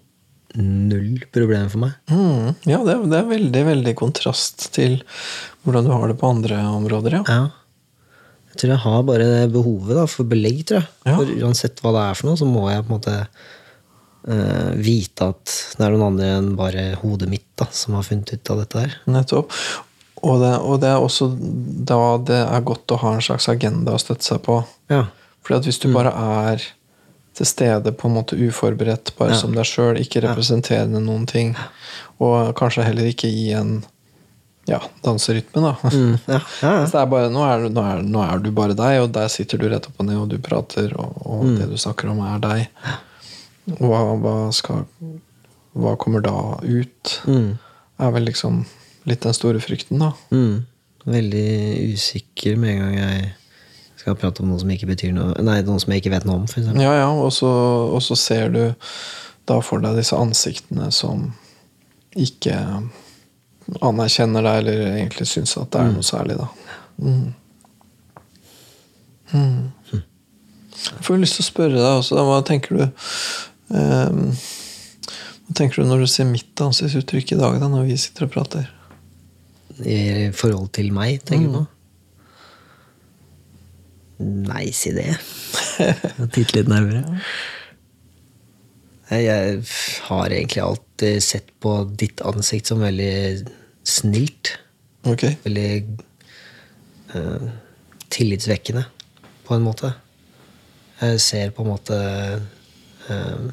null 0.61 1.25
problem 1.33 1.71
for 1.73 1.87
meg. 1.87 1.97
Mm, 2.13 2.53
ja, 2.69 2.83
det, 2.85 2.99
det 3.09 3.19
er 3.19 3.31
veldig, 3.31 3.65
veldig 3.71 3.97
kontrast 3.99 4.69
til 4.77 5.01
hvordan 5.65 5.89
du 5.89 5.93
har 5.95 6.07
det 6.11 6.19
på 6.21 6.31
andre 6.31 6.61
områder, 6.77 7.19
ja. 7.19 7.25
Ja. 7.27 7.43
Jeg 8.53 8.61
tror 8.61 8.73
jeg 8.75 8.83
har 8.85 9.05
bare 9.09 9.29
behovet 9.49 9.97
da, 9.97 10.05
for 10.11 10.29
belegg, 10.29 10.61
tror 10.69 10.83
jeg. 10.83 10.89
Ja. 11.09 11.17
For 11.17 11.47
uansett 11.47 11.81
hva 11.81 11.95
det 11.97 12.03
er 12.05 12.19
for 12.19 12.29
noe, 12.29 12.37
så 12.37 12.49
må 12.49 12.67
jeg 12.69 12.85
på 12.85 12.93
en 12.93 12.99
måte 12.99 13.15
eh, 14.29 14.73
vite 14.79 15.31
at 15.33 15.55
det 15.79 15.87
er 15.87 15.95
noen 15.95 16.07
andre 16.13 16.29
enn 16.39 16.51
bare 16.59 16.85
hodet 17.03 17.29
mitt 17.33 17.47
da, 17.59 17.67
som 17.75 17.95
har 17.99 18.07
funnet 18.07 18.33
ut 18.35 18.51
av 18.55 18.61
dette 18.63 18.83
her. 18.85 18.95
Nettopp. 19.11 19.53
Og 20.23 20.39
det, 20.43 20.53
og 20.63 20.77
det 20.83 20.89
er 20.93 21.03
også 21.03 21.31
da 21.89 22.01
det 22.23 22.39
er 22.45 22.61
godt 22.69 22.93
å 22.95 23.01
ha 23.03 23.15
en 23.17 23.25
slags 23.25 23.49
agenda 23.51 23.97
å 23.97 23.99
støtte 24.03 24.23
seg 24.29 24.43
på. 24.47 24.61
Ja. 24.93 25.07
Fordi 25.43 25.59
at 25.59 25.67
hvis 25.67 25.81
du 25.83 25.89
bare 25.95 26.13
er 26.15 26.63
til 27.35 27.49
stede 27.49 27.91
på 27.97 28.07
en 28.07 28.15
måte 28.21 28.37
uforberedt, 28.39 29.15
bare 29.19 29.33
Ja. 29.33 29.39
som 29.41 29.55
deg 29.57 29.65
sjøl, 29.67 29.97
ikke 29.99 30.21
representerende 30.23 31.01
noen 31.03 31.25
ting, 31.27 31.55
og 32.21 32.53
kanskje 32.55 32.85
heller 32.87 33.09
ikke 33.09 33.27
i 33.27 33.49
en 33.57 33.81
ja, 34.69 34.79
danserytme, 35.03 35.59
da. 35.65 35.73
Mm, 35.91 36.19
ja. 36.29 36.39
ja, 36.63 36.73
ja. 36.79 36.85
Så 36.87 36.93
det 36.95 37.01
er 37.01 37.09
bare, 37.11 37.31
nå, 37.35 37.41
er, 37.43 37.65
nå, 37.73 37.83
er, 37.83 38.03
nå 38.07 38.21
er 38.23 38.39
du 38.45 38.51
bare 38.55 38.77
deg, 38.79 39.01
og 39.03 39.09
der 39.17 39.27
sitter 39.33 39.59
du 39.59 39.65
rett 39.73 39.89
opp 39.91 39.99
og 39.99 40.07
ned, 40.07 40.21
og 40.23 40.29
du 40.31 40.37
prater, 40.39 40.93
og, 40.95 41.17
og 41.27 41.41
Mm. 41.49 41.57
det 41.59 41.67
du 41.73 41.81
snakker 41.83 42.13
om, 42.13 42.21
er 42.23 42.39
deg. 42.45 42.69
Hva, 43.65 44.01
hva 44.19 44.37
skal 44.55 44.87
Hva 45.73 45.95
kommer 46.01 46.25
da 46.25 46.59
ut? 46.63 47.13
Mm. 47.29 47.55
Er 48.03 48.11
vel 48.17 48.27
liksom 48.27 48.65
litt 49.09 49.23
den 49.25 49.35
store 49.35 49.61
frykten, 49.63 50.03
da. 50.03 50.13
Mm. 50.35 50.65
Veldig 51.05 51.95
usikker 51.95 52.59
med 52.61 52.75
en 52.75 52.83
gang 52.83 52.97
jeg 52.99 53.31
skal 54.03 54.19
prate 54.19 54.43
om 54.43 54.51
noe 54.51 54.61
som 54.63 54.71
ikke 54.71 54.91
betyr 54.91 55.15
noe 55.15 55.35
Nei, 55.43 55.61
noe 55.67 55.81
som 55.83 55.95
jeg 55.95 56.03
ikke 56.03 56.15
vet 56.15 56.27
noe 56.29 56.43
om, 56.43 56.49
for. 56.51 56.67
Ja, 56.79 56.93
ja, 57.01 57.09
og 57.11 57.31
så, 57.35 57.51
og 57.91 58.03
så 58.05 58.19
ser 58.19 58.51
du 58.55 58.65
da 59.51 59.59
for 59.65 59.83
deg 59.83 59.99
disse 59.99 60.19
ansiktene 60.19 60.91
som 60.95 61.31
ikke 62.19 62.57
anerkjenner 63.83 64.45
deg, 64.45 64.59
eller 64.63 64.83
egentlig 64.97 65.27
syns 65.31 65.55
at 65.59 65.71
det 65.73 65.81
er 65.81 65.95
noe 65.95 66.07
særlig, 66.07 66.37
da. 66.39 66.49
Mm. 67.03 67.33
Mm. 69.33 70.03
Jeg 70.83 71.07
får 71.07 71.21
lyst 71.23 71.39
til 71.39 71.45
å 71.45 71.49
spørre 71.49 71.79
deg 71.79 72.01
også, 72.03 72.23
hva 72.27 72.43
tenker 72.47 72.77
du 72.77 72.85
Hva 73.73 75.57
tenker 75.57 75.83
du 75.83 75.89
når 75.89 76.05
du 76.05 76.11
ser 76.11 76.29
mitt 76.29 76.61
ansiktsuttrykk 76.61 77.35
i 77.35 77.41
dag, 77.41 77.59
da, 77.63 77.71
når 77.73 77.89
vi 77.89 77.99
sitter 78.01 78.29
og 78.29 78.35
prater? 78.35 78.69
I 79.83 80.29
forhold 80.37 80.69
til 80.77 80.93
meg, 80.95 81.23
tenker 81.29 81.49
du 81.49 81.57
på? 81.57 81.65
Nei, 84.23 84.69
si 84.77 84.93
det. 84.95 85.09
Titte 86.35 86.61
litt 86.61 86.71
nærmere. 86.71 87.19
Jeg 89.13 89.65
har 90.07 90.33
egentlig 90.33 90.63
alltid 90.63 91.25
sett 91.25 91.51
på 91.61 91.75
ditt 91.99 92.23
ansikt 92.25 92.71
som 92.71 92.85
veldig 92.85 93.43
snilt. 93.89 94.55
Okay. 95.03 95.35
Veldig 95.43 95.71
uh, 97.17 97.49
tillitsvekkende, 98.13 98.87
på 99.49 99.57
en 99.57 99.67
måte. 99.67 99.93
Jeg 101.03 101.21
ser 101.21 101.53
på 101.57 101.65
en 101.65 101.73
måte 101.73 101.97
eh, 103.11 103.47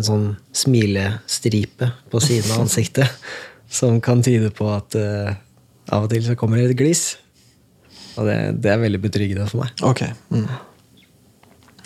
en 0.00 0.06
sånn 0.06 0.26
smilestripe 0.56 1.92
på 2.10 2.22
siden 2.24 2.56
av 2.56 2.62
ansiktet 2.64 3.20
som 3.70 4.00
kan 4.02 4.22
tyde 4.24 4.50
på 4.50 4.66
at 4.72 4.96
uh, 4.98 5.36
av 5.94 6.06
og 6.06 6.10
til 6.12 6.24
så 6.26 6.36
kommer 6.38 6.58
det 6.58 6.72
et 6.72 6.80
gliss. 6.80 7.04
Og 8.18 8.26
det, 8.26 8.38
det 8.64 8.72
er 8.72 8.82
veldig 8.82 9.00
betryggende 9.02 9.46
for 9.50 9.62
meg. 9.62 9.84
Ok. 9.86 10.02
Mm. 10.34 10.48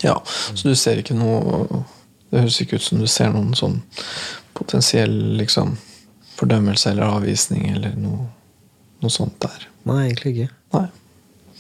Ja, 0.05 0.17
så 0.27 0.69
du 0.69 0.75
ser 0.77 0.99
ikke 1.01 1.15
noe 1.17 1.85
Det 2.29 2.43
høres 2.43 2.57
ikke 2.61 2.81
ut 2.81 2.85
som 2.85 2.99
du 3.01 3.07
ser 3.09 3.31
noen 3.33 3.55
sånn 3.57 3.79
potensiell 4.59 5.13
liksom 5.39 5.77
fordømmelse 6.35 6.91
eller 6.91 7.07
avvisning 7.07 7.69
eller 7.71 7.95
noe, 7.99 8.27
noe 9.03 9.13
sånt 9.13 9.37
der. 9.45 9.69
Nei, 9.87 10.09
egentlig 10.09 10.33
ikke. 10.35 10.49
Nei. 10.75 10.87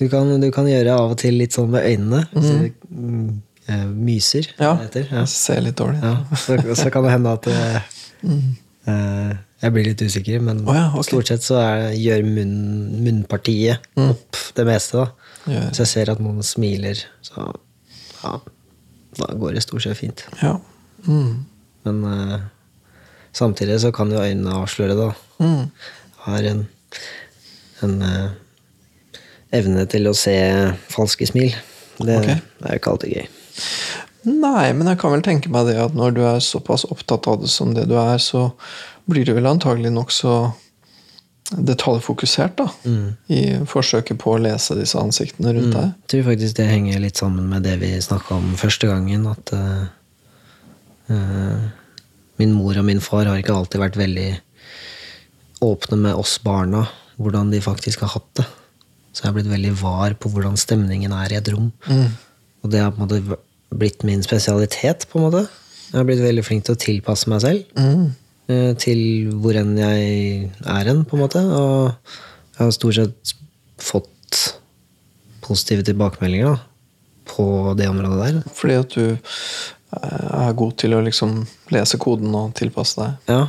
Du 0.00 0.08
kan, 0.10 0.32
du 0.42 0.48
kan 0.54 0.66
gjøre 0.66 0.96
av 0.96 1.12
og 1.14 1.20
til 1.22 1.38
litt 1.38 1.54
sånn 1.54 1.70
med 1.70 1.86
øynene. 1.86 2.24
Så 2.32 2.56
det, 2.58 2.72
mm, 2.90 3.28
eh, 3.68 3.84
myser, 3.86 4.48
Ja, 4.58 4.74
heter. 4.80 5.08
Ja. 5.10 5.24
ser 5.30 5.60
litt 5.64 5.76
dårlig. 5.80 6.00
Ja, 6.02 6.14
så, 6.36 6.58
så 6.76 6.90
kan 6.94 7.04
det 7.06 7.12
hende 7.14 7.32
at 7.38 7.46
eh, 7.50 7.80
eh, 8.86 9.32
jeg 9.64 9.72
blir 9.72 9.86
litt 9.88 10.02
usikker, 10.04 10.40
men 10.44 10.60
oh, 10.68 10.74
ja, 10.76 10.86
okay. 10.92 11.06
stort 11.08 11.30
sett 11.32 11.44
så 11.46 11.56
er, 11.62 11.86
gjør 11.96 12.24
munn, 12.28 12.56
munnpartiet 13.04 13.86
opp 13.96 14.36
det 14.58 14.66
meste. 14.68 15.04
da. 15.04 15.70
Så 15.72 15.84
jeg 15.84 15.90
ser 15.92 16.10
at 16.12 16.20
noen 16.24 16.42
smiler, 16.44 17.00
så 17.24 17.46
ja, 18.24 18.34
da 19.20 19.28
går 19.40 19.56
det 19.56 19.62
stort 19.64 19.84
sett 19.86 19.96
fint. 20.00 20.24
Ja. 20.42 20.56
Mm. 21.08 21.44
Men 21.84 22.04
eh, 22.08 22.38
samtidig 23.36 23.80
så 23.82 23.92
kan 23.92 24.12
jo 24.12 24.20
øynene 24.24 24.56
avsløre 24.60 24.96
det. 25.00 25.10
Mm. 25.40 25.70
Har 26.24 26.48
en, 26.52 26.62
en 27.84 27.96
eh, 28.08 28.30
evne 29.60 29.84
til 29.92 30.08
å 30.10 30.14
se 30.16 30.34
falske 30.92 31.28
smil. 31.28 31.52
Det 32.00 32.16
Ok. 32.20 32.28
er 32.32 32.40
jo 32.74 32.80
ikke 32.80 32.90
alltid 32.96 33.12
gøy. 33.16 33.26
Nei, 34.24 34.72
men 34.72 34.88
jeg 34.88 34.98
kan 35.02 35.12
vel 35.12 35.24
tenke 35.24 35.50
meg 35.52 35.68
det 35.68 35.76
at 35.82 35.96
når 35.96 36.14
du 36.16 36.22
er 36.24 36.40
såpass 36.40 36.86
opptatt 36.88 37.28
av 37.28 37.42
det 37.42 37.50
som 37.52 37.74
det 37.76 37.84
du 37.90 37.96
er, 38.00 38.16
så 38.22 38.50
blir 39.10 39.26
du 39.28 39.34
vel 39.36 39.50
antagelig 39.50 39.92
nokså 39.92 40.36
detaljfokusert, 41.52 42.56
da. 42.56 42.70
I 43.28 43.40
forsøket 43.68 44.16
på 44.22 44.32
å 44.32 44.40
lese 44.40 44.78
disse 44.78 44.96
ansiktene 44.96 45.52
rundt 45.52 45.74
deg. 45.76 45.92
Jeg 45.92 46.10
tror 46.12 46.24
faktisk 46.30 46.56
det 46.56 46.70
henger 46.70 47.02
litt 47.02 47.20
sammen 47.20 47.50
med 47.52 47.66
det 47.68 47.76
vi 47.82 47.92
snakka 48.00 48.38
om 48.40 48.54
første 48.56 48.88
gangen. 48.88 49.26
At 49.28 49.52
uh, 49.52 49.84
min 52.40 52.56
mor 52.56 52.80
og 52.80 52.88
min 52.88 53.04
far 53.04 53.28
har 53.28 53.36
ikke 53.38 53.54
alltid 53.54 53.82
vært 53.84 54.00
veldig 54.00 54.30
åpne 55.64 56.00
med 56.00 56.16
oss 56.16 56.38
barna, 56.44 56.86
hvordan 57.20 57.52
de 57.52 57.60
faktisk 57.64 58.00
har 58.06 58.16
hatt 58.16 58.30
det. 58.40 58.48
Så 59.12 59.22
jeg 59.22 59.28
har 59.28 59.36
blitt 59.36 59.52
veldig 59.52 59.74
var 59.84 60.16
på 60.18 60.32
hvordan 60.32 60.56
stemningen 60.58 61.12
er 61.14 61.36
i 61.36 61.38
et 61.38 61.52
rom. 61.52 61.68
Og 62.64 62.72
det 62.72 62.80
har 62.80 62.94
på 62.94 63.02
en 63.02 63.06
måte 63.06 63.38
blitt 63.74 64.04
min 64.08 64.22
spesialitet, 64.24 65.06
på 65.10 65.20
en 65.20 65.26
måte. 65.26 65.44
Jeg 65.90 65.98
har 66.00 66.06
blitt 66.08 66.24
veldig 66.24 66.44
flink 66.46 66.64
til 66.66 66.74
å 66.74 66.80
tilpasse 66.80 67.30
meg 67.30 67.42
selv 67.44 67.78
mm. 67.78 68.04
til 68.82 69.00
hvor 69.42 69.56
enn 69.60 69.76
jeg 69.78 70.06
er 70.64 70.90
hen, 70.90 71.04
på 71.06 71.18
en 71.18 71.24
måte. 71.26 71.42
Og 71.44 71.92
jeg 72.56 72.62
har 72.62 72.72
stort 72.74 72.98
sett 72.98 73.34
fått 73.84 74.40
positive 75.44 75.84
tilbakemeldinger 75.86 76.54
da, 76.54 76.56
på 77.28 77.46
det 77.78 77.90
området 77.92 78.20
der. 78.22 78.54
Fordi 78.56 78.78
at 78.80 78.96
du 78.96 79.04
er 80.02 80.56
god 80.58 80.74
til 80.80 80.94
å 80.96 81.02
liksom 81.04 81.36
lese 81.74 81.98
koden 82.02 82.34
og 82.36 82.54
tilpasse 82.58 82.98
deg. 83.00 83.28
Ja, 83.30 83.42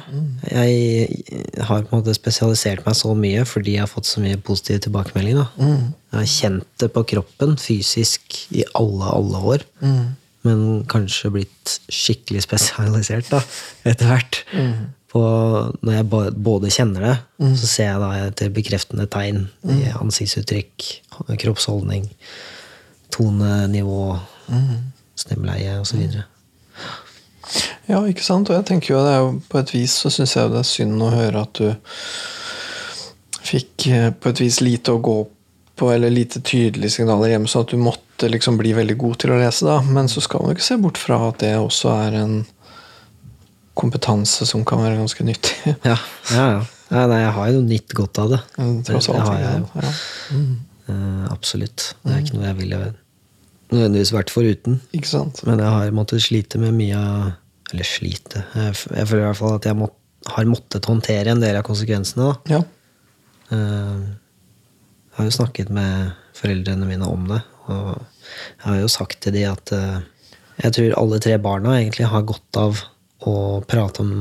jeg 0.49 1.63
har 1.67 1.85
på 1.85 1.95
en 1.95 2.01
måte 2.01 2.15
spesialisert 2.17 2.85
meg 2.85 2.97
så 2.97 3.13
mye 3.17 3.45
fordi 3.49 3.77
jeg 3.77 3.85
har 3.85 3.91
fått 3.91 4.09
så 4.09 4.23
mye 4.23 4.39
positive 4.41 4.83
tilbakemelding. 4.85 5.41
Mm. 5.57 5.87
Jeg 6.11 6.19
har 6.19 6.29
kjent 6.31 6.67
det 6.83 6.91
på 6.95 7.05
kroppen 7.15 7.57
fysisk 7.61 8.37
i 8.55 8.65
alle, 8.77 9.09
alle 9.09 9.41
år. 9.55 9.65
Men 10.45 10.83
kanskje 10.89 11.33
blitt 11.33 11.79
skikkelig 11.89 12.43
spesialisert 12.45 13.31
da, 13.33 13.41
etter 13.87 14.11
hvert. 14.11 14.43
På, 15.15 15.23
når 15.79 15.95
jeg 15.95 16.07
både 16.43 16.71
kjenner 16.75 17.07
det, 17.07 17.15
så 17.61 17.69
ser 17.71 17.89
jeg 17.89 18.03
da 18.03 18.11
etter 18.27 18.53
bekreftende 18.53 19.07
tegn 19.09 19.47
i 19.71 19.87
ansiktsuttrykk, 19.95 20.85
kroppsholdning, 21.41 22.09
tonenivå, 23.15 24.19
stemmeleie 25.17 25.79
osv. 25.81 26.03
Ja, 27.85 28.01
ikke 28.09 28.25
sant? 28.25 28.49
Og 28.49 28.57
jeg 28.57 28.65
tenker 28.67 28.95
jo 28.95 29.03
det 29.05 29.13
er 29.13 29.21
jo 29.21 29.31
på 29.51 29.61
et 29.61 29.73
vis 29.75 29.93
så 30.01 30.11
syns 30.13 30.35
jeg 30.35 30.51
det 30.53 30.61
er 30.61 30.67
synd 30.67 31.03
å 31.05 31.13
høre 31.13 31.45
at 31.45 31.61
du 31.61 31.69
fikk 33.45 33.87
eh, 33.93 34.09
på 34.09 34.31
et 34.31 34.41
vis 34.41 34.59
lite 34.65 34.95
å 34.95 35.01
gå 35.03 35.19
på, 35.75 35.91
eller 35.91 36.09
lite 36.09 36.41
tydelige 36.41 36.95
signaler 36.95 37.33
hjemme, 37.33 37.49
så 37.51 37.61
at 37.65 37.73
du 37.73 37.77
måtte 37.77 38.29
liksom 38.31 38.57
bli 38.57 38.71
veldig 38.73 38.95
god 38.97 39.17
til 39.21 39.35
å 39.35 39.39
lese, 39.41 39.67
da. 39.67 39.81
Men 39.83 40.09
så 40.09 40.23
skal 40.23 40.41
man 40.41 40.53
jo 40.53 40.57
ikke 40.57 40.69
se 40.69 40.77
bort 40.81 40.99
fra 41.01 41.19
at 41.27 41.41
det 41.43 41.51
også 41.59 41.91
er 42.07 42.15
en 42.21 42.37
kompetanse 43.75 44.47
som 44.47 44.63
kan 44.67 44.81
være 44.81 45.01
ganske 45.01 45.27
nyttig. 45.27 45.75
Ja, 45.91 45.97
ja, 46.31 46.45
ja. 46.55 46.61
ja 46.95 47.07
nei, 47.11 47.21
jeg 47.25 47.33
har 47.37 47.51
jo 47.57 47.65
nytt 47.65 47.97
godt 47.97 48.23
av 48.23 48.37
det. 48.37 48.41
Tross 48.87 49.11
det 49.11 49.17
alt. 49.19 49.27
har 49.29 49.43
jeg 49.43 49.65
jo. 49.65 49.71
Ja. 49.83 49.95
Mm. 50.31 50.53
Uh, 50.85 51.25
absolutt. 51.33 51.91
Det 52.05 52.13
er 52.13 52.23
ikke 52.23 52.39
noe 52.39 52.47
jeg 52.47 52.61
ville 52.63 52.85
nødvendigvis 53.75 54.13
vært 54.15 54.31
foruten. 54.33 54.79
Ikke 54.95 55.11
sant? 55.11 55.41
Men 55.47 55.61
jeg 55.61 55.71
har 55.75 55.93
måttet 55.95 56.23
slite 56.25 56.59
med 56.61 56.73
mye 56.77 56.95
av 56.99 57.33
Eller 57.73 57.87
slite 57.87 58.43
Jeg, 58.53 58.75
jeg 58.93 59.07
føler 59.09 59.23
i 59.23 59.27
hvert 59.29 59.39
fall 59.39 59.55
at 59.57 59.65
jeg 59.65 59.77
må, 59.79 59.87
har 60.35 60.45
måttet 60.49 60.85
håndtere 60.89 61.31
en 61.33 61.41
del 61.41 61.57
av 61.59 61.63
konsekvensene. 61.67 62.27
da. 62.29 62.57
Ja. 62.57 62.61
Eh, 63.51 64.03
Jeg 65.15 65.17
har 65.19 65.29
jo 65.29 65.37
snakket 65.37 65.69
med 65.73 66.11
foreldrene 66.35 66.85
mine 66.89 67.07
om 67.07 67.23
det, 67.29 67.39
og 67.71 67.93
jeg 67.95 68.65
har 68.65 68.79
jo 68.81 68.89
sagt 68.91 69.21
til 69.23 69.31
de 69.37 69.45
at 69.47 69.71
eh, 69.71 69.99
jeg 70.59 70.73
tror 70.75 70.95
alle 70.99 71.19
tre 71.23 71.37
barna 71.39 71.77
egentlig 71.79 72.09
har 72.11 72.25
godt 72.27 72.59
av 72.59 72.81
å 73.25 73.35
prate 73.67 74.03
om, 74.03 74.11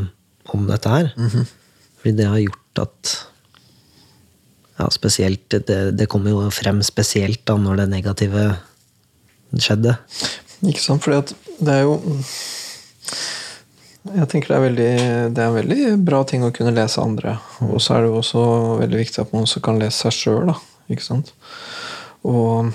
om 0.54 0.66
dette 0.70 0.88
her. 0.92 1.10
Fordi 1.98 2.12
det 2.20 2.28
har 2.30 2.38
gjort 2.42 2.80
at 2.84 3.12
ja, 4.78 4.86
spesielt, 4.90 5.44
det, 5.66 5.80
det 5.98 6.08
kommer 6.10 6.30
jo 6.34 6.46
frem 6.54 6.80
spesielt 6.86 7.42
da 7.46 7.54
når 7.60 7.82
det 7.82 7.88
negative 7.92 8.46
skjedde. 9.62 9.96
Ikke 10.64 10.82
sant? 10.82 11.04
for 11.04 11.12
det 11.14 11.72
er 11.72 11.82
jo 11.84 11.98
Jeg 14.04 14.28
tenker 14.30 14.52
det 14.52 14.56
er, 14.56 14.64
veldig, 14.64 14.90
det 15.36 15.42
er 15.42 15.48
en 15.48 15.58
veldig 15.58 15.84
bra 16.04 16.22
ting 16.28 16.44
å 16.44 16.52
kunne 16.54 16.74
lese 16.76 17.00
andre. 17.00 17.38
Og 17.64 17.80
så 17.80 17.96
er 17.96 18.04
det 18.04 18.10
jo 18.12 18.20
også 18.20 18.42
veldig 18.82 19.00
viktig 19.00 19.22
at 19.22 19.32
man 19.32 19.46
også 19.46 19.62
kan 19.64 19.80
lese 19.80 20.04
seg 20.04 20.18
sjøl. 20.18 20.52
Ikke 20.92 21.06
sant? 21.06 21.32
Og 22.24 22.72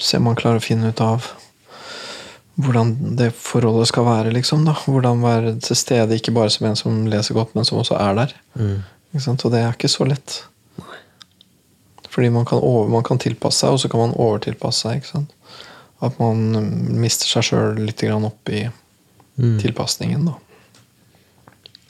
se 0.00 0.18
om 0.18 0.24
man 0.30 0.38
klarer 0.38 0.60
å 0.60 0.64
finne 0.64 0.88
ut 0.92 1.02
av 1.04 1.28
hvordan 2.62 2.94
det 3.16 3.30
forholdet 3.36 3.88
skal 3.88 4.04
være, 4.06 4.32
liksom. 4.34 4.64
da. 4.68 4.74
Hvordan 4.86 5.22
være 5.24 5.54
til 5.64 5.76
stede, 5.78 6.16
ikke 6.16 6.34
bare 6.36 6.52
som 6.52 6.66
en 6.68 6.76
som 6.78 6.98
leser 7.08 7.36
godt, 7.36 7.54
men 7.56 7.68
som 7.68 7.80
også 7.80 7.96
er 8.00 8.18
der. 8.18 8.34
Ikke 9.12 9.24
sant? 9.24 9.44
Og 9.44 9.52
det 9.54 9.62
er 9.62 9.76
ikke 9.76 9.92
så 9.92 10.08
lett. 10.08 10.42
Fordi 12.12 12.28
man 12.34 12.44
kan, 12.48 12.60
over, 12.60 12.90
man 12.92 13.04
kan 13.06 13.20
tilpasse 13.22 13.64
seg, 13.64 13.72
og 13.72 13.80
så 13.80 13.88
kan 13.92 14.02
man 14.04 14.16
overtilpasse 14.20 14.84
seg. 14.84 15.00
ikke 15.00 15.12
sant? 15.14 15.32
At 16.04 16.18
man 16.20 16.42
mister 17.00 17.28
seg 17.30 17.46
sjøl 17.48 17.78
litt 17.86 18.02
opp 18.12 18.50
i 18.52 18.66
tilpasningen. 19.62 20.26
da. 20.28 20.34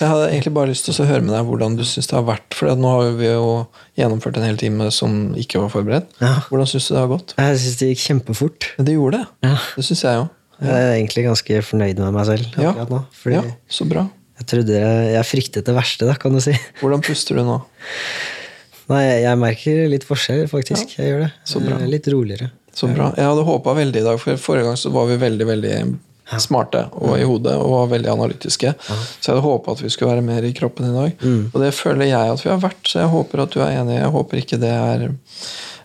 Jeg 0.02 0.10
hadde 0.10 0.28
egentlig 0.32 0.52
bare 0.56 0.70
lyst 0.72 0.86
til 0.88 0.96
å 0.98 1.06
høre 1.06 1.22
med 1.22 1.30
deg 1.34 1.46
hvordan 1.46 1.76
du 1.78 1.84
syns 1.86 2.08
det 2.10 2.16
har 2.16 2.24
vært. 2.26 2.56
For 2.58 2.70
nå 2.78 2.90
har 2.90 3.12
vi 3.18 3.28
jo 3.28 3.50
gjennomført 3.98 4.38
en 4.40 4.46
hel 4.48 4.58
time 4.58 4.88
som 4.94 5.32
ikke 5.38 5.60
var 5.62 5.70
forberedt. 5.74 6.08
Ja. 6.22 6.32
Hvordan 6.50 6.70
syns 6.70 6.88
du 6.88 6.94
det 6.96 7.02
har 7.04 7.10
gått? 7.12 7.34
Jeg 7.38 7.60
syns 7.62 7.78
det 7.78 7.90
gikk 7.92 8.02
kjempefort. 8.08 8.68
Men 8.78 8.88
det 8.88 8.96
gjorde 8.96 9.20
det. 9.20 9.28
Ja. 9.46 9.54
Det 9.76 9.86
syns 9.86 10.02
jeg 10.06 10.18
jo. 10.18 10.24
Jeg 10.62 10.78
er 10.78 10.92
egentlig 10.96 11.24
ganske 11.26 11.62
fornøyd 11.66 12.02
med 12.02 12.14
meg 12.14 12.26
selv 12.28 12.58
Ja. 12.58 12.70
akkurat 12.72 12.92
nå. 12.94 13.00
Fordi 13.22 13.38
ja, 13.38 13.42
så 13.78 13.86
bra. 13.90 14.04
jeg 14.42 14.66
jeg, 14.74 15.06
jeg 15.14 15.26
fryktet 15.28 15.66
det 15.66 15.74
verste, 15.74 16.06
da, 16.06 16.14
kan 16.18 16.34
du 16.34 16.40
si. 16.42 16.54
Hvordan 16.80 17.02
puster 17.06 17.38
du 17.38 17.44
nå? 17.46 17.60
Nei, 18.92 19.02
jeg, 19.24 19.38
merker 19.40 19.82
litt 19.90 20.06
forskjell, 20.06 20.46
faktisk. 20.50 20.96
Jeg 20.98 21.12
gjør 21.12 21.26
det. 21.26 21.32
Så 21.48 21.62
bra. 21.64 21.78
Er 21.80 21.90
Litt 21.90 22.08
roligere. 22.12 22.50
Så 22.72 22.88
bra. 22.88 23.10
Jeg 23.16 23.28
hadde 23.28 23.44
håpa 23.44 23.74
veldig 23.76 24.00
i 24.00 24.06
dag, 24.06 24.18
for 24.20 24.40
forrige 24.40 24.68
gang 24.68 24.78
så 24.80 24.92
var 24.94 25.08
vi 25.10 25.18
veldig 25.20 25.48
veldig 25.48 25.76
smarte 26.40 26.86
og 26.96 27.16
i 27.18 27.24
hodet 27.28 27.52
og 27.60 27.72
var 27.74 27.90
veldig 27.90 28.08
analytiske. 28.12 28.70
Så 28.86 29.26
jeg 29.26 29.34
hadde 29.34 29.44
håpa 29.44 29.74
at 29.74 29.82
vi 29.82 29.90
skulle 29.92 30.14
være 30.14 30.24
mer 30.24 30.46
i 30.48 30.54
kroppen 30.56 30.88
i 30.88 30.94
dag. 30.94 31.26
Og 31.52 31.58
det 31.60 31.72
føler 31.76 32.08
jeg 32.08 32.32
at 32.32 32.44
vi 32.44 32.48
har 32.52 32.62
vært, 32.62 32.80
så 32.88 33.02
jeg 33.02 33.12
håper 33.12 33.44
at 33.44 33.52
du 33.52 33.60
er 33.60 33.74
enig. 33.82 33.98
Jeg 33.98 34.14
håper 34.14 34.40
ikke 34.40 34.60
det 34.62 34.72
er 34.72 35.06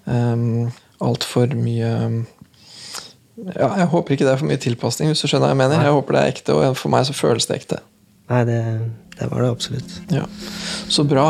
um, 0.05 0.71
altfor 1.03 1.51
mye 1.57 1.91
ja, 3.53 3.67
Jeg 3.83 3.89
håper 3.91 4.15
ikke 4.15 4.25
det 4.25 4.31
er 4.33 4.39
for 4.39 4.49
mye 4.49 4.61
tilpasning, 4.61 5.11
hvis 5.11 5.21
du 5.21 5.27
skjønner 5.27 5.49
hva 5.49 5.53
jeg 5.53 5.61
mener. 5.65 5.83
Jeg 5.85 5.97
håper 5.99 6.15
det 6.15 6.21
er 6.23 6.33
ekte, 6.33 6.55
og 6.55 6.79
for 6.79 6.93
meg 6.93 7.05
så 7.09 7.17
føles 7.17 7.49
det 7.49 7.59
ekte. 7.59 7.81
Nei, 8.27 8.43
det, 8.45 8.79
det 9.19 9.27
var 9.31 9.41
det 9.41 9.51
absolutt. 9.51 10.01
Ja. 10.11 10.25
Så 10.87 11.03
bra. 11.03 11.29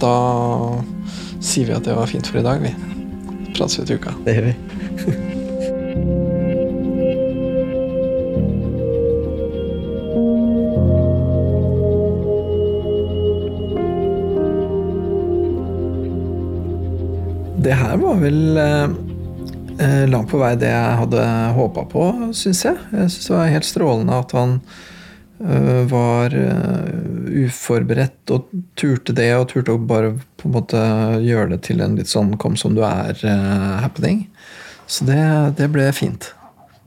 Da 0.00 0.16
sier 1.40 1.70
vi 1.70 1.76
at 1.76 1.88
det 1.88 1.96
var 1.96 2.10
fint 2.10 2.28
for 2.28 2.42
i 2.42 2.44
dag, 2.44 2.60
vi. 2.60 2.74
Prates 3.56 3.78
vi 3.80 3.86
til 3.88 4.00
uka. 4.00 4.12
Det 4.26 4.36
gjør 4.36 4.50
vi. 4.50 4.56
Det 17.66 17.74
her 17.74 17.96
var 17.98 18.20
vel 18.20 18.58
eh, 18.62 18.90
eh, 19.82 20.02
langt 20.06 20.30
på 20.30 20.38
vei 20.38 20.52
det 20.54 20.68
jeg 20.70 20.98
hadde 21.00 21.22
håpa 21.56 21.82
på, 21.90 22.04
syns 22.36 22.60
jeg. 22.62 22.78
Jeg 22.92 23.10
syns 23.10 23.26
det 23.26 23.34
var 23.34 23.48
helt 23.50 23.66
strålende 23.66 24.18
at 24.22 24.34
han 24.36 24.52
var 25.38 26.32
eh, 26.34 27.44
uforberedt 27.46 28.32
og 28.32 28.48
turte 28.78 29.12
det, 29.16 29.28
og 29.36 29.48
turte 29.50 29.74
å 29.74 29.80
bare 29.80 30.14
på 30.40 30.48
en 30.48 30.54
måte 30.54 30.82
gjøre 31.24 31.54
det 31.54 31.62
til 31.68 31.82
en 31.84 31.96
litt 31.98 32.08
sånn 32.08 32.36
'kom 32.40 32.56
som 32.56 32.74
du 32.74 32.82
er'-happening. 32.86 34.26
Så 34.86 35.04
det, 35.04 35.56
det 35.58 35.68
ble 35.74 35.90
fint. 35.92 36.32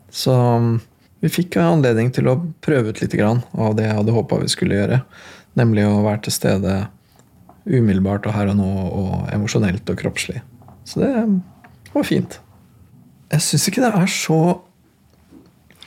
Så 0.10 0.34
mm, 0.34 0.80
vi 1.22 1.30
fikk 1.30 1.58
anledning 1.62 2.12
til 2.16 2.30
å 2.32 2.40
prøve 2.64 2.90
ut 2.90 3.02
litt 3.02 3.14
grann 3.14 3.44
av 3.54 3.76
det 3.76 3.86
jeg 3.86 3.98
hadde 4.00 4.16
håpa 4.16 4.42
vi 4.42 4.52
skulle 4.52 4.80
gjøre. 4.80 5.02
Nemlig 5.60 5.86
å 5.86 6.04
være 6.06 6.24
til 6.26 6.34
stede 6.34 6.76
umiddelbart 7.70 8.26
og 8.26 8.34
her 8.34 8.50
og 8.54 8.58
nå, 8.58 8.70
og 8.90 9.34
emosjonelt 9.34 9.90
og 9.92 10.00
kroppslig. 10.00 10.42
Så 10.88 11.04
det 11.04 11.12
var 11.94 12.08
fint. 12.08 12.40
Jeg 13.30 13.46
syns 13.46 13.68
ikke 13.70 13.84
det 13.84 13.94
er 13.94 14.10
så 14.10 14.40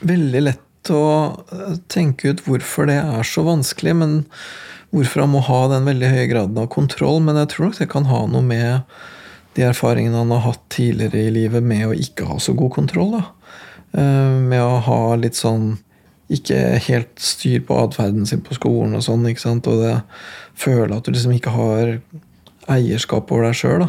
veldig 0.03 0.43
lett 0.43 0.62
å 0.91 1.05
eh, 1.53 1.75
tenke 1.91 2.33
ut 2.33 2.43
hvorfor 2.47 2.89
det 2.89 2.99
er 2.99 3.27
så 3.27 3.45
vanskelig, 3.47 3.95
men 3.95 4.15
hvorfor 4.93 5.23
han 5.23 5.33
må 5.33 5.41
ha 5.47 5.61
den 5.71 5.87
veldig 5.89 6.09
høye 6.11 6.29
graden 6.31 6.59
av 6.59 6.69
kontroll. 6.73 7.21
Men 7.23 7.39
jeg 7.41 7.53
tror 7.53 7.69
nok 7.69 7.79
det 7.79 7.89
kan 7.93 8.09
ha 8.09 8.25
noe 8.29 8.43
med 8.45 8.99
de 9.55 9.65
erfaringene 9.67 10.17
han 10.17 10.33
har 10.33 10.45
hatt 10.47 10.63
tidligere 10.73 11.27
i 11.27 11.33
livet 11.33 11.65
med 11.65 11.87
å 11.87 11.95
ikke 11.97 12.27
ha 12.29 12.39
så 12.41 12.55
god 12.57 12.73
kontroll. 12.75 13.15
da. 13.19 13.23
Eh, 13.93 14.37
Med 14.41 14.61
å 14.61 14.81
ha 14.85 15.15
litt 15.15 15.37
sånn 15.39 15.77
ikke 16.33 16.79
helt 16.87 17.19
styr 17.21 17.61
på 17.67 17.77
atferden 17.77 18.25
sin 18.25 18.41
på 18.41 18.55
skolen 18.57 18.95
og 18.97 19.03
sånn. 19.05 19.25
ikke 19.29 19.43
sant? 19.43 19.67
Og 19.67 19.83
det 19.83 19.97
føle 20.57 20.95
at 20.95 21.05
du 21.05 21.11
liksom 21.11 21.35
ikke 21.35 21.53
har 21.53 21.99
eierskap 22.71 23.31
over 23.31 23.49
deg 23.49 23.59
sjøl. 23.59 23.85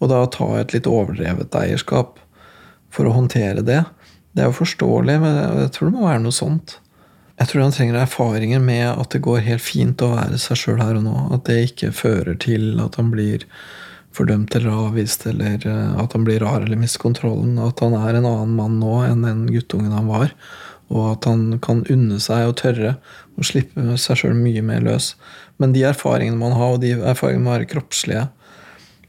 Og 0.00 0.10
da 0.12 0.26
ta 0.28 0.48
et 0.58 0.74
litt 0.74 0.88
overdrevet 0.90 1.54
eierskap 1.56 2.18
for 2.92 3.08
å 3.08 3.14
håndtere 3.16 3.64
det. 3.64 3.84
Det 4.36 4.44
er 4.44 4.50
jo 4.50 4.58
forståelig, 4.58 5.16
men 5.22 5.38
jeg 5.62 5.72
tror 5.72 5.88
det 5.88 5.96
må 5.96 6.04
være 6.04 6.20
noe 6.26 6.36
sånt. 6.36 6.76
Jeg 7.36 7.48
tror 7.48 7.62
han 7.66 7.72
trenger 7.72 7.98
erfaringer 8.02 8.60
med 8.64 8.84
at 8.90 9.12
det 9.12 9.22
går 9.24 9.42
helt 9.44 9.64
fint 9.64 10.02
å 10.04 10.12
være 10.12 10.36
seg 10.40 10.60
sjøl 10.60 10.80
her 10.80 10.98
og 10.98 11.06
nå. 11.06 11.16
At 11.36 11.48
det 11.48 11.56
ikke 11.70 11.92
fører 11.96 12.36
til 12.40 12.76
at 12.84 12.96
han 13.00 13.08
blir 13.12 13.46
fordømt 14.16 14.54
eller 14.56 14.72
avvist, 14.72 15.26
eller 15.28 15.64
eh, 15.68 15.96
at 16.00 16.16
han 16.16 16.24
blir 16.24 16.40
rar 16.44 16.62
eller 16.64 16.80
mister 16.80 17.00
kontrollen. 17.02 17.58
At 17.60 17.80
han 17.84 17.96
er 17.96 18.16
en 18.16 18.28
annen 18.28 18.54
mann 18.56 18.78
nå 18.80 19.02
enn 19.06 19.24
den 19.24 19.44
guttungen 19.52 19.96
han 19.96 20.08
var. 20.08 20.32
Og 20.92 21.02
at 21.14 21.28
han 21.28 21.58
kan 21.64 21.84
unne 21.92 22.20
seg 22.22 22.46
og 22.48 22.58
tørre 22.60 22.96
å 23.36 23.44
slippe 23.44 23.96
seg 24.00 24.20
sjøl 24.20 24.36
mye 24.36 24.64
mer 24.64 24.84
løs. 24.84 25.14
Men 25.60 25.72
de 25.76 25.84
erfaringene 25.88 26.40
man 26.40 26.56
har, 26.56 26.76
og 26.76 26.84
de 26.84 26.94
erfaringene 26.96 27.44
man 27.48 27.58
har 27.58 27.68
kroppslige. 27.72 28.28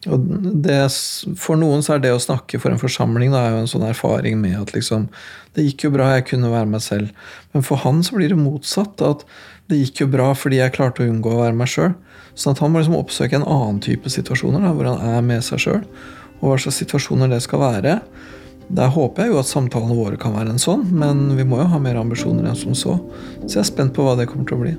Og 0.08 0.24
det, 0.64 0.80
for 1.40 1.60
noen 1.60 1.84
så 1.84 1.96
er 1.96 2.04
det 2.04 2.14
å 2.16 2.22
snakke 2.22 2.60
for 2.62 2.74
en 2.74 2.82
forsamling 2.82 3.34
da, 3.34 3.44
er 3.44 3.56
jo 3.56 3.64
en 3.64 3.72
sånn 3.72 3.86
erfaring 3.88 4.40
med 4.42 4.56
at 4.62 4.74
liksom 4.76 5.10
Det 5.58 5.66
gikk 5.66 5.88
jo 5.88 5.94
bra, 5.96 6.12
jeg 6.16 6.28
kunne 6.30 6.52
være 6.54 6.70
meg 6.70 6.84
selv. 6.86 7.14
Men 7.54 7.66
for 7.66 7.82
han 7.82 8.04
så 8.06 8.18
blir 8.18 8.30
det 8.30 8.38
motsatt. 8.38 9.02
At 9.02 9.24
det 9.72 9.80
gikk 9.80 10.04
jo 10.04 10.12
bra 10.14 10.28
fordi 10.38 10.60
jeg 10.62 10.76
klarte 10.76 11.02
å 11.02 11.10
unngå 11.10 11.32
å 11.34 11.40
være 11.42 11.58
meg 11.58 11.72
sjøl. 11.72 11.96
Sånn 12.38 12.54
at 12.54 12.62
han 12.62 12.72
må 12.72 12.84
liksom 12.84 13.00
oppsøke 13.00 13.40
en 13.40 13.48
annen 13.48 13.80
type 13.82 14.12
situasjoner 14.14 14.62
da, 14.62 14.74
hvor 14.78 14.92
han 14.92 15.16
er 15.18 15.26
med 15.26 15.42
seg 15.48 15.64
sjøl. 15.64 15.82
Og 16.38 16.52
hva 16.52 16.60
slags 16.62 16.78
situasjoner 16.84 17.32
det 17.34 17.42
skal 17.46 17.64
være. 17.64 17.96
Der 18.68 18.92
håper 18.94 19.26
jeg 19.26 19.34
jo 19.34 19.40
at 19.42 19.50
samtalene 19.50 19.98
våre 19.98 20.20
kan 20.22 20.36
være 20.36 20.54
en 20.54 20.62
sånn, 20.62 20.84
men 20.92 21.32
vi 21.40 21.48
må 21.48 21.64
jo 21.64 21.72
ha 21.72 21.82
mer 21.82 21.98
ambisjoner 21.98 22.52
enn 22.52 22.60
som 22.60 22.78
så. 22.78 23.00
Så 23.48 23.58
jeg 23.58 23.64
er 23.64 23.72
spent 23.72 23.96
på 23.98 24.06
hva 24.06 24.14
det 24.20 24.30
kommer 24.30 24.46
til 24.46 24.60
å 24.60 24.64
bli. 24.66 24.76